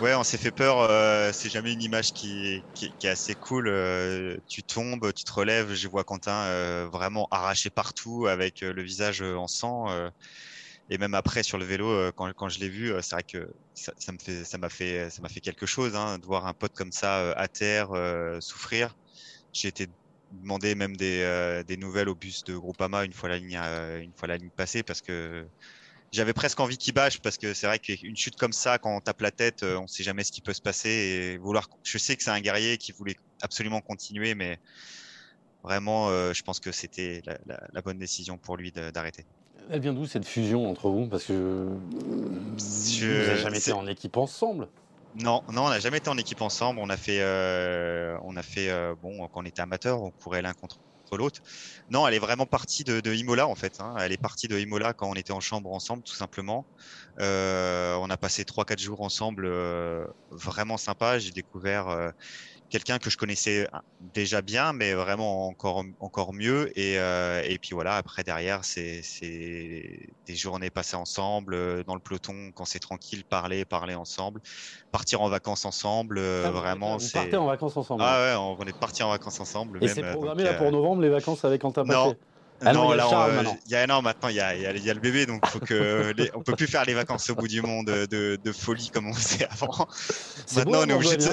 Ouais, 0.00 0.14
on 0.14 0.24
s'est 0.24 0.38
fait 0.38 0.50
peur. 0.50 0.80
euh, 0.80 1.30
c'est 1.32 1.48
jamais 1.48 1.72
une 1.72 1.82
image 1.82 2.12
qui, 2.12 2.64
qui, 2.74 2.94
qui 2.98 3.06
est 3.06 3.10
assez 3.10 3.34
cool. 3.36 3.68
euh, 3.68 4.36
tu 4.48 4.62
tombes, 4.64 5.12
tu 5.14 5.24
te 5.24 5.32
relèves. 5.32 5.74
Je 5.74 5.88
vois 5.88 6.04
Quentin 6.04 6.44
euh, 6.46 6.88
vraiment 6.92 7.28
arraché 7.30 7.70
partout 7.70 8.26
avec 8.26 8.60
le 8.62 8.82
visage 8.82 9.22
en 9.22 9.46
sang. 9.46 9.86
Et 10.92 10.98
même 10.98 11.14
après 11.14 11.42
sur 11.42 11.56
le 11.56 11.64
vélo, 11.64 11.88
euh, 11.88 12.12
quand, 12.12 12.50
je 12.50 12.60
l'ai 12.60 12.68
vu, 12.68 12.92
euh, 12.92 13.00
c'est 13.00 13.14
vrai 13.14 13.22
que 13.22 13.50
ça, 13.72 14.58
m'a 14.58 14.68
fait, 14.68 15.40
quelque 15.42 15.64
chose 15.64 15.96
hein, 15.96 16.18
de 16.18 16.26
voir 16.26 16.46
un 16.46 16.52
pote 16.52 16.74
comme 16.74 16.92
ça 16.92 17.20
euh, 17.20 17.34
à 17.38 17.48
terre 17.48 17.88
souffrir. 18.40 18.94
J'ai 19.54 19.68
été 19.68 19.86
demander 20.32 20.74
même 20.74 20.94
des, 20.94 21.76
nouvelles 21.78 22.10
au 22.10 22.14
bus 22.14 22.44
de 22.44 22.56
Groupama 22.58 23.04
une 23.06 23.14
fois 23.14 23.30
la 23.30 23.38
ligne, 23.38 23.56
une 23.56 24.12
fois 24.14 24.28
la 24.28 24.36
ligne 24.36 24.50
passée 24.50 24.82
parce 24.82 25.00
que 25.00 25.46
j'avais 26.10 26.34
presque 26.34 26.60
envie 26.60 26.76
qu'il 26.76 26.92
bâche 26.92 27.20
parce 27.20 27.38
que 27.38 27.54
c'est 27.54 27.66
vrai 27.66 27.78
qu'une 27.78 28.16
chute 28.16 28.36
comme 28.36 28.52
ça, 28.52 28.76
quand 28.76 28.94
on 28.94 29.00
tape 29.00 29.22
la 29.22 29.30
tête, 29.30 29.62
on 29.62 29.86
sait 29.86 30.02
jamais 30.02 30.24
ce 30.24 30.32
qui 30.32 30.42
peut 30.42 30.52
se 30.52 30.60
passer 30.60 30.90
et 30.90 31.38
vouloir. 31.38 31.68
Je 31.84 31.96
sais 31.96 32.16
que 32.16 32.22
c'est 32.22 32.30
un 32.30 32.40
guerrier 32.40 32.76
qui 32.76 32.92
voulait 32.92 33.16
absolument 33.40 33.80
continuer, 33.80 34.34
mais 34.34 34.58
vraiment, 35.62 36.10
je 36.34 36.42
pense 36.42 36.60
que 36.60 36.70
c'était 36.70 37.22
la, 37.46 37.82
bonne 37.82 37.98
décision 37.98 38.36
pour 38.36 38.58
lui 38.58 38.72
d'arrêter. 38.72 39.24
Elle 39.70 39.80
vient 39.80 39.92
d'où 39.94 40.06
cette 40.06 40.26
fusion 40.26 40.68
entre 40.70 40.88
vous? 40.90 41.08
Parce 41.08 41.24
que 41.24 41.32
euh, 41.32 41.78
Je- 42.58 43.06
vous 43.06 43.26
n'avez 43.26 43.36
jamais 43.36 43.58
été 43.58 43.72
en 43.72 43.86
équipe 43.86 44.16
ensemble. 44.16 44.68
Non, 45.14 45.42
non, 45.48 45.66
on 45.66 45.68
n'a 45.68 45.78
jamais 45.80 45.98
été 45.98 46.08
en 46.08 46.16
équipe 46.16 46.40
ensemble. 46.40 46.80
On 46.80 46.88
a 46.88 46.96
fait, 46.96 47.20
euh, 47.20 48.16
on 48.22 48.34
a 48.36 48.42
fait, 48.42 48.70
euh, 48.70 48.94
bon, 48.98 49.26
quand 49.28 49.42
on 49.42 49.44
était 49.44 49.60
amateur, 49.60 50.02
on 50.02 50.10
courait 50.12 50.40
l'un 50.42 50.54
contre 50.54 50.78
l'autre. 51.18 51.40
Non, 51.90 52.08
elle 52.08 52.14
est 52.14 52.18
vraiment 52.18 52.46
partie 52.46 52.84
de, 52.84 53.00
de 53.00 53.12
Imola 53.12 53.46
en 53.46 53.54
fait. 53.54 53.74
hein. 53.80 53.94
Elle 54.00 54.12
est 54.12 54.16
partie 54.16 54.48
de 54.48 54.58
Imola 54.58 54.94
quand 54.94 55.10
on 55.10 55.14
était 55.14 55.32
en 55.34 55.40
chambre 55.40 55.70
ensemble, 55.70 56.02
tout 56.04 56.14
simplement. 56.14 56.66
Euh, 57.20 57.94
on 57.96 58.08
a 58.08 58.16
passé 58.16 58.46
trois, 58.46 58.64
quatre 58.64 58.78
jours 58.80 59.02
ensemble, 59.02 59.44
euh, 59.44 60.06
vraiment 60.30 60.78
sympa. 60.78 61.18
J'ai 61.18 61.32
découvert 61.32 61.88
euh, 61.88 62.08
quelqu'un 62.72 62.98
que 62.98 63.10
je 63.10 63.16
connaissais 63.18 63.68
déjà 64.00 64.40
bien, 64.40 64.72
mais 64.72 64.94
vraiment 64.94 65.46
encore 65.46 65.84
encore 66.00 66.32
mieux. 66.32 66.76
Et, 66.78 66.98
euh, 66.98 67.42
et 67.44 67.58
puis 67.58 67.70
voilà, 67.74 67.96
après 67.96 68.24
derrière, 68.24 68.64
c'est 68.64 69.02
des 69.20 70.34
journées 70.34 70.70
passées 70.70 70.96
ensemble 70.96 71.54
euh, 71.54 71.84
dans 71.84 71.94
le 71.94 72.00
peloton 72.00 72.50
quand 72.54 72.64
c'est 72.64 72.78
tranquille, 72.80 73.24
parler, 73.28 73.66
parler 73.66 73.94
ensemble, 73.94 74.40
partir 74.90 75.20
en 75.20 75.28
vacances 75.28 75.66
ensemble. 75.66 76.16
euh, 76.18 76.44
Ah, 76.46 76.50
vraiment, 76.50 76.96
vous 76.96 77.08
partez 77.10 77.36
en 77.36 77.46
vacances 77.46 77.76
ensemble. 77.76 78.02
ah 78.02 78.18
ouais, 78.18 78.34
on 78.36 78.66
est 78.66 78.78
parti 78.78 79.02
en 79.02 79.10
vacances 79.10 79.38
ensemble. 79.40 79.84
et 79.84 79.88
c'est 79.88 80.02
programmé 80.02 80.42
donc, 80.44 80.52
là 80.52 80.58
pour 80.58 80.72
novembre 80.72 81.02
les 81.02 81.10
vacances 81.10 81.44
avec 81.44 81.60
Quentin 81.60 81.84
non. 81.84 82.14
Ah 82.64 82.72
non, 82.72 82.84
il 82.84 82.90
y 82.90 82.92
a 82.92 82.96
là, 82.96 83.02
le 83.04 83.08
on, 83.08 83.10
Charles 83.10 83.30
euh, 83.30 83.36
maintenant. 83.36 83.58
il 83.66 83.72
y 83.72 83.74
a, 83.74 83.86
non, 83.88 84.02
maintenant, 84.02 84.28
il 84.28 84.36
y 84.36 84.40
a, 84.40 84.54
il 84.54 84.62
y 84.62 84.66
a- 84.66 84.72
il 84.72 84.84
y 84.84 84.88
a 84.90 84.94
le 84.94 85.00
bébé, 85.00 85.26
donc 85.26 85.44
faut 85.48 85.58
que 85.58 86.12
les, 86.16 86.30
on 86.34 86.42
peut 86.42 86.54
plus 86.54 86.68
faire 86.68 86.84
les 86.84 86.94
vacances 86.94 87.28
au 87.28 87.34
bout 87.34 87.48
du 87.48 87.60
monde 87.60 87.86
de, 87.86 88.36
de 88.36 88.52
folie 88.52 88.88
comme 88.90 89.08
on 89.08 89.12
faisait 89.12 89.46
avant. 89.50 89.66
Beau, 89.66 89.86
Maintenant, 90.54 90.78
on 90.82 90.88
est 90.88 90.92
obligé 90.92 91.16
de, 91.16 91.24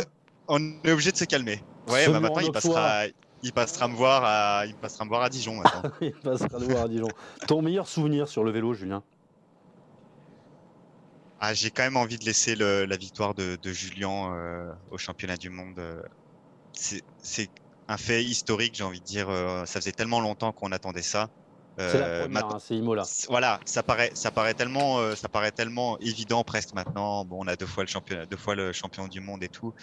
on 0.50 0.60
est 0.84 0.92
obligé 0.92 1.12
de 1.12 1.18
se 1.18 1.26
calmer. 1.26 1.62
Ouais, 1.88 2.10
bah 2.10 2.20
maintenant, 2.20 2.42
il 2.42 2.52
passera, 2.52 3.08
il 3.42 3.54
passera 3.54 3.88
me 3.88 3.96
voir 3.96 4.24
à, 4.26 4.66
il 4.66 4.76
passera 4.76 5.06
me 5.06 5.10
voir 5.10 5.22
à 5.24 5.30
Dijon 5.30 5.56
maintenant. 5.56 5.84
Il 6.02 6.14
passera 6.22 6.60
le 6.60 6.66
voir 6.66 6.84
à 6.84 6.88
Dijon. 6.90 7.14
Ton 7.48 7.62
meilleur 7.62 7.88
souvenir 7.88 8.28
sur 8.28 8.44
le 8.44 8.52
vélo, 8.52 8.74
Julien? 8.74 9.04
Ah, 11.38 11.54
j'ai 11.54 11.72
quand 11.72 11.84
même 11.84 11.98
envie 11.98 12.18
de 12.18 12.26
laisser 12.26 12.56
le- 12.56 12.86
la 12.86 12.98
victoire 12.98 13.34
de, 13.34 13.58
de 13.62 13.72
Julien 13.74 14.34
euh, 14.36 14.74
au 14.92 14.98
championnat 14.98 15.38
du 15.38 15.50
monde. 15.50 15.80
euh. 15.80 16.02
C'est 16.74 17.04
c'est 17.20 17.52
un 17.90 17.98
fait 17.98 18.24
historique, 18.26 18.76
j'ai 18.76 18.84
envie 18.84 19.02
de 19.02 19.06
dire. 19.06 19.30
euh, 19.30 19.66
ça 19.66 19.82
faisait 19.82 19.94
tellement 19.94 20.22
longtemps 20.22 20.54
qu'on 20.54 20.72
attendait 20.74 21.04
ça. 21.04 21.30
C'est 21.86 21.98
la 21.98 22.10
Euh, 22.10 22.28
première, 22.30 22.46
hein, 22.46 22.60
c'est 22.60 22.78
Imola. 22.78 23.12
C- 23.12 23.28
Voilà, 23.30 23.62
ça 23.66 23.84
paraît, 23.84 24.12
ça 24.16 24.32
paraît 24.32 24.54
tellement, 24.56 25.00
euh, 25.00 25.16
ça 25.16 25.30
paraît 25.30 25.52
tellement 25.54 25.98
évident 26.00 26.44
presque 26.44 26.74
maintenant. 26.74 27.26
Bon, 27.26 27.44
on 27.44 27.48
a 27.48 27.56
deux 27.56 27.66
fois 27.68 27.84
le 27.84 27.88
champion, 27.90 28.26
deux 28.30 28.38
fois 28.38 28.56
le 28.56 28.74
champion 28.74 29.08
du 29.08 29.22
monde 29.22 29.44
et 29.44 29.50
tout, 29.50 29.74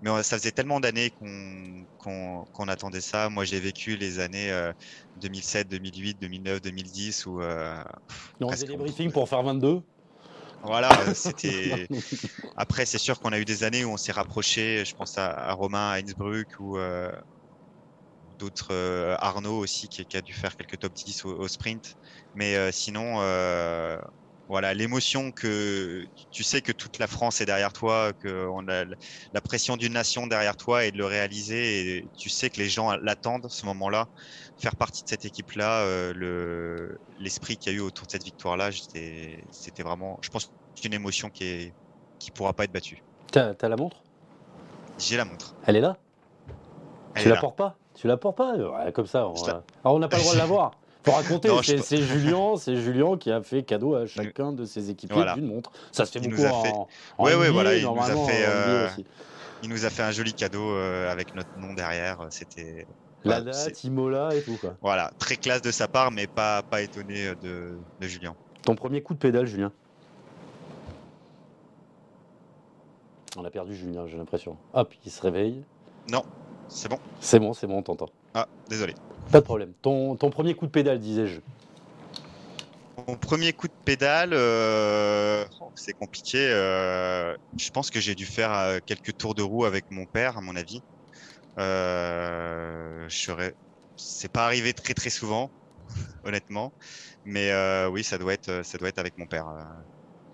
mais 0.00 0.10
euh, 0.10 0.22
ça 0.22 0.38
faisait 0.38 0.52
tellement 0.52 0.80
d'années 0.80 1.10
qu'on 1.12 2.68
attendait 2.68 3.00
ça. 3.00 3.30
Moi, 3.30 3.44
j'ai 3.46 3.60
vécu 3.60 3.96
les 3.96 4.18
années 4.20 4.50
euh, 4.52 4.72
2007, 5.16 5.68
2008, 5.68 6.16
2009, 6.20 6.60
2010 6.62 7.26
où 7.26 7.40
euh, 7.42 7.82
On 8.40 8.50
faisait 8.54 8.66
des 8.66 8.78
briefings 8.78 9.12
pour 9.12 9.28
faire 9.28 9.42
22. 9.42 9.82
voilà, 10.62 11.14
c'était. 11.14 11.88
Après, 12.56 12.86
c'est 12.86 12.98
sûr 12.98 13.20
qu'on 13.20 13.32
a 13.32 13.38
eu 13.40 13.44
des 13.46 13.64
années 13.64 13.84
où 13.84 13.90
on 13.92 13.96
s'est 13.98 14.12
rapproché. 14.12 14.84
Je 14.84 14.94
pense 14.94 15.18
à, 15.18 15.28
à 15.32 15.52
Romain 15.54 15.90
à 15.92 15.96
Innsbruck 16.00 16.48
ou 16.60 16.78
euh, 16.78 17.12
d'autres 18.38 18.68
euh, 18.72 19.16
Arnaud 19.18 19.58
aussi 19.58 19.88
qui, 19.88 20.04
qui 20.06 20.16
a 20.16 20.22
dû 20.22 20.32
faire 20.32 20.56
quelques 20.56 20.78
top 20.78 20.92
10 20.92 21.24
au, 21.24 21.30
au 21.38 21.48
sprint. 21.48 21.94
Mais 22.34 22.56
euh, 22.56 22.70
sinon, 22.72 23.20
euh, 23.20 23.98
voilà, 24.48 24.74
l'émotion 24.74 25.32
que 25.32 26.06
tu 26.30 26.44
sais 26.44 26.62
que 26.62 26.70
toute 26.72 26.98
la 26.98 27.06
France 27.08 27.40
est 27.40 27.46
derrière 27.46 27.72
toi, 27.72 28.12
que 28.20 28.46
on 28.52 28.68
a 28.68 28.84
la 29.32 29.40
pression 29.40 29.76
d'une 29.76 29.94
nation 29.94 30.26
derrière 30.26 30.56
toi 30.56 30.84
et 30.84 30.92
de 30.92 30.98
le 30.98 31.06
réaliser. 31.06 31.96
Et 31.98 32.10
tu 32.16 32.30
sais 32.30 32.50
que 32.50 32.60
les 32.60 32.68
gens 32.68 32.92
l'attendent 32.96 33.48
ce 33.50 33.66
moment-là. 33.66 34.06
Faire 34.58 34.76
partie 34.76 35.02
de 35.02 35.08
cette 35.08 35.24
équipe-là, 35.24 36.12
le 36.14 36.98
l'esprit 37.18 37.56
qu'il 37.58 37.72
y 37.72 37.74
a 37.74 37.78
eu 37.78 37.80
autour 37.80 38.06
de 38.06 38.12
cette 38.12 38.24
victoire-là, 38.24 38.70
j'étais- 38.70 39.44
c'était 39.50 39.82
vraiment, 39.82 40.18
je 40.22 40.28
pense, 40.28 40.48
une 40.84 40.94
émotion 40.94 41.30
qui 41.30 41.44
est 41.44 41.74
qui 42.18 42.30
pourra 42.30 42.52
pas 42.54 42.64
être 42.64 42.72
battue. 42.72 43.02
T'as 43.32 43.54
t'as 43.54 43.68
la 43.68 43.76
montre? 43.76 43.96
J'ai 44.98 45.16
la 45.16 45.24
montre. 45.24 45.54
Elle 45.66 45.76
est 45.76 45.80
là? 45.80 45.98
Tu 47.22 47.28
la 47.28 47.36
portes 47.36 47.56
pas? 47.56 47.76
Tu 47.94 48.06
la 48.06 48.16
portes 48.16 48.36
pas? 48.36 48.54
Ouais, 48.56 48.92
Comme 48.92 49.06
ça. 49.06 49.26
On, 49.28 49.46
la- 49.46 49.62
Alors 49.84 49.96
on 49.96 49.98
n'a 49.98 50.08
pas 50.08 50.16
le 50.16 50.22
droit 50.22 50.34
de 50.34 50.38
la 50.38 50.46
voir. 50.54 50.72
Faut 51.04 51.12
raconter, 51.12 51.48
Non, 51.48 51.62
c'est 51.62 51.98
Julien, 52.02 52.56
c'est 52.56 52.74
Julien 52.76 53.16
qui 53.16 53.30
a 53.30 53.40
fait 53.40 53.62
cadeau 53.62 53.94
à 53.94 54.06
chacun 54.06 54.50
de 54.52 54.64
ses 54.64 54.90
équipiers 54.90 55.14
Voilà. 55.14 55.34
d'une 55.34 55.46
montre. 55.46 55.70
Ça 55.92 56.04
se 56.04 56.10
fait 56.12 56.18
Il 56.18 56.30
nous 56.30 56.36
beaucoup 56.36 56.48
a 56.48 56.62
fait- 56.64 56.72
en, 56.72 56.88
ouais, 57.20 57.32
NBA, 57.36 57.50
voilà, 57.52 57.76
il 57.76 57.84
nous 57.86 58.00
a 58.00 58.26
fait, 58.26 58.44
euh. 58.48 58.88
Il 59.62 59.68
nous 59.70 59.84
a 59.84 59.90
fait 59.90 60.02
un 60.02 60.10
joli 60.10 60.34
cadeau 60.34 60.68
euh, 60.72 61.10
avec 61.10 61.34
notre 61.36 61.56
nom 61.58 61.74
derrière. 61.74 62.18
C'était 62.30 62.86
La 63.24 63.40
date, 63.40 63.84
Imola 63.84 64.34
et 64.34 64.42
tout 64.42 64.56
quoi. 64.60 64.74
voilà, 64.82 65.12
très 65.18 65.36
classe 65.36 65.62
de 65.62 65.70
sa 65.70 65.86
part, 65.86 66.10
mais 66.10 66.26
pas, 66.26 66.62
pas 66.62 66.82
étonné 66.82 67.28
euh, 67.28 67.34
de, 67.40 67.78
de 68.00 68.06
Julien. 68.08 68.34
Ton 68.62 68.74
premier 68.74 69.00
coup 69.00 69.14
de 69.14 69.18
pédale, 69.20 69.46
Julien? 69.46 69.70
On 73.36 73.44
a 73.44 73.50
perdu 73.50 73.74
Julien, 73.76 74.06
j'ai 74.06 74.16
l'impression. 74.16 74.56
Hop, 74.74 74.92
il 75.04 75.10
se 75.12 75.20
réveille. 75.22 75.62
C'est 76.68 76.88
bon 76.88 76.98
C'est 77.20 77.38
bon, 77.38 77.52
c'est 77.52 77.66
bon, 77.66 77.78
on 77.78 77.82
t'entend. 77.82 78.08
Ah, 78.34 78.46
désolé. 78.68 78.94
Pas 79.32 79.40
de 79.40 79.44
problème. 79.44 79.72
Ton, 79.82 80.16
ton 80.16 80.30
premier 80.30 80.54
coup 80.54 80.66
de 80.66 80.70
pédale, 80.70 80.98
disais-je. 80.98 81.40
Mon 83.08 83.16
premier 83.16 83.52
coup 83.52 83.68
de 83.68 83.72
pédale, 83.84 84.30
euh, 84.32 85.44
oh, 85.60 85.70
c'est 85.74 85.92
compliqué. 85.92 86.38
euh, 86.38 87.36
je 87.58 87.70
pense 87.70 87.90
que 87.90 88.00
j'ai 88.00 88.14
dû 88.14 88.24
faire 88.24 88.52
euh, 88.52 88.78
quelques 88.84 89.16
tours 89.16 89.34
de 89.34 89.42
roue 89.42 89.64
avec 89.64 89.90
mon 89.90 90.06
père, 90.06 90.38
à 90.38 90.40
mon 90.40 90.56
avis. 90.56 90.82
Euh, 91.58 93.06
je 93.08 93.16
serais... 93.16 93.54
C'est 93.96 94.30
pas 94.30 94.44
arrivé 94.44 94.74
très 94.74 94.92
très 94.94 95.10
souvent, 95.10 95.50
honnêtement. 96.24 96.72
Mais 97.24 97.50
oui, 97.88 98.04
ça 98.04 98.18
doit 98.18 98.34
être, 98.34 98.62
ça 98.64 98.76
doit 98.78 98.88
être 98.88 98.98
avec 98.98 99.16
mon 99.18 99.26
père. 99.26 99.46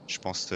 Je 0.09 0.19
pense. 0.19 0.53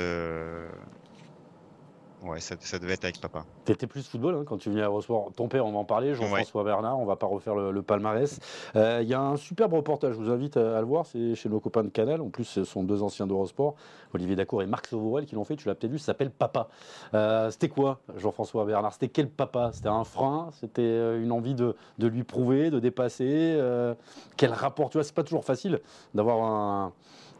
Ouais, 2.23 2.41
ça, 2.41 2.57
ça 2.59 2.79
devait 2.79 2.95
être 2.95 3.05
avec 3.05 3.21
papa. 3.21 3.45
T'étais 3.65 3.87
plus 3.87 4.09
football 4.09 4.35
hein, 4.35 4.45
quand 4.45 4.57
tu 4.57 4.71
venais 4.71 4.83
à 4.83 4.87
Eurosport. 4.87 5.31
Ton 5.37 5.49
père, 5.49 5.65
on 5.67 5.73
va 5.73 5.79
en 5.79 5.85
parler, 5.85 6.15
Jean-François 6.15 6.65
Bernard, 6.65 6.99
on 6.99 7.05
va 7.05 7.15
pas 7.15 7.27
refaire 7.27 7.55
le, 7.55 7.71
le 7.71 7.83
palmarès. 7.83 8.41
Euh, 8.75 9.01
Il 9.03 9.09
y 9.09 9.15
a 9.15 9.21
un 9.21 9.37
superbe 9.37 9.75
reportage, 9.75 10.15
je 10.15 10.19
vous 10.19 10.31
invite 10.31 10.57
à, 10.57 10.79
à 10.79 10.81
le 10.81 10.87
voir, 10.87 11.07
c'est 11.07 11.35
chez 11.35 11.49
nos 11.49 11.61
copains 11.61 11.85
de 11.85 11.91
Canal. 11.91 12.21
En 12.23 12.31
plus, 12.31 12.45
ce 12.45 12.65
sont 12.65 12.83
deux 12.83 13.03
anciens 13.03 13.27
d'Eurosport, 13.27 13.75
Olivier 14.15 14.35
Dacour 14.35 14.63
et 14.63 14.67
Marc 14.67 14.87
Sauvorel 14.87 15.27
qui 15.27 15.35
l'ont 15.35 15.45
fait, 15.45 15.57
tu 15.57 15.69
l'as 15.69 15.75
peut-être 15.75 15.93
vu, 15.93 15.99
ça 15.99 16.07
s'appelle 16.07 16.31
Papa. 16.31 16.69
Euh, 17.15 17.51
c'était 17.51 17.69
quoi, 17.69 18.01
Jean-François 18.17 18.65
Bernard? 18.65 18.95
C'était 18.95 19.09
quel 19.09 19.29
papa? 19.29 19.71
C'était 19.73 19.89
un 19.89 20.05
frein? 20.05 20.49
C'était 20.59 20.83
euh, 20.83 21.23
une 21.23 21.33
envie 21.33 21.55
de, 21.55 21.77
de 21.99 22.07
lui 22.07 22.25
prouver, 22.25 22.71
de 22.71 22.81
dépasser? 22.81 23.55
Euh, 23.57 23.95
Quel 24.37 24.53
rapport? 24.53 24.89
Tu 24.91 24.97
vois, 24.97 25.05
c'est 25.05 25.15
pas 25.15 25.23
toujours 25.23 25.45
facile 25.45 25.81
d'avoir 26.15 26.43
un, 26.43 26.93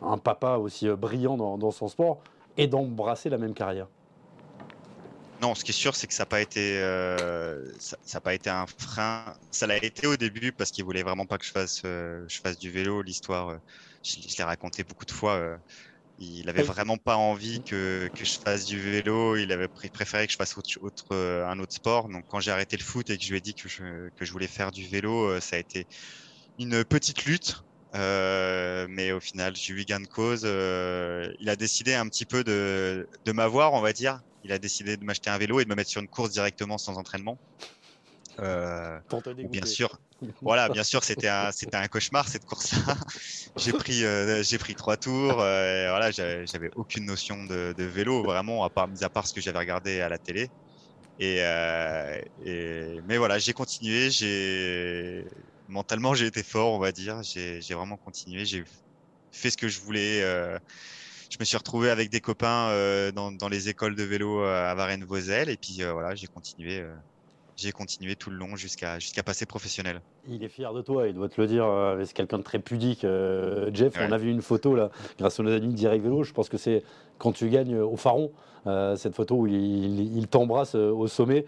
un 0.03 0.19
papa 0.19 0.59
aussi 0.59 0.89
brillant 0.91 1.37
dans, 1.37 1.59
dans 1.59 1.71
son 1.71 1.89
sport 1.89 2.19
et 2.59 2.67
d'embrasser 2.67 3.31
la 3.31 3.39
même 3.39 3.55
carrière. 3.55 3.87
Non, 5.39 5.55
ce 5.55 5.65
qui 5.65 5.71
est 5.73 5.75
sûr, 5.75 5.95
c'est 5.95 6.07
que 6.07 6.15
ça 6.15 6.23
n'a 6.23 6.27
pas 6.27 6.41
été, 6.41 6.79
euh, 6.79 7.63
ça, 7.79 8.21
pas 8.23 8.33
été 8.35 8.49
un 8.49 8.65
frein. 8.79 9.37
Ça 9.51 9.67
l'a 9.67 9.77
été 9.85 10.07
au 10.07 10.17
début 10.17 10.53
parce 10.53 10.71
qu'il 10.71 10.85
voulait 10.85 11.03
vraiment 11.03 11.27
pas 11.27 11.37
que 11.37 11.45
je 11.45 11.51
fasse, 11.51 11.83
euh, 11.85 12.25
je 12.29 12.39
fasse 12.41 12.57
du 12.59 12.71
vélo. 12.71 13.03
L'histoire, 13.03 13.51
euh, 13.51 13.59
je, 14.03 14.21
je 14.23 14.35
l'ai 14.39 14.45
raconté 14.45 14.83
beaucoup 14.83 15.05
de 15.05 15.11
fois. 15.13 15.35
euh, 15.37 15.59
il 16.19 16.49
avait 16.51 16.63
vraiment 16.63 16.99
pas 16.99 17.17
envie 17.17 17.63
que, 17.63 18.11
que 18.15 18.25
je 18.25 18.39
fasse 18.45 18.65
du 18.67 18.81
vélo. 18.81 19.37
Il 19.37 19.53
avait 19.53 19.67
pr- 19.67 19.91
préféré 19.93 20.27
que 20.27 20.33
je 20.33 20.37
fasse 20.39 20.57
autre, 20.59 20.71
autre, 20.83 21.07
euh, 21.13 21.47
un 21.49 21.59
autre 21.61 21.75
sport. 21.75 22.09
Donc, 22.09 22.25
quand 22.29 22.41
j'ai 22.41 22.53
arrêté 22.53 22.77
le 22.79 22.85
foot 22.85 23.11
et 23.11 23.19
que 23.19 23.25
je 23.25 23.31
lui 23.31 23.39
ai 23.39 23.41
dit 23.43 23.55
que 23.55 23.69
je, 23.69 24.11
que 24.17 24.25
je 24.27 24.33
voulais 24.33 24.49
faire 24.49 24.73
du 24.73 24.89
vélo, 24.89 25.41
ça 25.41 25.57
a 25.57 25.61
été 25.61 25.87
une 26.59 26.85
petite 26.85 27.25
lutte. 27.25 27.57
Euh, 27.95 28.87
mais 28.91 29.13
au 29.13 29.21
final, 29.21 29.55
j'ai 29.57 29.73
eu 29.73 29.85
gain 29.85 30.01
de 30.01 30.07
cause. 30.07 30.43
Euh, 30.45 31.33
il 31.39 31.49
a 31.49 31.57
décidé 31.57 31.95
un 31.95 32.09
petit 32.09 32.27
peu 32.27 32.45
de, 32.45 33.09
de 33.25 33.33
m'avoir, 33.33 33.73
on 33.73 33.81
va 33.81 33.93
dire. 33.93 34.21
Il 34.47 34.53
a 34.53 34.61
décidé 34.61 34.97
de 34.97 35.05
m'acheter 35.05 35.29
un 35.29 35.39
vélo 35.39 35.59
et 35.59 35.65
de 35.65 35.69
me 35.69 35.75
mettre 35.75 35.91
sur 35.91 36.01
une 36.01 36.07
course 36.07 36.31
directement 36.31 36.79
sans 36.79 36.97
entraînement. 36.99 37.37
Euh, 38.39 38.97
bien 39.51 39.65
sûr, 39.67 39.99
voilà, 40.41 40.69
bien 40.69 40.85
sûr, 40.85 41.03
c'était 41.03 41.27
un, 41.27 41.51
c'était 41.51 41.77
un 41.77 41.89
cauchemar 41.89 42.29
cette 42.29 42.45
course-là. 42.45 42.95
j'ai 43.57 43.73
pris, 43.73 44.05
euh, 44.05 44.45
j'ai 44.45 44.59
pris 44.59 44.77
trois 44.77 44.97
tours. 44.97 45.41
euh, 45.41 45.87
et 45.87 45.89
voilà, 45.91 46.13
j'avais 46.13 46.71
aucune 46.77 47.07
notion 47.07 47.43
de, 47.45 47.75
de 47.77 47.85
vélo 47.85 48.23
vraiment, 48.23 48.63
à 48.63 48.71
part, 48.71 48.87
mis 48.87 49.03
à 49.03 49.11
part 49.11 49.27
ce 49.27 49.33
que 49.35 49.41
j'avais 49.41 49.59
regardé 49.59 50.01
à 50.01 50.09
la 50.09 50.19
télé. 50.19 50.49
Et, 51.19 51.39
euh, 51.41 52.21
et 52.45 53.01
mais 53.09 53.17
voilà, 53.17 53.41
j'ai 53.41 53.53
continué. 53.53 54.11
J'ai 54.13 55.25
mentalement, 55.67 56.15
j'ai 56.15 56.27
été 56.27 56.45
fort, 56.45 56.73
on 56.73 56.79
va 56.79 56.93
dire. 56.93 57.21
J'ai 57.25 57.75
vraiment 57.75 57.97
continué. 57.97 58.45
J'ai 58.45 58.63
fait 59.33 59.51
ce 59.51 59.57
que 59.57 59.67
je 59.67 59.81
voulais. 59.81 60.23
Je 61.31 61.37
me 61.41 61.45
suis 61.45 61.57
retrouvé 61.57 61.91
avec 61.91 62.11
des 62.11 62.21
copains 62.21 62.69
euh, 62.71 63.13
dans, 63.13 63.33
dans 63.33 63.49
les 63.49 63.69
écoles 63.69 63.95
de 63.95 64.03
vélo 64.03 64.41
euh, 64.41 64.71
à 64.71 64.75
Varennes-Vauzelles 64.75 65.49
et 65.51 65.57
puis 65.57 65.79
euh, 65.83 65.93
voilà, 65.93 66.15
j'ai 66.15 66.27
continué. 66.27 66.83
j'ai 67.57 67.73
continué 67.73 68.17
tout 68.17 68.31
le 68.31 68.37
long 68.37 68.55
jusqu'à 68.57 68.99
jusqu'à 68.99 69.23
passer 69.23 69.47
professionnel. 69.47 70.01
Il 70.29 70.43
est 70.45 70.49
fier 70.49 70.73
de 70.73 70.83
toi, 70.83 71.09
il 71.09 71.15
doit 71.15 71.29
te 71.29 71.41
le 71.41 71.47
dire. 71.47 71.67
C'est 72.05 72.13
quelqu'un 72.15 72.39
de 72.39 72.43
très 72.43 72.59
pudique. 72.59 73.07
Jeff, 73.73 73.97
Ouais. 73.97 74.07
on 74.09 74.13
a 74.13 74.19
vu 74.19 74.31
une 74.31 74.43
photo 74.43 74.75
là, 74.77 74.91
grâce 75.19 75.41
à 75.41 75.43
nos 75.43 75.51
amis 75.53 75.69
de 75.69 75.73
Direct 75.73 76.03
Vélo. 76.05 76.23
Je 76.23 76.33
pense 76.33 76.49
que 76.49 76.59
c'est 76.59 76.83
quand 77.19 77.33
tu 77.33 77.49
gagnes 77.49 77.79
au 77.79 77.97
Faron, 77.97 78.31
cette 78.97 79.15
photo 79.15 79.37
où 79.37 79.47
il, 79.47 79.55
il- 79.55 80.17
il 80.19 80.27
t'embrasse 80.29 80.75
au 80.75 81.07
sommet. 81.07 81.47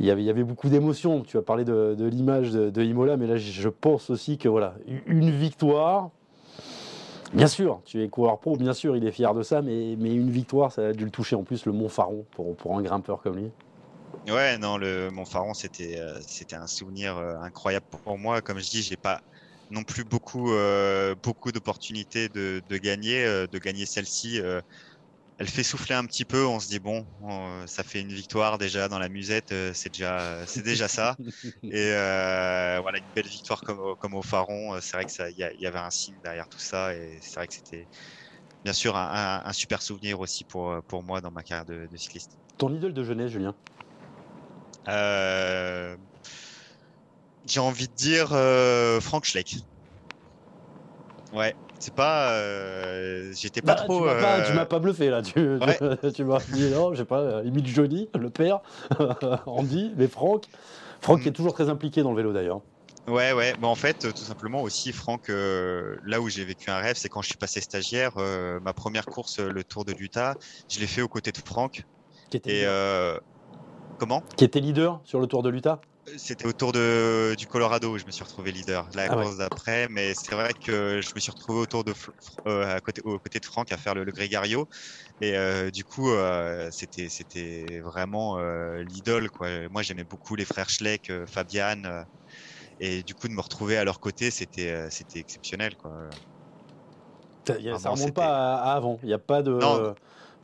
Il 0.00 0.06
y 0.06 0.10
avait, 0.10 0.22
il 0.22 0.26
y 0.26 0.30
avait 0.30 0.44
beaucoup 0.44 0.70
d'émotions. 0.70 1.20
Tu 1.20 1.36
as 1.36 1.42
parlé 1.42 1.64
de, 1.64 1.94
de 1.96 2.06
l'image 2.06 2.50
de, 2.50 2.70
de 2.70 2.82
Imola, 2.82 3.18
mais 3.18 3.26
là, 3.26 3.36
je 3.36 3.68
pense 3.68 4.08
aussi 4.08 4.38
que 4.38 4.48
voilà, 4.48 4.74
une 5.06 5.30
victoire. 5.30 6.10
Bien 7.32 7.48
sûr, 7.48 7.80
tu 7.86 8.02
es 8.02 8.08
coureur 8.08 8.38
pro, 8.38 8.56
bien 8.56 8.74
sûr, 8.74 8.94
il 8.94 9.06
est 9.06 9.12
fier 9.12 9.32
de 9.34 9.42
ça, 9.42 9.62
mais, 9.62 9.92
une 9.92 10.30
victoire, 10.30 10.70
ça 10.70 10.88
a 10.88 10.92
dû 10.92 11.04
le 11.04 11.10
toucher 11.10 11.34
en 11.34 11.44
plus, 11.44 11.64
le 11.64 11.72
Mont 11.72 11.88
Faron, 11.88 12.26
pour, 12.32 12.76
un 12.76 12.82
grimpeur 12.82 13.22
comme 13.22 13.36
lui. 13.36 13.50
Ouais, 14.28 14.58
non, 14.58 14.76
le 14.76 15.10
Montfaron, 15.10 15.52
c'était 15.52 15.98
euh, 15.98 16.20
c'était 16.28 16.54
un 16.54 16.68
souvenir 16.68 17.16
euh, 17.16 17.34
incroyable 17.42 17.86
pour 18.04 18.18
moi. 18.18 18.40
Comme 18.40 18.60
je 18.60 18.70
dis, 18.70 18.82
j'ai 18.82 18.96
pas 18.96 19.20
non 19.70 19.82
plus 19.82 20.04
beaucoup 20.04 20.52
euh, 20.52 21.14
beaucoup 21.22 21.50
d'opportunités 21.50 22.28
de, 22.28 22.62
gagner, 22.76 23.24
de 23.24 23.58
gagner 23.58 23.86
celle-ci. 23.86 24.40
Euh, 25.40 25.44
elle 25.44 25.48
fait 25.48 25.62
souffler 25.64 25.94
un 25.94 26.04
petit 26.06 26.24
peu. 26.24 26.44
On 26.46 26.60
se 26.60 26.68
dit 26.68 26.78
bon, 26.80 27.06
on- 27.20 27.66
ça 27.66 27.82
fait 27.84 28.00
une 28.00 28.12
victoire 28.12 28.58
déjà 28.58 28.88
dans 28.88 28.98
la 28.98 29.08
musette, 29.08 29.52
euh, 29.52 29.72
c'est 29.74 29.90
déjà 29.92 30.44
c'est 30.46 30.62
déjà 30.62 30.88
ça. 30.88 31.16
Et 31.70 31.78
euh, 31.92 32.78
voilà, 32.82 32.98
une 32.98 33.10
belle 33.14 33.26
victoire 33.28 33.62
comme 33.62 33.78
au- 33.80 33.96
comme 33.96 34.14
au 34.14 34.22
Faron. 34.22 34.74
euh, 34.74 34.80
C'est 34.82 34.96
vrai 34.96 35.06
que 35.06 35.12
ça, 35.12 35.30
il 35.30 35.36
y, 35.38 35.66
avait 35.66 35.78
un 35.78 35.90
signe 35.90 36.20
derrière 36.22 36.48
tout 36.48 36.60
ça, 36.60 36.94
et 36.94 37.18
c'est 37.22 37.40
vrai 37.40 37.48
que 37.48 37.54
c'était 37.54 37.88
bien 38.64 38.72
sûr 38.74 38.96
un, 38.96 39.42
un- 39.44 39.46
un 39.48 39.52
super 39.52 39.82
souvenir 39.82 40.20
aussi 40.20 40.44
pour 40.44 40.76
pour 40.88 41.04
moi 41.04 41.20
dans 41.20 41.32
ma 41.32 41.42
carrière 41.44 41.66
de, 41.66 41.88
de 41.90 41.96
cycliste. 41.96 42.38
Ton 42.56 42.72
idole 42.74 42.94
de 42.94 43.02
jeunesse, 43.02 43.30
Julien? 43.32 43.54
Euh, 44.88 45.96
J'ai 47.44 47.60
envie 47.60 47.88
de 47.88 47.94
dire 47.94 48.32
euh, 48.32 49.00
Frank 49.00 49.24
Schleck. 49.24 49.54
Ouais, 51.32 51.54
c'est 51.82 51.94
pas. 51.94 52.32
euh, 52.34 53.32
J'étais 53.34 53.60
pas 53.60 53.74
Bah, 53.74 53.82
trop. 53.82 53.98
Tu 54.00 54.04
m'as 54.06 54.14
pas, 54.20 54.38
euh, 54.38 54.64
pas 54.66 54.78
bluffé 54.78 55.10
là. 55.10 55.20
Tu, 55.22 55.58
Ouais. 55.58 55.78
tu 56.14 56.24
m'as 56.24 56.38
dit 56.38 56.68
non, 56.70 56.92
je 56.92 56.98
sais 56.98 57.04
pas, 57.04 57.20
euh, 57.20 57.42
imite 57.44 57.66
Johnny, 57.66 58.08
le 58.14 58.30
père, 58.30 58.60
Andy, 59.46 59.92
mais 59.96 60.08
Franck. 60.08 60.44
Franck 61.00 61.24
Mm. 61.24 61.28
est 61.28 61.32
toujours 61.32 61.52
très 61.54 61.68
impliqué 61.68 62.02
dans 62.02 62.10
le 62.12 62.16
vélo 62.16 62.32
d'ailleurs. 62.32 62.60
Ouais, 63.08 63.32
ouais. 63.32 63.54
Bah, 63.60 63.66
en 63.66 63.74
fait, 63.74 63.98
tout 64.14 64.22
simplement 64.24 64.62
aussi, 64.62 64.92
Franck, 64.92 65.28
euh, 65.28 65.96
là 66.04 66.20
où 66.20 66.28
j'ai 66.28 66.44
vécu 66.44 66.70
un 66.70 66.78
rêve, 66.78 66.94
c'est 66.96 67.08
quand 67.08 67.20
je 67.20 67.26
suis 67.28 67.36
passé 67.36 67.60
stagiaire. 67.60 68.12
euh, 68.18 68.60
ma 68.60 68.72
première 68.72 69.06
course, 69.06 69.40
le 69.40 69.64
Tour 69.64 69.84
de 69.84 69.92
l'Utah, 69.92 70.36
je 70.70 70.78
l'ai 70.78 70.86
fait 70.86 71.02
aux 71.02 71.08
côtés 71.08 71.32
de 71.32 71.38
Franck. 71.38 71.82
Qui 72.30 72.36
était, 72.36 72.60
Et 72.60 72.64
euh, 72.64 73.18
comment? 73.98 74.22
Qui 74.36 74.44
était 74.44 74.60
leader 74.60 75.00
sur 75.04 75.18
le 75.18 75.26
Tour 75.26 75.42
de 75.42 75.48
l'Utah? 75.48 75.80
C'était 76.18 76.46
au 76.46 76.52
Tour 76.52 76.72
de, 76.72 77.34
du 77.38 77.46
Colorado 77.46 77.94
où 77.94 77.98
je 77.98 78.04
me 78.06 78.10
suis 78.10 78.24
retrouvé 78.24 78.50
leader. 78.50 78.88
La 78.94 79.08
Ah 79.08 79.16
ouais. 79.16 79.22
course 79.22 79.36
d'après, 79.36 79.86
mais 79.88 80.14
c'est 80.14 80.34
vrai 80.34 80.52
que 80.54 81.00
je 81.00 81.12
me 81.14 81.20
suis 81.20 81.30
retrouvé 81.30 81.60
autour 81.60 81.84
de, 81.84 81.94
euh, 82.48 82.74
à 82.76 82.80
côté, 82.80 83.00
aux 83.04 83.20
côtés 83.20 83.38
de 83.38 83.44
Franck 83.46 83.70
à 83.70 83.76
faire 83.76 83.94
le, 83.94 84.02
le 84.02 84.10
Grégario. 84.10 84.66
Et 85.20 85.36
euh, 85.36 85.70
du 85.70 85.84
coup, 85.84 86.10
euh, 86.12 86.70
c'était, 86.72 87.08
c'était 87.08 87.80
vraiment 87.80 88.38
euh, 88.38 88.84
l'idole. 88.84 89.30
Quoi. 89.30 89.68
Moi, 89.70 89.82
j'aimais 89.82 90.04
beaucoup 90.04 90.36
les 90.36 90.44
frères 90.46 90.70
Schleck, 90.70 91.12
Fabian. 91.28 92.06
et 92.80 93.02
du 93.04 93.14
coup, 93.14 93.28
de 93.28 93.34
me 93.34 93.40
retrouver 93.40 93.76
à 93.78 93.84
leur 93.84 94.00
côté, 94.00 94.30
c'était, 94.30 94.90
c'était 94.90 95.20
exceptionnel. 95.20 95.76
Quoi. 95.76 96.10
Ça, 97.46 97.58
y 97.58 97.68
a- 97.68 97.78
ça 97.78 97.90
bon, 97.90 97.94
remonte 97.96 98.14
pas 98.14 98.54
à, 98.56 98.72
à 98.72 98.74
avant. 98.74 98.98
Il 99.02 99.06
n'y 99.08 99.12
a 99.14 99.18
pas 99.18 99.42
de. 99.42 99.50
Non. 99.52 99.94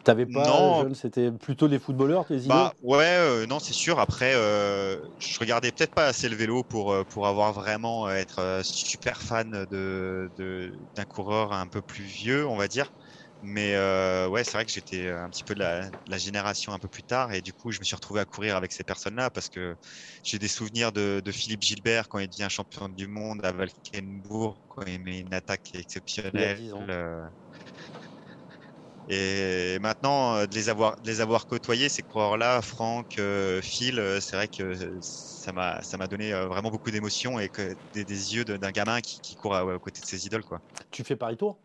T'avais 0.04 0.26
pas 0.26 0.70
Non. 0.70 0.72
jeune, 0.72 0.94
c'était 0.94 1.30
plutôt 1.30 1.66
les 1.68 1.78
footballeurs, 1.78 2.26
tes 2.26 2.46
idées? 2.48 2.70
Bah 2.70 2.72
ouais, 2.80 3.04
euh, 3.04 3.46
non, 3.46 3.58
c'est 3.58 3.72
sûr. 3.74 3.98
Après, 3.98 4.32
euh, 4.34 5.06
je 5.18 5.38
regardais 5.40 5.72
peut-être 5.72 5.92
pas 5.92 6.06
assez 6.06 6.28
le 6.28 6.36
vélo 6.36 6.62
pour 6.64 6.92
euh, 6.92 7.04
pour 7.04 7.26
avoir 7.26 7.52
vraiment 7.52 8.06
euh, 8.08 8.14
être 8.14 8.38
euh, 8.38 8.62
super 8.64 9.20
fan 9.22 9.50
de 9.66 10.30
de- 10.36 10.88
d'un 10.94 11.04
coureur 11.04 11.52
un 11.52 11.68
peu 11.68 11.82
plus 11.82 12.04
vieux, 12.04 12.46
on 12.46 12.56
va 12.56 12.68
dire. 12.68 12.90
Mais 13.40 13.74
euh, 13.74 14.28
ouais, 14.28 14.44
c'est 14.44 14.56
vrai 14.56 14.64
que 14.66 14.72
j'étais 14.72 15.10
un 15.10 15.28
petit 15.30 15.44
peu 15.44 15.54
de 15.54 15.60
la, 15.60 15.90
de 15.90 15.96
la 16.06 16.18
génération 16.18 16.72
un 16.72 16.78
peu 16.80 16.88
plus 16.88 17.04
tard 17.04 17.32
et 17.32 17.40
du 17.42 17.52
coup, 17.52 17.70
je 17.70 17.78
me 17.80 17.84
suis 17.84 17.94
retrouvé 17.94 18.20
à 18.20 18.24
courir 18.24 18.56
avec 18.56 18.72
ces 18.72 18.82
personnes-là 18.84 19.30
parce 19.30 19.48
que 19.48 19.76
j'ai 20.24 20.38
des 20.40 20.48
souvenirs 20.48 20.90
de, 20.92 21.20
de 21.24 21.32
Philippe 21.32 21.62
Gilbert 21.62 22.08
quand 22.08 22.18
il 22.18 22.28
devient 22.28 22.48
champion 22.50 22.88
du 22.88 23.06
monde 23.06 23.44
à 23.44 23.52
Valkenburg, 23.52 24.56
quand 24.68 24.82
il 24.86 25.00
met 25.00 25.20
une 25.20 25.34
attaque 25.34 25.70
exceptionnelle. 25.74 26.62
10 29.08 29.14
ans. 29.14 29.16
Et 29.16 29.78
maintenant, 29.80 30.34
euh, 30.36 30.46
de 30.46 30.54
les 30.54 30.68
avoir, 30.68 30.96
de 31.00 31.06
les 31.06 31.20
avoir 31.20 31.46
côtoyés, 31.46 31.88
ces 31.88 32.02
coureurs-là, 32.02 32.60
Franck, 32.62 33.18
euh, 33.18 33.60
Phil, 33.62 33.98
euh, 33.98 34.20
c'est 34.20 34.36
vrai 34.36 34.48
que 34.48 34.74
ça 35.00 35.52
m'a, 35.52 35.82
ça 35.82 35.96
m'a 35.96 36.06
donné 36.06 36.32
vraiment 36.32 36.70
beaucoup 36.70 36.90
d'émotions 36.90 37.38
et 37.38 37.48
que 37.48 37.74
des, 37.94 38.04
des 38.04 38.34
yeux 38.34 38.44
d'un 38.44 38.70
gamin 38.70 39.00
qui, 39.00 39.20
qui 39.20 39.34
court 39.36 39.54
à, 39.54 39.60
à, 39.60 39.78
côté 39.78 40.00
de 40.00 40.06
ses 40.06 40.26
idoles, 40.26 40.44
quoi. 40.44 40.60
Tu 40.90 41.04
fais 41.04 41.16
Paris 41.16 41.36
Tour? 41.36 41.58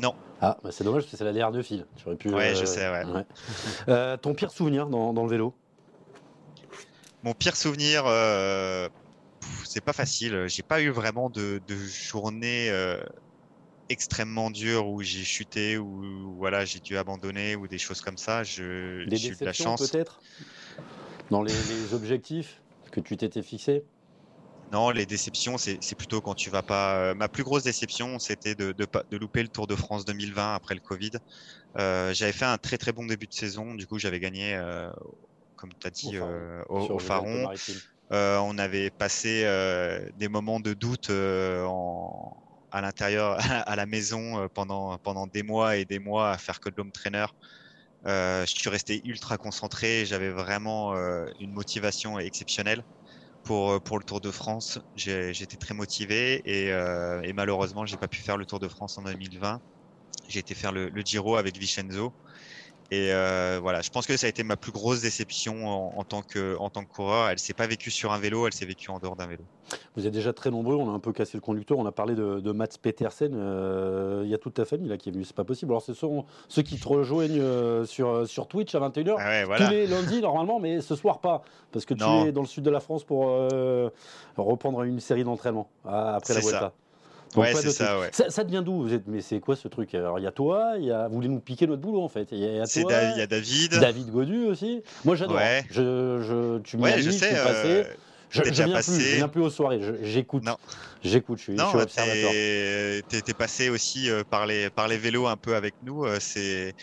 Non. 0.00 0.14
Ah, 0.40 0.56
bah 0.62 0.70
c'est 0.72 0.84
dommage 0.84 1.02
parce 1.02 1.12
que 1.12 1.16
c'est 1.18 1.24
la 1.24 1.32
dernière 1.32 1.52
de 1.52 1.62
Phil. 1.62 1.86
Tu 1.96 2.06
aurais 2.06 2.16
pu. 2.16 2.28
Ouais, 2.30 2.54
je 2.54 2.64
sais, 2.64 2.88
ouais. 2.88 3.04
ouais. 3.04 4.18
ton 4.18 4.34
pire 4.34 4.50
souvenir 4.50 4.86
dans, 4.86 5.12
dans, 5.12 5.24
le 5.24 5.28
vélo? 5.28 5.54
Mon 7.22 7.34
pire 7.34 7.56
souvenir, 7.56 8.04
euh, 8.06 8.88
c'est 9.64 9.84
pas 9.84 9.92
facile. 9.92 10.46
J'ai 10.48 10.62
pas 10.62 10.80
eu 10.80 10.90
vraiment 10.90 11.30
de, 11.30 11.60
de 11.66 11.76
journée 11.76 12.68
euh, 12.70 13.02
extrêmement 13.92 14.50
dure 14.50 14.88
où 14.88 15.02
j'ai 15.02 15.22
chuté 15.22 15.78
ou 15.78 16.34
voilà 16.36 16.64
j'ai 16.64 16.80
dû 16.80 16.96
abandonner 16.96 17.54
ou 17.56 17.68
des 17.68 17.78
choses 17.78 18.00
comme 18.00 18.18
ça. 18.18 18.42
Je, 18.42 19.04
des 19.06 19.16
j'ai 19.16 19.28
eu 19.30 19.36
de 19.36 19.44
la 19.44 19.52
chance. 19.52 19.90
Peut-être? 19.90 20.20
Dans 21.30 21.42
les, 21.42 21.52
les, 21.52 21.94
objectifs 21.94 22.60
que 22.90 23.00
tu 23.00 23.16
t'étais 23.16 23.42
fixé. 23.42 23.84
Non, 24.72 24.90
les 24.90 25.04
déceptions, 25.04 25.58
c'est 25.58 25.94
plutôt 25.94 26.22
quand 26.22 26.34
tu 26.34 26.48
vas 26.48 26.62
pas. 26.62 26.96
Euh, 26.96 27.14
ma 27.14 27.28
plus 27.28 27.44
grosse 27.44 27.62
déception, 27.62 28.18
c'était 28.18 28.54
de, 28.54 28.72
de, 28.72 28.86
de, 29.10 29.16
louper 29.18 29.42
le 29.42 29.48
Tour 29.48 29.66
de 29.66 29.76
France 29.76 30.06
2020 30.06 30.54
après 30.54 30.74
le 30.74 30.80
Covid. 30.80 31.12
Euh, 31.78 32.14
j'avais 32.14 32.32
fait 32.32 32.46
un 32.46 32.56
très 32.56 32.78
très 32.78 32.92
bon 32.92 33.04
début 33.04 33.26
de 33.26 33.34
saison. 33.34 33.74
Du 33.74 33.86
coup, 33.86 33.98
j'avais 33.98 34.18
gagné, 34.18 34.54
euh, 34.54 34.90
comme 35.56 35.70
tu 35.78 35.86
as 35.86 35.90
dit, 35.90 36.18
au, 36.18 36.74
au, 36.74 36.94
au 36.94 36.98
Faron. 36.98 37.52
On 38.10 38.58
avait 38.58 38.90
passé 38.90 39.42
des 40.18 40.28
moments 40.28 40.60
de 40.60 40.72
doute 40.72 41.10
en, 41.10 42.34
à 42.72 42.80
l'intérieur, 42.82 43.38
à 43.68 43.76
la 43.76 43.86
maison 43.86 44.48
pendant, 44.54 44.98
pendant 45.00 45.26
des 45.28 45.42
mois 45.44 45.76
et 45.76 45.84
des 45.86 46.00
mois 46.00 46.32
à 46.32 46.38
faire 46.38 46.60
que 46.60 46.70
de 46.70 46.76
l'homme 46.78 46.92
trainer. 46.92 47.26
je 48.04 48.44
suis 48.46 48.68
resté 48.70 49.00
ultra 49.04 49.38
concentré. 49.38 50.06
J'avais 50.06 50.30
vraiment 50.30 50.94
une 51.38 51.52
motivation 51.52 52.18
exceptionnelle 52.18 52.84
pour, 53.44 53.82
pour 53.82 53.98
le 53.98 54.04
Tour 54.04 54.20
de 54.20 54.30
France. 54.30 54.78
J'étais 54.94 55.56
très 55.58 55.74
motivé 55.74 56.42
et, 56.44 56.68
et 57.28 57.32
malheureusement, 57.34 57.86
j'ai 57.86 57.98
pas 57.98 58.08
pu 58.08 58.22
faire 58.22 58.36
le 58.38 58.46
Tour 58.46 58.60
de 58.60 58.68
France 58.68 58.98
en 58.98 59.02
2020. 59.04 59.60
J'ai 60.28 60.40
été 60.40 60.54
faire 60.54 60.72
le, 60.72 60.88
le 60.90 61.02
Giro 61.02 61.36
avec 61.36 61.58
Vincenzo. 61.58 62.14
Et 62.92 63.10
euh, 63.10 63.58
voilà, 63.62 63.80
je 63.80 63.88
pense 63.88 64.06
que 64.06 64.18
ça 64.18 64.26
a 64.26 64.28
été 64.28 64.42
ma 64.42 64.58
plus 64.58 64.70
grosse 64.70 65.00
déception 65.00 65.66
en, 65.66 65.94
en 65.98 66.04
tant, 66.04 66.20
que, 66.20 66.58
en 66.58 66.68
tant 66.68 66.84
que 66.84 66.92
coureur. 66.92 67.30
Elle 67.30 67.38
s'est 67.38 67.54
pas 67.54 67.66
vécue 67.66 67.90
sur 67.90 68.12
un 68.12 68.18
vélo, 68.18 68.46
elle 68.46 68.52
s'est 68.52 68.66
vécue 68.66 68.90
en 68.90 68.98
dehors 68.98 69.16
d'un 69.16 69.26
vélo. 69.26 69.44
Vous 69.96 70.06
êtes 70.06 70.12
déjà 70.12 70.34
très 70.34 70.50
nombreux, 70.50 70.76
on 70.76 70.90
a 70.90 70.92
un 70.92 70.98
peu 70.98 71.10
cassé 71.10 71.38
le 71.38 71.40
conducteur, 71.40 71.78
on 71.78 71.86
a 71.86 71.90
parlé 71.90 72.14
de, 72.14 72.40
de 72.40 72.52
Mats 72.52 72.66
Petersen. 72.82 73.32
Euh, 73.34 74.20
il 74.24 74.30
y 74.30 74.34
a 74.34 74.38
toute 74.38 74.52
ta 74.52 74.66
famille 74.66 74.90
là 74.90 74.98
qui 74.98 75.08
est 75.08 75.12
venue, 75.12 75.24
c'est 75.24 75.34
pas 75.34 75.42
possible. 75.42 75.72
Alors, 75.72 75.80
ce 75.80 75.94
sont 75.94 76.26
ceux 76.48 76.60
qui 76.60 76.78
te 76.78 76.86
rejoignent 76.86 77.40
euh, 77.40 77.86
sur, 77.86 78.28
sur 78.28 78.46
Twitch 78.46 78.74
à 78.74 78.80
21h 78.80 79.14
ah 79.18 79.26
ouais, 79.26 79.44
voilà. 79.44 79.64
tous 79.64 79.72
les 79.72 79.86
lundis 79.86 80.20
normalement, 80.20 80.60
mais 80.60 80.82
ce 80.82 80.94
soir 80.94 81.22
pas, 81.22 81.44
parce 81.72 81.86
que 81.86 81.94
tu 81.94 82.04
non. 82.04 82.26
es 82.26 82.32
dans 82.32 82.42
le 82.42 82.46
sud 82.46 82.62
de 82.62 82.70
la 82.70 82.80
France 82.80 83.04
pour 83.04 83.24
reprendre 84.36 84.82
une 84.82 85.00
série 85.00 85.24
d'entraînements 85.24 85.70
après 85.86 86.34
la 86.34 86.40
Vuelta. 86.40 86.74
Donc 87.34 87.44
ouais, 87.44 87.54
c'est 87.54 87.70
ça, 87.70 87.98
ouais. 87.98 88.10
ça, 88.12 88.28
ça, 88.28 88.44
vient 88.44 88.60
d'où 88.60 88.86
Mais 89.06 89.22
c'est 89.22 89.40
quoi 89.40 89.56
ce 89.56 89.66
truc? 89.68 89.94
Alors, 89.94 90.18
il 90.18 90.22
y 90.22 90.26
a 90.26 90.32
toi, 90.32 90.74
il 90.78 90.84
y 90.84 90.90
a... 90.90 91.08
vous 91.08 91.14
voulez 91.14 91.28
nous 91.28 91.40
piquer 91.40 91.66
notre 91.66 91.80
boulot 91.80 92.02
en 92.02 92.08
fait. 92.08 92.28
Il 92.30 92.38
y 92.38 92.60
a, 92.60 92.66
toi, 92.66 92.90
da... 92.90 93.12
il 93.12 93.18
y 93.18 93.22
a 93.22 93.26
David. 93.26 93.78
David 93.80 94.10
Godu 94.10 94.46
aussi. 94.46 94.82
Moi, 95.04 95.16
j'adore. 95.16 95.36
Ouais. 95.36 95.64
Je, 95.70 96.20
je, 96.20 96.58
tu 96.58 96.76
mis, 96.76 96.90
je 96.98 97.10
sais. 97.10 97.34
Je, 97.34 97.66
euh... 97.66 97.84
je, 98.28 98.42
je 98.44 98.50
viens 98.50 98.74
passé. 98.74 98.92
plus, 98.92 99.00
je 99.00 99.16
viens 99.16 99.28
plus 99.28 99.40
aux 99.40 99.50
soirées. 99.50 99.80
J'écoute. 100.02 100.44
J'écoute. 101.02 101.38
Je 101.38 101.42
suis, 101.42 101.54
non, 101.54 101.64
je 101.64 101.70
suis 101.70 101.80
observateur. 101.80 102.30
T'es 103.08 103.30
es 103.30 103.34
passé 103.34 103.70
aussi 103.70 104.10
euh, 104.10 104.24
par 104.28 104.46
les 104.46 104.68
par 104.68 104.88
les 104.88 104.98
vélos 104.98 105.26
un 105.26 105.36
peu 105.36 105.54
avec 105.54 105.74
nous. 105.84 106.04
Euh, 106.04 106.18
c'est. 106.20 106.74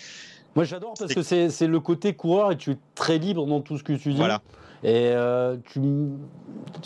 Moi, 0.55 0.65
j'adore 0.65 0.95
parce 0.97 1.13
que 1.13 1.21
c'est 1.21 1.67
le 1.67 1.79
côté 1.79 2.15
coureur 2.15 2.51
et 2.51 2.57
tu 2.57 2.71
es 2.71 2.77
très 2.95 3.19
libre 3.19 3.45
dans 3.45 3.61
tout 3.61 3.77
ce 3.77 3.83
que 3.83 3.93
tu 3.93 4.09
dis. 4.09 4.17
Voilà. 4.17 4.41
Et 4.83 5.11
euh, 5.13 5.57
tu, 5.71 5.79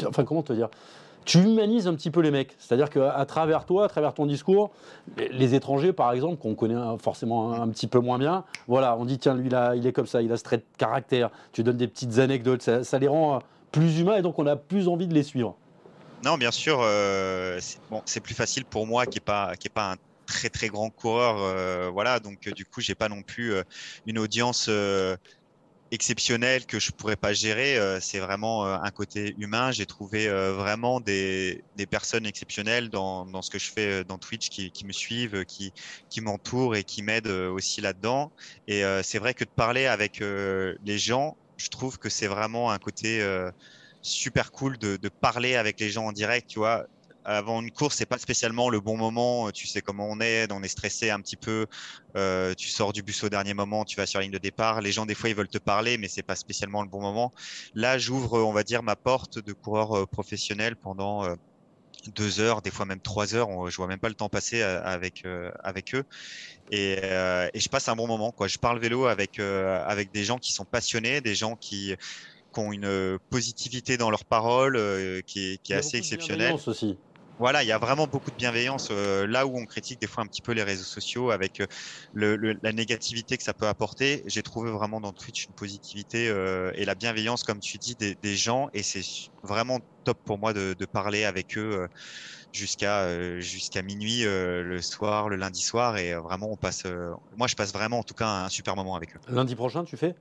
enfin, 0.06 0.26
comment 0.26 0.44
te 0.44 0.52
dire? 0.52 0.70
Tu 1.26 1.40
humanises 1.40 1.88
un 1.88 1.96
petit 1.96 2.12
peu 2.12 2.22
les 2.22 2.32
mecs. 2.32 2.56
C'est-à-dire 2.60 2.90
qu'à 2.90 3.26
travers 3.26 3.66
toi, 3.66 3.86
à 3.86 3.88
travers 3.88 4.14
ton 4.14 4.26
discours, 4.26 4.72
les 5.18 5.56
étrangers, 5.56 5.94
par 5.94 6.12
exemple, 6.12 6.38
qu'on 6.38 6.56
connaît 6.56 6.80
forcément 7.00 7.54
un, 7.54 7.68
petit 7.70 7.88
peu 7.88 8.00
moins 8.00 8.18
bien, 8.18 8.44
voilà, 8.68 8.96
on 8.98 9.06
dit 9.06 9.18
tiens, 9.20 9.36
lui, 9.36 9.50
là, 9.50 9.76
il 9.76 9.86
est 9.88 9.94
comme 9.94 10.08
ça, 10.08 10.22
il 10.22 10.32
a 10.32 10.38
ce 10.38 10.44
trait 10.44 10.58
de 10.58 10.64
caractère. 10.78 11.30
Tu 11.52 11.64
donnes 11.64 11.78
des 11.78 11.88
petites 11.88 12.20
anecdotes, 12.20 12.62
ça, 12.62 13.00
les 13.00 13.08
rend 13.08 13.40
plus 13.72 14.00
humains 14.00 14.18
et 14.18 14.22
donc 14.22 14.38
on 14.38 14.46
a 14.46 14.56
plus 14.56 14.88
envie 14.88 15.08
de 15.08 15.14
les 15.14 15.24
suivre. 15.24 15.56
Non, 16.24 16.38
bien 16.38 16.52
sûr, 16.52 16.80
euh, 16.82 17.60
c'est 18.06 18.22
plus 18.22 18.36
facile 18.36 18.66
pour 18.66 18.88
moi 18.88 19.06
qui 19.06 19.18
n'est 19.18 19.26
pas, 19.26 19.54
pas 19.74 19.92
un 19.94 19.96
très 20.26 20.50
très 20.50 20.70
grand 20.70 20.90
coureur, 20.90 21.38
euh, 21.40 21.90
voilà. 21.92 22.20
Donc 22.20 22.48
du 22.50 22.66
coup, 22.66 22.80
j'ai 22.82 22.96
pas 22.96 23.10
non 23.10 23.24
plus 23.24 23.54
euh, 23.54 23.64
une 24.06 24.20
audience 24.20 24.70
exceptionnel 25.94 26.66
que 26.66 26.80
je 26.80 26.92
pourrais 26.92 27.16
pas 27.16 27.34
gérer. 27.34 27.78
Euh, 27.78 28.00
c'est 28.02 28.20
vraiment 28.20 28.66
euh, 28.66 28.78
un 28.82 28.90
côté 28.92 29.36
humain. 29.38 29.72
J'ai 29.72 29.86
trouvé 29.86 30.28
euh, 30.28 30.54
vraiment 30.54 31.00
des, 31.00 31.64
des 31.76 31.86
personnes 31.86 32.26
exceptionnelles 32.26 32.90
dans, 32.90 33.28
dans 33.28 33.44
ce 33.44 33.52
que 33.52 33.60
je 33.60 33.72
fais 33.72 34.04
dans 34.04 34.18
Twitch 34.18 34.50
qui, 34.50 34.72
qui 34.72 34.86
me 34.88 34.92
suivent, 34.92 35.46
qui, 35.46 35.72
qui 36.10 36.22
m'entourent 36.22 36.76
et 36.76 36.84
qui 36.84 37.04
m'aident 37.04 37.28
aussi 37.28 37.80
là-dedans. 37.82 38.34
Et 38.68 38.84
c'est 39.04 39.20
vrai 39.20 39.34
que 39.34 39.44
de 39.44 39.50
parler 39.56 39.86
avec 39.86 40.20
les 40.20 40.98
gens, 40.98 41.38
je 41.58 41.70
trouve 41.70 41.98
que 42.00 42.10
c'est 42.10 42.28
vraiment 42.28 42.72
un 42.72 42.80
côté 42.80 43.24
super 44.02 44.52
cool 44.52 44.78
de, 44.78 44.98
de 44.98 45.10
parler 45.10 45.56
avec 45.56 45.80
les 45.80 45.90
gens 45.90 46.06
en 46.08 46.12
direct. 46.12 46.50
Tu 46.50 46.60
vois, 46.60 46.86
avant 47.26 47.62
une 47.62 47.72
course, 47.72 47.96
c'est 47.96 48.06
pas 48.06 48.18
spécialement 48.18 48.70
le 48.70 48.80
bon 48.80 48.98
moment. 48.98 49.52
Tu 49.52 49.68
sais 49.68 49.82
comment 49.82 50.08
on 50.10 50.20
est, 50.20 50.52
on 50.52 50.62
est 50.64 50.68
stressé 50.68 51.10
un 51.10 51.20
petit 51.20 51.38
peu. 51.38 51.68
Euh, 52.16 52.54
tu 52.56 52.70
sors 52.70 52.94
du 52.94 53.04
bus 53.04 53.24
au 53.24 53.30
dernier 53.30 53.54
moment, 53.54 53.86
tu 53.86 53.96
vas 53.98 54.06
sur 54.06 54.20
la 54.20 54.24
ligne 54.24 54.34
de 54.34 54.38
départ. 54.38 54.82
Les 54.82 54.92
gens 54.92 55.06
des 55.06 55.16
fois 55.16 55.30
ils 55.30 55.36
veulent 55.36 55.48
te 55.48 55.58
parler, 55.58 55.98
mais 55.98 56.08
c'est 56.08 56.24
pas 56.24 56.36
spécialement 56.36 56.82
le 56.82 56.90
bon 56.90 57.02
moment. 57.02 57.34
Là, 57.76 57.98
j'ouvre, 57.98 58.40
on 58.40 58.54
va 58.54 58.64
dire, 58.64 58.84
ma 58.84 58.96
porte 58.96 59.40
de 59.40 59.54
coureur 59.54 59.98
euh, 59.98 60.06
professionnel 60.06 60.76
pendant 60.76 61.24
euh, 61.26 61.36
deux 62.16 62.40
heures, 62.40 62.62
des 62.62 62.72
fois 62.72 62.86
même 62.86 63.00
trois 63.00 63.36
heures. 63.36 63.70
Je 63.70 63.78
vois 63.78 63.88
même 63.88 64.00
pas 64.00 64.10
le 64.10 64.16
temps 64.16 64.30
passer 64.30 64.62
avec 64.62 65.24
avec 65.64 65.96
eux. 65.96 66.04
Et, 66.70 66.98
et, 66.98 67.60
je 67.60 67.70
passe 67.70 67.88
un 67.88 67.96
bon 67.96 68.08
moment. 68.08 68.34
Quoi. 68.34 68.48
Je 68.50 68.58
parle 68.58 68.78
vélo 68.80 69.06
avec 69.06 69.40
avec 69.40 70.12
des 70.12 70.26
gens 70.26 70.38
qui 70.38 70.52
sont 70.52 70.66
passionnés, 70.66 71.22
des 71.22 71.34
gens 71.36 71.56
qui 71.56 71.96
qui 72.54 72.60
ont 72.60 72.74
une 72.74 73.18
positivité 73.30 73.96
dans 73.96 74.10
leurs 74.10 74.26
paroles 74.26 74.76
qui 75.26 75.54
est, 75.54 75.62
qui 75.64 75.72
est 75.72 75.78
assez 75.78 75.98
exceptionnelle. 75.98 76.58
Aussi. 76.68 76.98
Voilà, 77.40 77.64
il 77.64 77.68
y 77.68 77.72
a 77.72 77.80
vraiment 77.80 78.06
beaucoup 78.06 78.30
de 78.30 78.36
bienveillance. 78.36 78.90
Euh, 78.92 79.26
là 79.26 79.48
où 79.48 79.58
on 79.58 79.66
critique 79.66 80.00
des 80.00 80.08
fois 80.08 80.24
un 80.24 80.28
petit 80.28 80.42
peu 80.42 80.52
les 80.52 80.62
réseaux 80.62 80.84
sociaux 80.84 81.32
avec 81.32 81.60
euh, 81.62 81.66
le, 82.14 82.36
la 82.62 82.72
négativité 82.72 83.38
que 83.38 83.44
ça 83.44 83.56
peut 83.56 83.68
apporter, 83.68 84.24
j'ai 84.28 84.44
trouvé 84.44 84.72
vraiment 84.72 85.02
dans 85.02 85.14
Twitch 85.14 85.48
une 85.48 85.56
positivité 85.56 86.30
euh, 86.30 86.72
et 86.76 86.86
la 86.86 86.94
bienveillance, 86.94 87.44
comme 87.44 87.60
tu 87.60 87.78
dis, 87.80 87.96
des, 87.96 88.36
gens. 88.36 88.70
Et 88.74 88.84
c'est 88.84 89.02
vraiment 89.42 89.80
top 90.04 90.20
pour 90.26 90.38
moi 90.38 90.54
de, 90.54 90.76
de 90.78 90.86
parler 90.86 91.24
avec 91.24 91.58
eux 91.58 91.88
jusqu'à 92.52 93.40
jusqu'à 93.40 93.82
minuit 93.82 94.24
le 94.24 94.80
soir, 94.82 95.30
le 95.30 95.36
lundi 95.36 95.62
soir. 95.62 95.98
Et 95.98 96.14
vraiment, 96.16 96.52
on 96.52 96.58
passe. 96.58 96.84
moi, 97.36 97.48
je 97.48 97.56
passe 97.56 97.74
vraiment, 97.74 98.00
en 98.00 98.04
tout 98.04 98.14
cas, 98.14 98.28
un 98.28 98.50
super 98.50 98.76
moment 98.76 98.96
avec 98.96 99.16
eux. 99.16 99.20
Lundi 99.28 99.56
prochain, 99.56 99.84
tu 99.84 99.98
fais? 99.98 100.16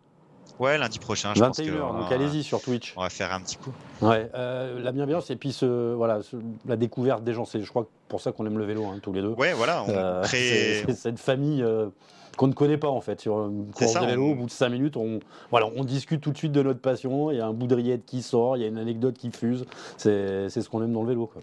Ouais, 0.58 0.78
lundi 0.78 0.98
prochain. 0.98 1.32
21 1.34 1.64
je 1.64 1.78
pense 1.78 2.00
donc 2.00 2.12
allez-y 2.12 2.42
sur 2.42 2.60
Twitch. 2.60 2.94
On 2.96 3.02
va 3.02 3.10
faire 3.10 3.32
un 3.32 3.40
petit 3.40 3.56
coup. 3.56 3.72
Ouais, 4.00 4.30
euh, 4.34 4.80
la 4.80 4.92
bienveillance 4.92 5.30
et 5.30 5.36
puis 5.36 5.52
ce, 5.52 5.94
voilà, 5.94 6.22
ce, 6.22 6.36
la 6.66 6.76
découverte 6.76 7.24
des 7.24 7.32
gens. 7.32 7.44
C'est, 7.44 7.60
je 7.60 7.68
crois, 7.68 7.88
pour 8.08 8.20
ça 8.20 8.32
qu'on 8.32 8.46
aime 8.46 8.58
le 8.58 8.64
vélo, 8.64 8.86
hein, 8.86 8.98
tous 9.02 9.12
les 9.12 9.22
deux. 9.22 9.30
Ouais, 9.30 9.52
voilà. 9.52 9.82
On 9.84 9.90
euh, 9.90 10.22
crée... 10.22 10.82
c'est, 10.86 10.94
cette 10.94 11.18
famille 11.18 11.62
euh, 11.62 11.88
qu'on 12.36 12.46
ne 12.46 12.52
connaît 12.52 12.76
pas 12.76 12.88
en 12.88 13.00
fait. 13.00 13.20
Sur 13.20 13.46
une 13.46 13.70
course 13.72 13.94
de 13.94 14.06
vélo, 14.06 14.26
on... 14.26 14.32
au 14.32 14.34
bout 14.34 14.46
de 14.46 14.50
5 14.50 14.68
minutes, 14.68 14.96
on, 14.96 15.20
voilà, 15.50 15.68
on 15.74 15.84
discute 15.84 16.20
tout 16.20 16.30
de 16.30 16.38
suite 16.38 16.52
de 16.52 16.62
notre 16.62 16.80
passion. 16.80 17.30
Il 17.30 17.38
y 17.38 17.40
a 17.40 17.46
un 17.46 17.52
bout 17.52 17.66
de 17.66 17.74
rillette 17.74 18.04
qui 18.06 18.22
sort, 18.22 18.56
il 18.56 18.62
y 18.62 18.64
a 18.64 18.68
une 18.68 18.78
anecdote 18.78 19.16
qui 19.16 19.30
fuse. 19.30 19.64
C'est, 19.96 20.48
c'est 20.48 20.60
ce 20.60 20.68
qu'on 20.68 20.82
aime 20.82 20.92
dans 20.92 21.02
le 21.02 21.08
vélo. 21.08 21.26
Quoi. 21.26 21.42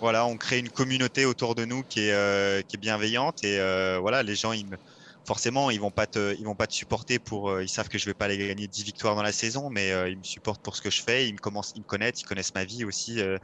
Voilà, 0.00 0.26
on 0.26 0.36
crée 0.36 0.58
une 0.58 0.68
communauté 0.68 1.26
autour 1.26 1.54
de 1.54 1.64
nous 1.64 1.84
qui 1.88 2.00
est, 2.00 2.66
qui 2.66 2.76
est 2.76 2.80
bienveillante 2.80 3.44
et 3.44 3.58
voilà, 4.00 4.24
les 4.24 4.34
gens 4.34 4.52
ils 4.52 4.66
me 4.66 4.76
forcément 5.24 5.70
ils 5.70 5.80
vont 5.80 5.90
pas 5.90 6.06
te 6.06 6.34
ils 6.38 6.44
vont 6.44 6.54
pas 6.54 6.66
te 6.66 6.74
supporter 6.74 7.18
pour 7.18 7.50
euh, 7.50 7.62
ils 7.62 7.68
savent 7.68 7.88
que 7.88 7.98
je 7.98 8.06
vais 8.06 8.14
pas 8.14 8.24
aller 8.26 8.38
gagner 8.38 8.66
10 8.66 8.84
victoires 8.84 9.14
dans 9.14 9.22
la 9.22 9.32
saison 9.32 9.70
mais 9.70 9.92
euh, 9.92 10.08
ils 10.08 10.18
me 10.18 10.24
supportent 10.24 10.62
pour 10.62 10.76
ce 10.76 10.82
que 10.82 10.90
je 10.90 11.02
fais 11.02 11.28
ils 11.28 11.34
me 11.34 11.38
commencent 11.38 11.72
ils 11.76 11.80
me 11.80 11.86
connaissent 11.86 12.20
ils 12.20 12.26
connaissent 12.26 12.54
ma 12.54 12.64
vie 12.64 12.84
aussi 12.84 13.20
euh, 13.20 13.38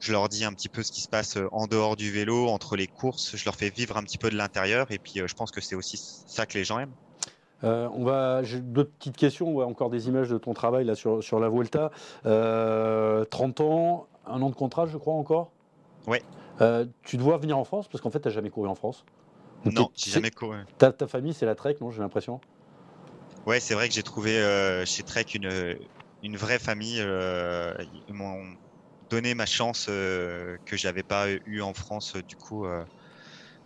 je 0.00 0.12
leur 0.12 0.28
dis 0.28 0.44
un 0.44 0.52
petit 0.52 0.68
peu 0.68 0.82
ce 0.82 0.92
qui 0.92 1.00
se 1.00 1.08
passe 1.08 1.38
en 1.52 1.66
dehors 1.66 1.96
du 1.96 2.10
vélo 2.10 2.48
entre 2.48 2.76
les 2.76 2.86
courses 2.86 3.36
je 3.36 3.44
leur 3.44 3.56
fais 3.56 3.70
vivre 3.70 3.96
un 3.96 4.02
petit 4.02 4.18
peu 4.18 4.30
de 4.30 4.36
l'intérieur 4.36 4.90
et 4.90 4.98
puis 4.98 5.20
je 5.24 5.34
pense 5.34 5.50
que 5.50 5.60
c'est 5.60 5.74
aussi 5.74 5.96
ça 6.26 6.46
que 6.46 6.56
les 6.56 6.64
gens 6.64 6.78
aiment 6.78 6.94
euh, 7.64 7.88
on 7.94 8.04
va, 8.04 8.42
j'ai 8.42 8.60
deux 8.60 8.84
petites 8.84 9.16
questions, 9.16 9.52
ouais, 9.54 9.64
encore 9.64 9.90
des 9.90 10.08
images 10.08 10.28
de 10.28 10.38
ton 10.38 10.54
travail 10.54 10.84
là 10.84 10.94
sur, 10.94 11.22
sur 11.22 11.40
la 11.40 11.48
Vuelta. 11.48 11.90
Euh, 12.26 13.24
30 13.24 13.60
ans, 13.60 14.06
un 14.26 14.42
an 14.42 14.50
de 14.50 14.54
contrat, 14.54 14.86
je 14.86 14.98
crois 14.98 15.14
encore? 15.14 15.50
Euh, 16.60 16.86
tu 17.02 17.16
dois 17.16 17.36
venir 17.38 17.58
en 17.58 17.64
France? 17.64 17.88
Parce 17.88 18.00
qu'en 18.02 18.10
fait, 18.10 18.20
tu 18.20 18.28
n'as 18.28 18.34
jamais 18.34 18.50
couru 18.50 18.68
en 18.68 18.74
France. 18.74 19.04
Non, 19.64 19.90
j'ai 19.94 20.10
jamais 20.10 20.30
couru. 20.30 20.58
Ta, 20.78 20.92
ta 20.92 21.06
famille, 21.06 21.34
c'est 21.34 21.46
la 21.46 21.54
Trek, 21.54 21.76
non 21.80 21.90
J'ai 21.90 22.00
l'impression. 22.00 22.40
Ouais, 23.46 23.60
c'est 23.60 23.74
vrai 23.74 23.88
que 23.88 23.94
j'ai 23.94 24.02
trouvé 24.02 24.38
euh, 24.38 24.84
chez 24.84 25.02
Trek 25.02 25.24
une, 25.34 25.78
une 26.22 26.36
vraie 26.36 26.58
famille. 26.58 27.00
Euh, 27.00 27.74
ils 28.08 28.14
m'ont 28.14 28.44
donné 29.10 29.34
ma 29.34 29.46
chance 29.46 29.86
euh, 29.88 30.56
que 30.66 30.76
j'avais 30.76 31.02
pas 31.02 31.28
eu 31.30 31.60
en 31.60 31.74
France. 31.74 32.16
Du 32.28 32.36
coup, 32.36 32.66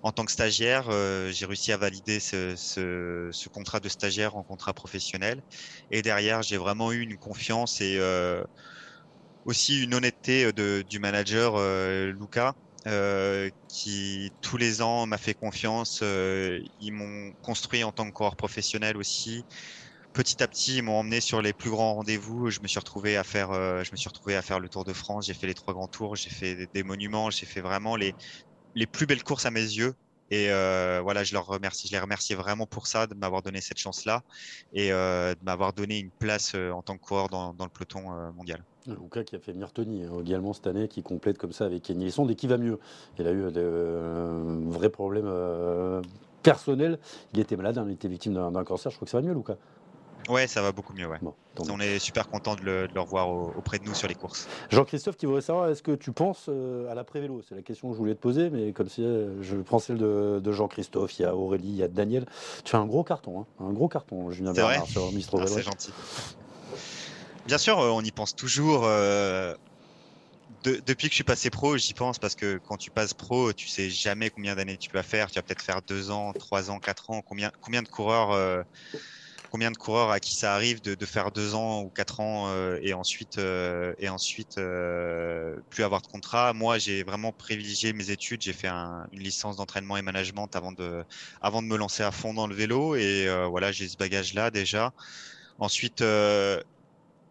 en 0.02 0.12
tant 0.12 0.24
que 0.24 0.32
stagiaire, 0.32 0.88
euh, 0.88 1.30
j'ai 1.30 1.46
réussi 1.46 1.72
à 1.72 1.76
valider 1.76 2.20
ce, 2.20 2.54
ce, 2.56 3.28
ce, 3.32 3.48
contrat 3.48 3.80
de 3.80 3.88
stagiaire 3.88 4.36
en 4.36 4.42
contrat 4.42 4.72
professionnel. 4.72 5.42
Et 5.90 6.02
derrière, 6.02 6.42
j'ai 6.42 6.56
vraiment 6.56 6.92
eu 6.92 7.00
une 7.00 7.18
confiance 7.18 7.80
et 7.80 7.98
euh, 7.98 8.42
aussi 9.44 9.82
une 9.82 9.94
honnêteté 9.94 10.52
de, 10.52 10.82
du 10.88 10.98
manager 10.98 11.54
euh, 11.56 12.12
Luca, 12.12 12.54
euh, 12.86 13.50
qui 13.68 14.30
tous 14.40 14.56
les 14.56 14.82
ans 14.82 15.06
m'a 15.06 15.18
fait 15.18 15.34
confiance. 15.34 16.00
Euh, 16.02 16.60
ils 16.80 16.92
m'ont 16.92 17.32
construit 17.42 17.84
en 17.84 17.92
tant 17.92 18.06
que 18.06 18.12
coureur 18.12 18.36
professionnel 18.36 18.96
aussi. 18.96 19.44
Petit 20.12 20.42
à 20.42 20.48
petit, 20.48 20.78
ils 20.78 20.82
m'ont 20.82 20.98
emmené 20.98 21.20
sur 21.20 21.40
les 21.42 21.52
plus 21.52 21.70
grands 21.70 21.94
rendez-vous. 21.94 22.50
Je 22.50 22.60
me 22.60 22.66
suis 22.66 22.78
retrouvé 22.80 23.16
à 23.16 23.24
faire, 23.24 23.52
euh, 23.52 23.84
je 23.84 23.92
me 23.92 23.96
suis 23.96 24.08
retrouvé 24.08 24.34
à 24.34 24.42
faire 24.42 24.58
le 24.58 24.68
Tour 24.68 24.84
de 24.84 24.92
France. 24.92 25.26
J'ai 25.26 25.34
fait 25.34 25.46
les 25.46 25.54
trois 25.54 25.74
grands 25.74 25.88
tours. 25.88 26.16
J'ai 26.16 26.30
fait 26.30 26.66
des, 26.74 26.82
monuments. 26.82 27.30
J'ai 27.30 27.46
fait 27.46 27.60
vraiment 27.60 27.96
les 27.96 28.14
les 28.74 28.86
plus 28.86 29.06
belles 29.06 29.24
courses 29.24 29.46
à 29.46 29.50
mes 29.50 29.60
yeux. 29.60 29.94
Et 30.30 30.50
euh, 30.50 31.00
voilà, 31.02 31.24
je 31.24 31.32
leur 31.34 31.46
remercie, 31.46 31.88
je 31.88 31.92
les 31.92 31.98
remercie 31.98 32.34
vraiment 32.34 32.66
pour 32.66 32.86
ça, 32.86 33.06
de 33.08 33.14
m'avoir 33.14 33.42
donné 33.42 33.60
cette 33.60 33.78
chance-là 33.78 34.22
et 34.72 34.92
euh, 34.92 35.34
de 35.34 35.44
m'avoir 35.44 35.72
donné 35.72 35.98
une 35.98 36.12
place 36.12 36.54
en 36.54 36.82
tant 36.82 36.96
que 36.96 37.02
coureur 37.02 37.28
dans, 37.28 37.52
dans 37.54 37.64
le 37.64 37.70
peloton 37.70 38.32
mondial. 38.32 38.64
Luca 38.86 39.24
qui 39.24 39.36
a 39.36 39.38
fait 39.38 39.52
venir 39.52 39.72
Tony 39.72 40.04
hein, 40.04 40.10
également 40.20 40.52
cette 40.52 40.66
année, 40.66 40.88
qui 40.88 41.02
complète 41.02 41.38
comme 41.38 41.52
ça 41.52 41.66
avec 41.66 41.82
Kenny 41.82 42.04
Lesson, 42.04 42.28
et 42.28 42.34
qui 42.34 42.46
va 42.46 42.56
mieux. 42.58 42.78
Il 43.18 43.26
a 43.26 43.32
eu 43.32 43.42
de 43.50 43.52
euh, 43.56 44.60
vrais 44.68 44.88
problèmes 44.90 45.26
euh, 45.28 46.00
personnels. 46.42 46.98
Il 47.34 47.40
était 47.40 47.56
malade, 47.56 47.78
hein, 47.78 47.84
il 47.88 47.92
était 47.94 48.08
victime 48.08 48.34
d'un 48.34 48.64
cancer. 48.64 48.90
Je 48.90 48.96
crois 48.96 49.06
que 49.06 49.10
ça 49.10 49.20
va 49.20 49.26
mieux, 49.26 49.34
Luca. 49.34 49.56
Ouais, 50.28 50.46
ça 50.46 50.62
va 50.62 50.70
beaucoup 50.70 50.92
mieux. 50.92 51.06
Ouais. 51.08 51.18
Bon. 51.22 51.34
On 51.68 51.80
est 51.80 51.98
super 51.98 52.28
content 52.28 52.54
de 52.54 52.60
le, 52.60 52.86
de 52.88 52.94
le 52.94 53.00
revoir 53.00 53.28
au- 53.28 53.52
auprès 53.56 53.78
de 53.78 53.84
nous 53.84 53.94
sur 53.94 54.06
les 54.06 54.14
courses. 54.14 54.46
Jean-Christophe 54.70 55.16
qui 55.16 55.26
voudrait 55.26 55.40
savoir, 55.40 55.68
est-ce 55.70 55.82
que 55.82 55.92
tu 55.92 56.12
penses 56.12 56.46
euh, 56.48 56.90
à 56.90 56.94
l'après-vélo 56.94 57.42
C'est 57.48 57.54
la 57.56 57.62
question 57.62 57.88
que 57.88 57.94
je 57.94 57.98
voulais 57.98 58.14
te 58.14 58.20
poser, 58.20 58.48
mais 58.50 58.72
comme 58.72 58.88
si 58.88 59.02
euh, 59.02 59.42
je 59.42 59.56
prends 59.56 59.78
celle 59.78 59.96
de, 59.98 60.40
de 60.42 60.52
Jean-Christophe, 60.52 61.18
il 61.18 61.22
y 61.22 61.24
a 61.24 61.34
Aurélie, 61.34 61.68
il 61.70 61.76
y 61.76 61.82
a 61.82 61.88
Daniel. 61.88 62.26
Tu 62.64 62.70
fais 62.70 62.76
un 62.76 62.86
gros 62.86 63.02
carton, 63.02 63.40
hein, 63.40 63.46
un 63.60 63.72
gros 63.72 63.88
carton, 63.88 64.30
Julien 64.30 64.52
C'est 64.54 64.60
vrai? 64.60 64.72
Bernard 64.74 64.88
sur 64.88 65.10
Mistro 65.10 65.40
Ah, 65.40 65.46
c'est 65.46 65.62
gentil. 65.62 65.90
Bien 67.44 67.58
sûr, 67.58 67.78
euh, 67.78 67.90
on 67.90 68.02
y 68.02 68.12
pense 68.12 68.34
toujours. 68.34 68.84
euh, 68.84 69.54
de- 70.64 70.82
depuis 70.84 71.06
que 71.08 71.12
je 71.12 71.16
suis 71.16 71.24
passé 71.24 71.48
pro, 71.50 71.76
j'y 71.78 71.94
pense 71.94 72.18
parce 72.18 72.34
que 72.34 72.58
quand 72.64 72.76
tu 72.76 72.90
passes 72.90 73.14
pro, 73.14 73.52
tu 73.52 73.68
sais 73.68 73.88
jamais 73.90 74.30
combien 74.30 74.56
d'années 74.56 74.78
tu 74.78 74.90
vas 74.92 75.02
faire. 75.02 75.30
Tu 75.30 75.38
vas 75.38 75.42
peut-être 75.42 75.62
faire 75.62 75.80
deux 75.82 76.10
ans, 76.10 76.34
trois 76.34 76.70
ans, 76.70 76.80
quatre 76.80 77.10
ans. 77.10 77.22
Combien, 77.22 77.50
combien 77.60 77.82
de 77.82 77.88
coureurs, 77.88 78.32
euh, 78.32 78.62
combien 79.50 79.70
de 79.72 79.76
coureurs 79.78 80.10
à 80.10 80.20
qui 80.20 80.34
ça 80.36 80.54
arrive 80.54 80.82
de, 80.82 80.94
de 80.96 81.06
faire 81.06 81.32
deux 81.32 81.54
ans 81.54 81.82
ou 81.82 81.90
quatre 81.90 82.20
ans 82.20 82.48
euh, 82.50 82.78
et 82.82 82.94
ensuite 82.94 83.38
euh, 83.38 83.94
et 83.98 84.08
ensuite 84.08 84.58
plus 85.70 85.84
avoir 85.84 86.02
de 86.02 86.06
contrat. 86.06 86.52
Moi, 86.52 86.78
j'ai 86.78 87.02
vraiment 87.02 87.32
privilégié 87.32 87.92
mes 87.92 88.10
études. 88.10 88.42
J'ai 88.42 88.52
fait 88.52 88.68
un- 88.68 89.06
une 89.12 89.20
licence 89.20 89.56
d'entraînement 89.56 89.96
et 89.96 90.02
management 90.02 90.48
avant 90.56 90.72
de 90.72 91.04
avant 91.40 91.62
de 91.62 91.66
me 91.68 91.76
lancer 91.76 92.02
à 92.02 92.10
fond 92.12 92.34
dans 92.34 92.46
le 92.46 92.54
vélo 92.54 92.94
et 92.96 93.28
voilà, 93.50 93.72
j'ai 93.72 93.88
ce 93.88 93.96
bagage-là 93.96 94.50
déjà. 94.50 94.92
Ensuite, 95.58 96.00
euh, 96.02 96.60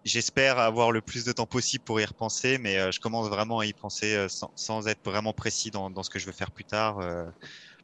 j'espère 0.06 0.60
avoir 0.60 0.91
le 0.91 1.02
plus 1.02 1.26
de 1.26 1.32
temps 1.32 1.45
possible 1.45 1.84
pour 1.84 2.00
y 2.00 2.06
repenser, 2.06 2.58
mais 2.58 2.78
euh, 2.78 2.91
je 2.91 3.00
commence 3.00 3.28
vraiment 3.30 3.60
à 3.60 3.66
y 3.66 3.74
penser 3.74 4.16
euh, 4.16 4.28
sans, 4.30 4.52
sans 4.56 4.88
être 4.88 5.00
vraiment 5.04 5.34
précis 5.34 5.72
dans, 5.72 5.89
dans 5.89 6.04
ce 6.04 6.10
que 6.10 6.20
je 6.20 6.26
veux 6.26 6.32
faire 6.32 6.52
plus 6.52 6.66
tard. 6.66 7.00
euh. 7.00 7.26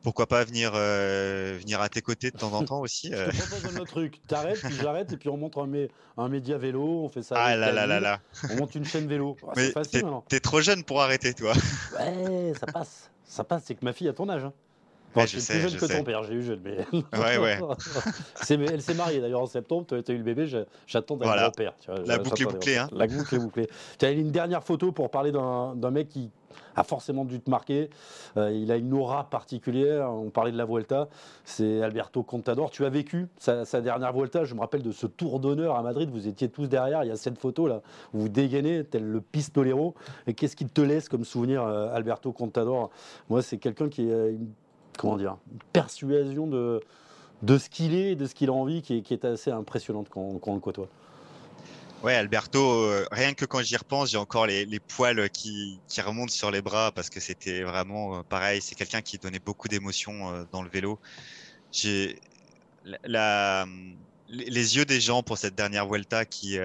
pourquoi 0.03 0.27
pas 0.27 0.43
venir, 0.43 0.71
euh, 0.75 1.57
venir 1.59 1.81
à 1.81 1.89
tes 1.89 2.01
côtés 2.01 2.29
de 2.31 2.37
temps 2.37 2.53
en 2.53 2.63
temps 2.65 2.79
aussi. 2.81 3.11
Je 3.11 3.31
te 3.31 3.37
propose 3.37 3.65
un 3.75 3.79
autre 3.79 3.91
truc. 3.91 4.21
T'arrêtes, 4.27 4.61
puis 4.61 4.75
j'arrête, 4.75 5.11
et 5.13 5.17
puis 5.17 5.29
on 5.29 5.37
montre 5.37 5.59
un, 5.63 5.67
mé- 5.67 5.89
un 6.17 6.29
média 6.29 6.57
vélo, 6.57 7.03
on 7.03 7.09
fait 7.09 7.23
ça. 7.23 7.35
Ah 7.37 7.55
là 7.55 7.71
là 7.71 7.87
là 7.87 7.99
là. 7.99 8.19
On 8.51 8.55
monte 8.57 8.75
une 8.75 8.85
chaîne 8.85 9.07
vélo. 9.07 9.35
Ah, 9.47 9.51
c'est 9.55 9.71
facile 9.71 10.03
t'es 10.29 10.39
trop 10.39 10.61
jeune 10.61 10.83
pour 10.83 11.01
arrêter, 11.01 11.33
toi. 11.33 11.53
Ouais, 11.99 12.53
ça 12.59 12.67
passe. 12.67 13.09
Ça 13.27 13.43
passe, 13.43 13.63
c'est 13.65 13.73
que 13.75 13.83
ma 13.83 13.91
fille 13.93 14.07
a 14.07 14.13
ton 14.13 14.29
âge. 14.29 14.43
Hein. 14.43 14.53
Ouais, 15.15 15.23
je 15.23 15.27
suis 15.27 15.41
sais, 15.41 15.53
plus 15.53 15.61
jeune 15.63 15.69
je 15.71 15.77
que 15.77 15.87
sais. 15.87 15.97
ton 15.97 16.03
père, 16.03 16.23
j'ai 16.23 16.33
eu 16.33 16.43
jeune, 16.43 16.59
mais. 16.63 16.77
Ouais, 17.17 17.37
ouais. 17.37 17.59
Elle 18.49 18.81
s'est 18.81 18.93
mariée 18.93 19.21
d'ailleurs 19.21 19.41
en 19.41 19.45
septembre, 19.47 19.85
tu 19.87 19.95
as 19.95 20.13
eu 20.13 20.17
le 20.17 20.23
bébé, 20.23 20.45
j'attends 20.87 21.15
d'être 21.17 21.27
Voilà. 21.27 21.43
grand-père. 21.43 21.73
tu 21.79 21.91
vois, 21.91 22.01
La 22.05 22.17
boucle 22.17 22.41
est 22.41 22.45
bouclée, 22.45 22.77
hein. 22.77 22.87
La 22.91 23.07
boucle 23.07 23.35
est 23.35 23.39
bouclée. 23.39 23.67
Tu 23.99 24.05
as 24.05 24.11
une 24.11 24.31
dernière 24.31 24.63
photo 24.63 24.91
pour 24.91 25.09
parler 25.09 25.31
d'un 25.31 25.91
mec 25.91 26.09
qui 26.09 26.29
a 26.77 26.83
forcément 26.83 27.23
dû 27.25 27.39
te 27.39 27.49
marquer. 27.49 27.89
Euh, 28.37 28.51
il 28.51 28.71
a 28.71 28.75
une 28.77 28.93
aura 28.93 29.29
particulière. 29.29 30.11
On 30.11 30.29
parlait 30.29 30.51
de 30.51 30.57
la 30.57 30.65
Vuelta. 30.65 31.07
C'est 31.45 31.81
Alberto 31.81 32.21
Contador. 32.23 32.69
Tu 32.69 32.85
as 32.85 32.89
vécu 32.89 33.27
sa, 33.37 33.63
sa 33.65 33.79
dernière 33.81 34.11
Vuelta. 34.13 34.43
Je 34.43 34.53
me 34.55 34.59
rappelle 34.59 34.81
de 34.83 34.91
ce 34.91 35.07
tour 35.07 35.39
d'honneur 35.39 35.75
à 35.75 35.81
Madrid. 35.81 36.09
Vous 36.09 36.27
étiez 36.27 36.49
tous 36.49 36.67
derrière. 36.67 37.03
Il 37.03 37.07
y 37.07 37.11
a 37.11 37.15
cette 37.15 37.37
photo 37.37 37.67
là 37.67 37.81
où 38.13 38.19
vous 38.21 38.29
dégainez 38.29 38.83
tel 38.83 39.03
le 39.05 39.21
pistolero. 39.21 39.95
Et 40.27 40.33
qu'est-ce 40.33 40.55
qui 40.55 40.65
te 40.65 40.81
laisse 40.81 41.07
comme 41.09 41.23
souvenir, 41.25 41.63
euh, 41.63 41.93
Alberto 41.95 42.31
Contador? 42.33 42.89
Moi, 43.29 43.41
c'est 43.41 43.57
quelqu'un 43.57 43.87
qui 43.89 44.11
a 44.11 44.27
une, 44.27 44.49
comment 44.97 45.17
dire, 45.17 45.37
persuasion 45.73 46.47
de, 46.47 46.81
de 47.41 47.57
ce 47.57 47.69
qu'il 47.69 47.93
est, 47.93 48.15
de 48.15 48.25
ce 48.25 48.35
qu'il 48.35 48.49
a 48.49 48.53
envie, 48.53 48.81
qui 48.81 48.97
est, 48.97 49.01
qui 49.01 49.13
est 49.13 49.25
assez 49.25 49.51
impressionnante 49.51 50.07
quand, 50.09 50.39
on 50.41 50.53
le 50.53 50.59
côtoie. 50.59 50.87
Ouais, 52.03 52.15
Alberto, 52.15 52.59
euh, 52.59 53.05
rien 53.11 53.33
que 53.33 53.45
quand 53.45 53.61
j'y 53.61 53.77
repense, 53.77 54.11
j'ai 54.11 54.17
encore 54.17 54.45
les, 54.45 54.79
poils 54.79 55.29
qui, 55.29 55.79
qui 55.87 56.01
remontent 56.01 56.31
sur 56.31 56.51
les 56.51 56.61
bras 56.61 56.91
parce 56.91 57.09
que 57.09 57.19
c'était 57.19 57.63
vraiment 57.63 58.17
euh, 58.17 58.21
pareil. 58.21 58.61
C'est 58.61 58.75
quelqu'un 58.75 59.01
qui 59.01 59.17
donnait 59.17 59.39
beaucoup 59.39 59.67
d'émotions 59.67 60.29
euh, 60.29 60.43
dans 60.51 60.61
le 60.61 60.69
vélo. 60.69 60.99
J'ai 61.71 62.19
les 64.29 64.77
yeux 64.77 64.85
des 64.85 65.01
gens 65.01 65.23
pour 65.23 65.37
cette 65.37 65.55
dernière 65.55 65.87
Vuelta 65.87 66.25
qui, 66.25 66.57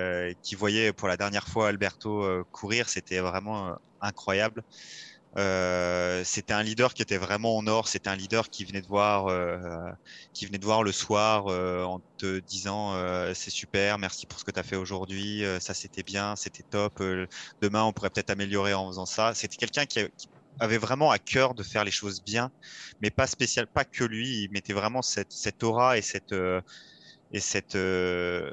qui 0.43 0.55
voyaient 0.55 0.93
pour 0.93 1.09
la 1.09 1.17
dernière 1.17 1.49
fois 1.49 1.69
Alberto 1.69 2.45
courir, 2.53 2.89
c'était 2.89 3.21
vraiment 3.21 3.77
incroyable. 4.03 4.63
Euh, 5.39 6.23
c'était 6.25 6.53
un 6.53 6.63
leader 6.63 6.93
qui 6.93 7.03
était 7.03 7.17
vraiment 7.17 7.57
en 7.57 7.67
or. 7.67 7.89
C'était 7.89 8.11
un 8.11 8.17
leader 8.17 8.51
qui 8.51 8.65
venait 8.65 8.83
de 8.83 8.87
voir, 8.87 9.29
euh, 9.29 9.59
qui 10.33 10.47
venait 10.47 10.59
de 10.59 10.65
voir 10.65 10.83
le 10.83 10.93
soir 10.93 11.47
euh, 11.49 11.85
en 11.85 12.01
te 12.19 12.41
disant 12.41 12.95
euh, 12.95 13.33
c'est 13.35 13.51
super, 13.51 13.99
merci 13.99 14.27
pour 14.27 14.41
ce 14.41 14.45
que 14.45 14.51
tu 14.51 14.59
as 14.59 14.65
fait 14.65 14.77
aujourd'hui, 14.77 15.45
euh, 15.45 15.61
ça 15.61 15.73
c'était 15.75 16.03
bien, 16.03 16.35
c'était 16.37 16.65
top. 16.65 17.01
euh, 17.01 17.27
demain 17.61 17.85
on 17.85 17.93
pourrait 17.93 18.11
peut-être 18.11 18.31
améliorer 18.31 18.75
en 18.75 18.89
faisant 18.89 19.07
ça. 19.07 19.33
C'était 19.35 19.57
quelqu'un 19.57 19.87
qui, 19.87 20.01
avait 20.59 20.79
vraiment 20.79 21.11
à 21.11 21.19
cœur 21.19 21.55
de 21.55 21.63
faire 21.63 21.85
les 21.85 21.91
choses 21.91 22.23
bien, 22.23 22.51
mais 23.01 23.11
pas 23.11 23.27
spécial, 23.27 23.67
pas 23.67 23.85
que 23.85 24.05
lui. 24.05 24.43
Il 24.43 24.51
mettait 24.51 24.73
vraiment 24.75 25.01
cette, 25.01 25.33
cette 25.33 25.63
aura 25.63 25.97
et 25.97 26.03
cette 26.03 26.33
euh, 26.33 26.61
et 27.33 27.41
cette 27.41 27.77
euh, 27.77 28.53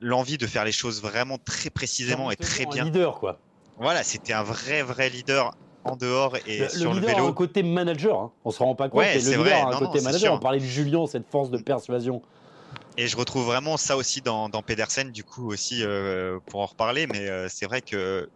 l'envie 0.00 0.38
de 0.38 0.46
faire 0.46 0.64
les 0.64 0.72
choses 0.72 1.02
vraiment 1.02 1.38
très 1.38 1.68
précisément 1.70 2.30
et 2.30 2.36
très 2.36 2.64
Un 2.66 2.70
bien. 2.70 2.84
leader, 2.84 3.18
quoi. 3.18 3.40
Voilà, 3.76 4.04
c'était 4.04 4.32
un 4.32 4.42
vrai 4.42 4.82
vrai 4.82 5.10
leader 5.10 5.52
en 5.84 5.96
dehors 5.96 6.36
et 6.46 6.58
Le, 6.58 6.68
sur 6.68 6.92
le 6.92 7.00
le 7.00 7.00
leader 7.00 7.16
a 7.16 7.18
un 7.20 7.22
vélo. 7.22 7.34
côté 7.34 7.62
manager. 7.62 8.18
Hein. 8.20 8.32
On 8.44 8.50
se 8.50 8.62
rend 8.62 8.74
pas 8.74 8.88
compte. 8.88 8.98
Ouais, 9.00 9.06
mais 9.08 9.14
le 9.14 9.20
c'est 9.20 9.30
leader 9.30 9.44
vrai. 9.44 9.52
a 9.54 9.66
un 9.68 9.70
Non, 9.72 9.78
côté 9.78 9.98
non, 9.98 10.04
manager. 10.04 10.20
sûr. 10.20 10.32
On 10.34 10.38
parlait 10.38 10.58
de 10.60 10.64
Julien, 10.64 11.06
cette 11.06 11.26
force 11.30 11.50
de 11.50 11.58
persuasion. 11.58 12.22
Et 12.96 13.06
je 13.06 13.16
retrouve 13.16 13.46
vraiment 13.46 13.76
ça 13.76 13.96
aussi 13.96 14.20
dans, 14.20 14.48
dans 14.48 14.62
Pedersen, 14.62 15.10
du 15.10 15.24
coup, 15.24 15.50
aussi, 15.50 15.82
euh, 15.82 16.38
pour 16.46 16.60
en 16.60 16.66
reparler. 16.66 17.06
Mais 17.06 17.28
euh, 17.28 17.48
c'est 17.48 17.64
vrai 17.66 17.80
que 17.80 18.28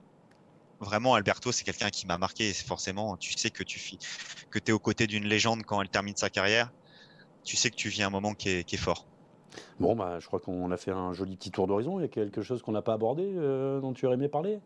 vraiment, 0.80 1.14
Alberto, 1.14 1.52
c'est 1.52 1.64
quelqu'un 1.64 1.90
qui 1.90 2.06
m'a 2.06 2.16
marqué. 2.18 2.48
Et 2.48 2.52
forcément, 2.54 3.16
tu 3.16 3.32
sais 3.36 3.50
que 3.50 3.62
tu 3.62 3.80
que 4.50 4.58
es 4.66 4.72
aux 4.72 4.78
côtés 4.78 5.06
d'une 5.06 5.24
légende 5.24 5.64
quand 5.64 5.82
elle 5.82 5.88
termine 5.88 6.16
sa 6.16 6.30
carrière. 6.30 6.70
Tu 7.42 7.56
sais 7.56 7.68
que 7.70 7.76
tu 7.76 7.90
vis 7.90 8.02
un 8.02 8.10
moment 8.10 8.32
qui 8.32 8.48
est, 8.48 8.64
qui 8.64 8.76
est 8.76 8.78
fort. 8.78 9.06
Bon, 9.78 9.94
bah, 9.94 10.18
je 10.18 10.26
crois 10.26 10.40
qu'on 10.40 10.70
a 10.72 10.76
fait 10.76 10.90
un 10.92 11.12
joli 11.12 11.36
petit 11.36 11.50
tour 11.50 11.66
d'horizon. 11.66 11.98
Il 12.00 12.02
y 12.02 12.06
a 12.06 12.08
quelque 12.08 12.42
chose 12.42 12.62
qu'on 12.62 12.72
n'a 12.72 12.82
pas 12.82 12.94
abordé, 12.94 13.22
euh, 13.36 13.80
dont 13.80 13.92
tu 13.92 14.06
aurais 14.06 14.14
aimé 14.14 14.28
parler? 14.28 14.58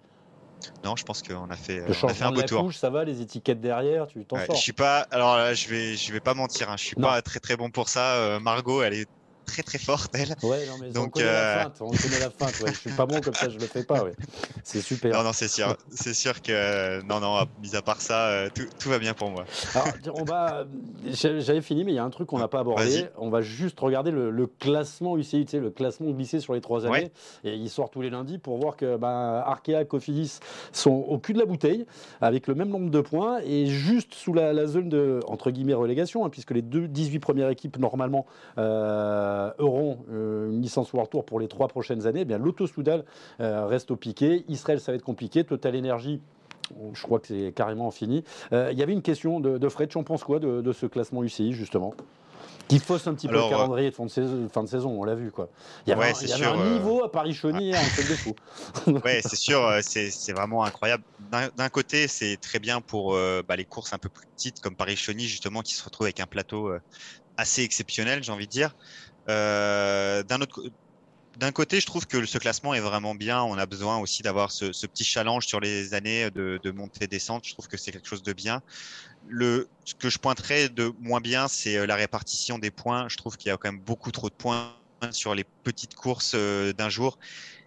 Non, 0.85 0.97
je 0.97 1.05
pense 1.05 1.23
qu'on 1.23 1.51
a 1.51 1.57
fait, 1.57 1.81
Le 1.87 1.95
on 2.03 2.09
a 2.09 2.15
fait 2.15 2.25
un 2.25 2.33
beau 2.33 2.43
tour. 2.43 2.63
couche, 2.63 2.77
ça 2.77 2.91
va, 2.91 3.05
les 3.05 3.21
étiquettes 3.21 3.61
derrière, 3.61 4.07
tu 4.07 4.25
t'en 4.27 4.37
Ouais, 4.37 4.47
sors. 4.47 4.57
je 4.57 4.61
suis 4.61 4.73
pas. 4.73 5.01
Alors 5.11 5.37
là, 5.37 5.55
je 5.55 5.69
vais, 5.69 5.97
je 5.97 6.13
vais 6.13 6.21
pas 6.21 6.35
mentir. 6.35 6.71
Hein, 6.71 6.77
je 6.77 6.85
suis 6.85 6.97
Non. 6.97 7.09
pas 7.09 7.23
très 7.23 7.41
très 7.41 7.57
bon 7.57 7.71
pour 7.71 7.89
ça. 7.89 8.17
Euh, 8.17 8.41
Margot, 8.41 8.83
elle 8.83 8.95
est 8.95 9.11
très 9.49 9.63
très 9.63 9.79
forte, 9.79 10.15
elle. 10.15 10.35
Ouais, 10.43 10.67
non, 10.67 10.75
mais 10.81 10.89
on 10.91 10.93
Donc, 10.93 11.13
connaît 11.15 11.25
la 11.27 11.33
euh, 11.33 11.63
feinte. 11.65 11.77
On 11.81 11.89
connaît 11.91 12.21
la 12.21 12.31
feinte. 12.31 12.61
Ouais. 12.61 12.73
Je 12.73 12.79
suis 12.79 12.91
pas 12.93 13.07
bon 13.07 13.21
comme 13.21 13.35
ça, 13.35 13.49
je 13.49 13.59
le 13.59 13.67
fais 13.67 13.83
pas. 13.83 14.05
Ouais. 14.05 14.13
C'est 14.63 14.81
super. 14.81 15.13
Non, 15.17 15.25
non, 15.25 15.33
c'est 15.33 15.49
sûr. 15.49 15.77
C'est 15.91 16.15
sûr 16.15 16.41
que 16.43 17.03
non, 17.03 17.21
non. 17.21 17.47
Mis 17.63 17.75
à 17.75 17.83
part 17.83 18.01
ça, 18.01 18.29
euh, 18.29 18.49
tout, 18.55 18.67
tout 18.79 18.89
va 18.91 18.99
bien 18.99 19.15
pour 19.15 19.31
moi. 19.31 19.45
Alors, 19.75 19.89
on 20.15 20.25
va. 20.25 20.67
j'a- 21.07 21.41
J'avais 21.41 21.63
fini, 21.63 21.85
mais 21.85 21.93
il 21.93 21.97
y 21.97 21.99
a 21.99 22.05
un 22.05 22.11
truc 22.11 22.29
qu'on 22.29 22.39
n'a 22.39 22.49
pas 22.49 22.61
abordé. 22.61 23.07
On 23.17 23.31
va 23.31 23.41
juste 23.41 23.81
regarder 23.81 24.11
le, 24.11 24.31
le 24.31 24.47
classement 24.47 25.17
UCI, 25.17 25.45
tu 25.45 25.53
sais, 25.53 25.59
le 25.61 25.71
classement 25.71 26.11
glissé 26.11 26.41
sur 26.41 26.55
les 26.55 26.61
trois 26.61 26.85
années. 26.87 26.93
Ouais. 26.93 27.13
Et 27.45 27.55
il 27.55 27.69
sort 27.71 27.91
tous 27.91 28.03
les 28.03 28.11
lundis 28.11 28.39
pour 28.39 28.59
voir 28.59 28.77
que 28.77 28.97
ben, 28.97 29.43
Arkea, 29.47 29.85
Cofidis 29.89 30.39
sont 30.73 30.91
au 30.91 31.19
cul 31.19 31.33
de 31.33 31.39
la 31.39 31.47
bouteille 31.47 31.87
avec 32.21 32.47
le 32.47 32.55
même 32.55 32.69
nombre 32.69 32.91
de 32.91 33.01
points 33.01 33.39
et 33.45 33.67
juste 33.67 34.15
sous 34.15 34.33
la, 34.35 34.53
la 34.53 34.67
zone 34.67 34.89
de 34.89 35.21
entre 35.27 35.51
guillemets 35.51 35.75
relégation, 35.75 36.25
hein, 36.25 36.31
puisque 36.31 36.51
les 36.51 36.63
deux 36.63 36.89
18 36.89 37.19
premières 37.21 37.49
équipes 37.49 37.79
normalement 37.79 38.27
euh, 38.59 39.38
auront 39.59 39.99
euh, 40.11 40.51
une 40.51 40.63
licence 40.63 40.93
World 40.93 41.11
Tour 41.11 41.25
pour 41.25 41.41
les 41.41 41.49
trois 41.49 41.69
prochaines 41.69 42.07
années. 42.07 42.21
Eh 42.21 42.25
bien, 42.25 42.39
l'Auto 42.39 42.67
Soudal 42.67 43.05
euh, 43.41 43.67
reste 43.67 43.91
au 43.91 43.97
piqué. 43.97 44.45
Israël, 44.49 44.81
ça 44.81 44.93
va 44.93 44.97
être 44.97 45.05
compliqué. 45.05 45.45
Total 45.45 45.77
Energy. 45.77 46.21
Je 46.93 47.03
crois 47.03 47.19
que 47.19 47.29
c'est 47.29 47.53
carrément 47.55 47.91
fini. 47.91 48.25
Euh, 48.53 48.69
Il 48.73 48.79
y 48.79 48.83
avait 48.83 48.93
une 48.93 49.03
question 49.03 49.41
de, 49.41 49.57
de 49.59 49.69
Fred. 49.69 49.89
Tu 49.89 49.99
en 49.99 50.05
penses 50.05 50.25
quoi 50.25 50.39
de, 50.39 50.61
de 50.61 50.73
ce 50.73 50.87
classement 50.87 51.23
UCI, 51.23 51.53
justement? 51.53 51.95
Qui 52.69 52.79
fausse 52.79 53.07
un 53.07 53.15
petit 53.15 53.29
peu 53.29 53.35
le 53.35 53.49
calendrier 53.49 53.89
de 53.89 53.95
fin 53.95 54.05
de 54.05 54.11
saison, 54.11 54.47
fin 54.53 54.63
de 54.63 54.69
saison 54.69 54.91
on 54.91 55.03
l'a 55.03 55.15
vu. 55.15 55.31
Quoi. 55.31 55.49
Il 55.87 55.91
y 55.91 55.93
avait, 55.95 56.13
un, 56.45 56.73
niveau 56.73 57.03
à 57.03 57.11
Paris-Chauny, 57.11 57.75
un 57.75 57.83
truc 57.83 58.11
de 58.11 58.15
fou. 58.15 58.35
ouais, 59.05 59.21
c'est 59.23 59.37
sûr, 59.37 59.67
c'est 59.81 60.33
vraiment 60.33 60.63
incroyable. 60.65 61.03
D'un 61.57 61.69
côté, 61.71 62.09
c'est 62.09 62.37
très 62.37 62.59
bien 62.59 62.83
pour 62.83 63.15
bah, 63.49 63.57
les 63.57 63.65
courses 63.65 63.95
un 63.95 63.99
peu 63.99 64.11
plus 64.11 64.27
petites, 64.37 64.61
comme 64.61 64.77
Paris-Chauny, 64.77 65.25
justement, 65.25 65.63
qui 65.63 65.73
se 65.73 65.83
retrouve 65.83 66.05
avec 66.05 66.21
un 66.21 66.27
plateau 66.27 66.71
assez 67.39 67.63
exceptionnel, 67.63 68.23
j'ai 68.23 68.33
envie 68.33 68.47
de 68.47 68.51
dire. 68.51 68.75
D'un 69.29 70.41
autre 70.41 70.63
d'un 71.39 71.53
côté, 71.53 71.81
je 71.81 71.87
trouve 71.87 72.07
que 72.07 72.27
ce 72.27 72.37
classement 72.39 72.75
est 72.75 72.81
vraiment 72.81 73.15
bien. 73.15 73.43
On 73.43 73.57
a 73.59 73.67
besoin 73.67 73.99
aussi 73.99 74.23
d'avoir 74.23 74.51
ce, 74.51 74.87
petit 74.87 75.05
challenge 75.05 75.47
sur 75.47 75.61
les 75.61 75.95
années 75.95 76.31
de, 76.33 76.59
de 76.61 76.71
montée-descente. 76.73 77.45
Je 77.47 77.53
trouve 77.53 77.69
que 77.69 77.77
c'est 77.77 77.93
quelque 77.93 78.09
chose 78.09 78.25
de 78.25 78.33
bien. 78.33 78.61
Le, 79.29 79.69
ce 79.85 79.95
que 79.95 80.11
je 80.11 80.19
pointerais 80.19 80.69
de 80.69 80.93
moins 80.99 81.21
bien, 81.21 81.47
c'est 81.47 81.77
euh, 81.77 81.87
la 81.87 81.95
répartition 81.95 82.59
des 82.59 82.73
points. 82.73 83.09
Je 83.09 83.17
trouve 83.17 83.37
qu'il 83.37 83.51
y 83.51 83.53
a 83.53 83.57
quand 83.57 83.71
même 83.71 83.81
beaucoup 83.81 84.11
trop 84.11 84.29
de 84.29 84.35
points 84.35 84.75
sur 85.13 85.37
les 85.37 85.45
petites 85.63 85.95
courses 85.95 86.33
euh, 86.35 86.73
d'un 86.73 86.89
jour 86.89 87.19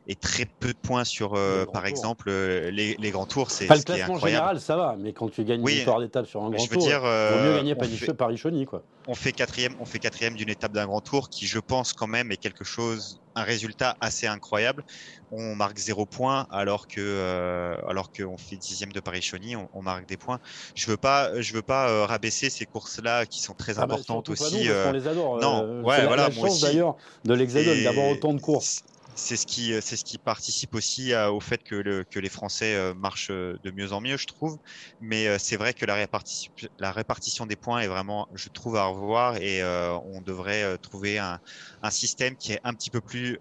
et 0.07 0.15
très 0.15 0.45
peu 0.45 0.69
de 0.69 0.77
points 0.77 1.03
sur, 1.03 1.35
euh, 1.35 1.65
par 1.65 1.85
exemple, 1.85 2.29
les, 2.29 2.95
les, 2.95 3.11
grands 3.11 3.25
tours. 3.25 3.51
C'est 3.51 3.67
pas 3.67 3.75
le 3.75 3.83
classement 3.83 4.17
général, 4.17 4.59
ça 4.59 4.75
va, 4.75 4.95
mais 4.99 5.13
quand 5.13 5.29
tu 5.29 5.43
gagnes 5.43 5.61
une 5.61 5.67
victoire 5.67 5.99
d'étape 5.99 6.25
sur 6.25 6.43
un 6.43 6.49
grand 6.49 6.65
tour, 6.65 6.87
il 6.87 6.93
vaut 6.93 7.43
mieux 7.43 7.55
gagner 7.55 7.75
Paris-Chauny. 8.17 8.65
Quoi. 8.65 8.83
On 9.07 9.15
fait 9.15 9.31
quatrième, 9.31 9.75
on 9.79 9.85
fait 9.85 9.99
quatrième 9.99 10.35
d'une 10.35 10.49
étape 10.49 10.71
d'un 10.71 10.85
grand 10.85 11.01
tour 11.01 11.29
qui, 11.29 11.45
je 11.45 11.59
pense, 11.59 11.93
quand 11.93 12.07
même, 12.07 12.31
est 12.31 12.37
quelque 12.37 12.63
chose 12.63 13.21
un 13.35 13.43
résultat 13.43 13.95
assez 14.01 14.27
incroyable. 14.27 14.83
On 15.31 15.55
marque 15.55 15.77
zéro 15.77 16.05
point 16.05 16.47
alors 16.51 16.87
que 16.87 16.99
euh, 16.99 17.75
alors 17.87 18.11
qu'on 18.11 18.37
fait 18.37 18.57
dixième 18.57 18.91
de 18.91 18.99
Paris-Chauny, 18.99 19.55
on, 19.55 19.81
marque 19.81 20.05
des 20.07 20.17
points. 20.17 20.39
Je 20.75 20.87
veux 20.87 20.97
pas 20.97 21.39
je 21.39 21.53
veux 21.53 21.61
pas 21.61 21.89
euh, 21.89 22.05
rabaisser 22.05 22.49
ces 22.49 22.65
courses-là 22.65 23.25
qui 23.25 23.41
sont 23.41 23.53
très 23.53 23.79
ah 23.79 23.85
bah, 23.85 23.95
importantes 23.95 24.29
aussi. 24.29 24.67
Nous, 24.67 24.73
on 24.87 24.91
les 24.91 25.07
adore. 25.07 25.39
Non, 25.39 25.81
ouais, 25.83 26.05
voilà, 26.05 26.27
la 26.27 26.31
chance 26.31 26.59
d'ailleurs 26.59 26.97
de 27.23 27.33
l'Hexagone 27.33 27.83
d'avoir 27.83 28.07
autant 28.07 28.33
de 28.33 28.41
courses 28.41 28.83
c'est 29.15 29.37
ce 29.37 29.45
qui 29.45 29.73
c'est 29.81 29.97
ce 29.97 30.03
qui 30.03 30.17
participe 30.17 30.75
aussi 30.75 31.13
au 31.15 31.39
fait 31.39 31.61
que, 31.63 31.75
le, 31.75 32.03
que 32.09 32.19
les 32.19 32.29
Français 32.29 32.93
marchent 32.95 33.31
de 33.31 33.71
mieux 33.71 33.93
en 33.93 34.01
mieux, 34.01 34.17
je 34.17 34.27
trouve. 34.27 34.57
Mais 34.99 35.37
c'est 35.39 35.57
vrai 35.57 35.73
que 35.73 35.85
la, 35.85 35.95
répartition, 35.95 36.51
la 36.79 36.91
répartition 36.91 37.45
des 37.45 37.55
points 37.55 37.81
est 37.81 37.87
vraiment, 37.87 38.27
je 38.33 38.49
trouve, 38.49 38.75
à 38.77 38.85
revoir 38.85 39.37
et 39.37 39.63
on 39.63 40.21
devrait 40.21 40.77
trouver 40.79 41.19
un, 41.19 41.39
un, 41.81 41.91
système 41.91 42.35
qui 42.35 42.53
est 42.53 42.59
un 42.63 42.73
petit 42.73 42.89
peu 42.89 43.01
plus 43.01 43.37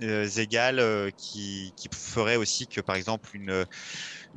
égal, 0.00 1.12
qui, 1.16 1.72
qui 1.76 1.88
ferait 1.94 2.36
aussi 2.36 2.66
que, 2.68 2.80
par 2.80 2.96
exemple, 2.96 3.30
une 3.34 3.64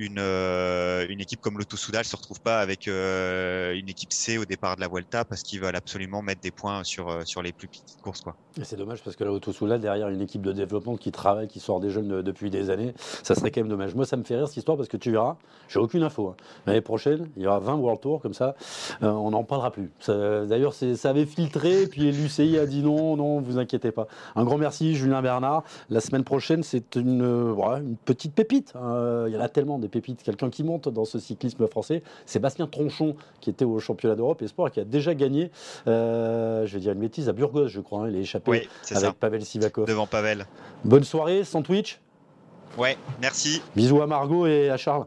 une, 0.02 0.18
euh, 0.18 1.06
une 1.10 1.22
équipe 1.22 1.41
comme 1.41 1.58
l'Auto 1.58 1.78
Soudal 1.78 2.04
se 2.04 2.16
retrouve 2.16 2.41
pas 2.41 2.60
avec 2.60 2.88
euh, 2.88 3.74
une 3.74 3.88
équipe 3.88 4.12
C 4.12 4.38
au 4.38 4.45
départ 4.45 4.76
de 4.76 4.82
la 4.82 4.88
Vuelta 4.88 5.24
parce 5.26 5.43
qu'ils 5.43 5.62
veulent 5.62 5.76
absolument 5.76 6.22
mettre 6.24 6.41
des 6.41 6.52
points 6.52 6.84
sur, 6.84 7.10
euh, 7.10 7.22
sur 7.24 7.43
les 7.43 7.52
plus 7.52 7.68
petites 7.68 8.02
courses. 8.02 8.22
Quoi. 8.22 8.36
C'est 8.64 8.76
dommage 8.76 9.04
parce 9.04 9.16
que 9.16 9.24
l'Auto 9.24 9.54
Soudal, 9.54 9.80
derrière 9.80 10.10
une 10.10 10.22
équipe 10.22 10.41
de 10.41 10.52
développement 10.52 10.97
qui 10.97 11.12
travaille, 11.12 11.47
qui 11.47 11.60
sort 11.60 11.80
des 11.80 11.91
jeunes 11.91 12.22
depuis 12.24 12.49
des 12.49 12.72
années, 12.72 12.93
ça 13.22 13.36
serait 13.36 13.52
quand 13.52 13.62
même 13.62 13.70
dommage. 13.70 13.93
Moi, 13.93 14.06
ça 14.06 14.18
me 14.18 14.24
fait 14.24 14.36
rire 14.36 14.47
cette 14.47 14.58
histoire 14.58 14.76
parce 14.76 14.89
que 14.89 14.97
tu 14.97 15.12
verras, 15.12 15.38
j'ai 15.70 15.80
aucune 15.80 16.02
info. 16.02 16.30
Hein. 16.30 16.36
L'année 16.66 16.82
prochaine, 16.82 17.30
il 17.38 17.43
y 17.43 17.47
aura 17.47 17.60
20 17.60 17.76
World 17.76 18.02
Tour 18.02 18.22
comme 18.22 18.34
ça, 18.34 18.56
on 19.02 19.32
n'en 19.32 19.43
parlera 19.43 19.72
plus. 19.72 19.91
D'ailleurs, 20.08 20.74
ça 20.74 21.10
avait 21.10 21.26
filtré, 21.26 21.86
puis 21.88 22.12
l'UCI 22.12 22.58
a 22.58 22.66
dit 22.66 22.82
non, 22.82 23.16
non, 23.16 23.39
vous 23.39 23.60
inquiétez 23.60 23.91
pas. 23.91 24.08
Un 24.36 24.43
grand 24.43 24.58
merci, 24.58 24.95
Julien 24.95 25.22
Bernard. 25.22 25.64
La 25.89 26.02
semaine 26.02 26.24
prochaine, 26.24 26.64
c'est 26.64 26.95
une, 26.95 27.22
une 27.22 27.95
petite 28.04 28.34
pépite. 28.34 28.74
Hein. 28.76 29.26
Il 29.28 29.34
y 29.34 29.38
en 29.38 29.41
a 29.41 29.49
tellement 29.49 29.78
des 29.78 29.89
pépites, 29.92 30.24
quelqu'un 30.24 30.50
qui 30.50 30.64
monte 30.64 30.89
dans 30.89 31.06
ce 31.06 31.20
cyclisme 31.20 31.68
français. 31.68 32.04
Sébastien 32.26 32.68
Tronchon, 32.68 33.16
qui 33.39 33.50
était 33.50 33.66
au 33.66 33.80
championnat 33.80 34.16
d'Europe 34.16 34.42
Espoir, 34.42 34.72
qui 34.72 34.80
a 34.80 34.86
déjà 34.86 35.14
gagné, 35.14 35.52
euh, 35.88 36.66
je 36.66 36.74
vais 36.74 36.80
dire 36.80 36.94
une 36.94 37.00
bêtise, 37.00 37.30
à 37.30 37.34
Burgos, 37.34 37.68
je 37.68 37.82
crois. 37.82 38.02
Hein. 38.02 38.10
il 38.10 38.16
est 38.16 38.22
échappé 38.22 38.68
avec 38.92 39.14
Pavel 39.20 39.46
Sivakov. 39.46 39.88
Devant 39.88 40.08
Pavel. 40.08 40.46
Bonne 40.84 41.04
soirée, 41.04 41.44
sandwich. 41.44 42.00
Ouais, 42.78 42.98
merci. 43.22 43.62
Bisous 43.76 44.02
à 44.02 44.08
Margot 44.08 44.48
et 44.48 44.70
à 44.70 44.78
Charles. 44.78 45.06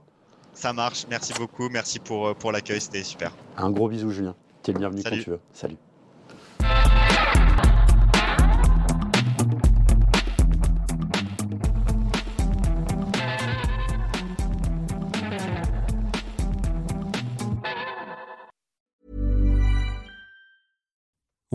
Ça 0.52 0.72
marche, 0.72 1.06
merci 1.10 1.32
beaucoup, 1.32 1.68
merci 1.68 1.98
pour, 1.98 2.28
euh, 2.28 2.34
pour 2.34 2.52
l'accueil, 2.52 2.80
c'était 2.80 3.02
super. 3.02 3.32
Un 3.56 3.70
gros 3.70 3.88
bisou, 3.88 4.10
Julien. 4.10 4.36
Tu 4.62 4.70
es 4.70 4.74
le 4.74 4.78
bienvenu 4.78 5.02
quand 5.02 5.10
tu 5.10 5.30
veux. 5.30 5.40
Salut. 5.52 5.76